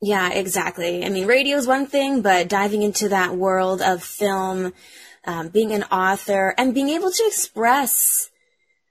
Yeah, 0.00 0.30
exactly. 0.30 1.04
I 1.04 1.08
mean, 1.08 1.26
radio 1.26 1.56
is 1.56 1.66
one 1.66 1.86
thing, 1.86 2.22
but 2.22 2.48
diving 2.48 2.82
into 2.82 3.08
that 3.08 3.34
world 3.34 3.82
of 3.82 4.04
film, 4.04 4.72
um, 5.24 5.48
being 5.48 5.72
an 5.72 5.84
author, 5.84 6.54
and 6.56 6.74
being 6.74 6.90
able 6.90 7.10
to 7.10 7.24
express 7.26 8.30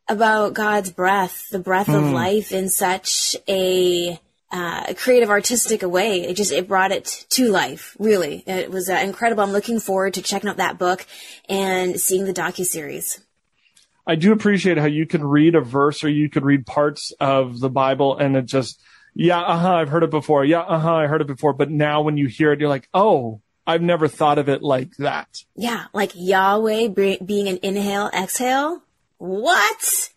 about 0.08 0.54
God's 0.54 0.92
breath, 0.92 1.46
the 1.52 1.60
breath 1.60 1.88
mm. 1.88 1.96
of 1.96 2.12
life 2.12 2.52
in 2.52 2.70
such 2.70 3.36
a 3.48 4.20
uh, 4.52 4.94
creative, 4.96 5.30
artistic 5.30 5.82
way. 5.82 6.22
It 6.22 6.36
just 6.36 6.52
it 6.52 6.68
brought 6.68 6.92
it 6.92 7.26
to 7.32 7.50
life. 7.50 7.96
Really, 8.00 8.44
it 8.46 8.72
was 8.72 8.90
uh, 8.90 8.94
incredible. 8.94 9.44
I'm 9.44 9.52
looking 9.52 9.80
forward 9.80 10.14
to 10.16 10.22
checking 10.22 10.50
out 10.50 10.58
that 10.58 10.78
book 10.78 11.06
and 11.50 12.00
seeing 12.00 12.26
the 12.26 12.34
docu 12.34 12.66
series. 12.66 13.22
I 14.08 14.16
do 14.16 14.32
appreciate 14.32 14.78
how 14.78 14.86
you 14.86 15.08
can 15.08 15.24
read 15.24 15.56
a 15.56 15.62
verse 15.62 16.04
or 16.04 16.10
you 16.10 16.30
could 16.30 16.46
read 16.46 16.66
parts 16.68 17.12
of 17.20 17.60
the 17.60 17.70
Bible 17.70 18.16
and 18.18 18.38
it 18.38 18.46
just, 18.46 18.80
yeah, 19.16 19.42
uh 19.42 19.58
huh, 19.58 19.76
I've 19.76 19.90
heard 19.90 20.04
it 20.04 20.12
before. 20.12 20.46
Yeah, 20.46 20.60
uh 20.60 20.78
huh, 20.78 20.96
I 20.96 21.08
heard 21.08 21.22
it 21.22 21.28
before. 21.28 21.54
But 21.54 21.72
now 21.72 22.02
when 22.04 22.16
you 22.16 22.28
hear 22.28 22.52
it, 22.52 22.60
you're 22.60 22.70
like, 22.70 22.88
oh, 22.94 23.42
I've 23.66 23.82
never 23.82 24.08
thought 24.08 24.38
of 24.38 24.48
it 24.48 24.62
like 24.62 24.96
that. 24.98 25.44
Yeah, 25.56 25.86
like 25.92 26.12
Yahweh 26.14 26.90
being 26.90 27.48
an 27.48 27.60
inhale, 27.64 28.12
exhale. 28.14 28.84
What? 29.18 30.12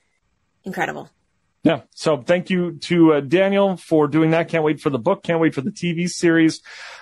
Incredible. 0.65 1.09
Yeah. 1.65 1.83
So 1.91 2.19
thank 2.19 2.51
you 2.51 2.79
to 2.83 3.15
uh, 3.15 3.21
Daniel 3.21 3.77
for 3.77 4.07
doing 4.07 4.31
that. 4.31 4.49
Can't 4.49 4.65
wait 4.65 4.81
for 4.81 4.91
the 4.91 4.99
book. 4.99 5.25
Can't 5.25 5.41
wait 5.41 5.55
for 5.55 5.61
the 5.61 5.71
TV 5.71 6.09
series. 6.09 6.61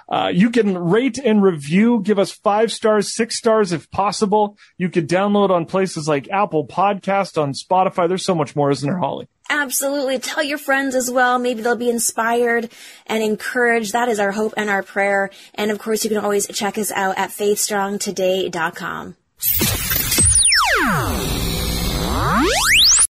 Uh, 0.09 0.31
you 0.33 0.51
can 0.51 0.79
rate 0.79 1.19
and 1.19 1.43
review. 1.43 2.01
Give 2.03 2.19
us 2.19 2.33
five 2.33 2.73
stars, 2.73 3.15
six 3.15 3.37
stars 3.37 3.73
if 3.73 3.91
possible. 3.91 4.57
You 4.79 4.89
could 4.89 5.09
download 5.09 5.51
on 5.51 5.67
places 5.67 6.09
like 6.09 6.31
Apple 6.31 6.67
Podcast, 6.67 7.41
on 7.41 7.53
Spotify. 7.53 8.09
There's 8.09 8.25
so 8.25 8.35
much 8.35 8.57
more, 8.57 8.71
isn't 8.71 8.89
there, 8.89 8.99
Holly? 8.99 9.29
Absolutely. 9.49 10.19
Tell 10.19 10.43
your 10.43 10.59
friends 10.59 10.95
as 10.95 11.11
well. 11.11 11.39
Maybe 11.39 11.63
they'll 11.63 11.77
be 11.77 11.91
inspired 11.91 12.71
and 13.07 13.23
encouraged. 13.23 13.93
That 13.93 14.09
is 14.09 14.19
our 14.19 14.33
hope 14.33 14.55
and 14.57 14.71
our 14.71 14.83
prayer. 14.83 15.31
And 15.55 15.71
of 15.71 15.79
course, 15.79 16.03
you 16.03 16.11
can 16.11 16.19
always 16.19 16.47
check 16.49 16.79
us 16.79 16.91
out 16.91 17.19
at 17.19 17.31
faithstrongtoday.com. 17.31 19.17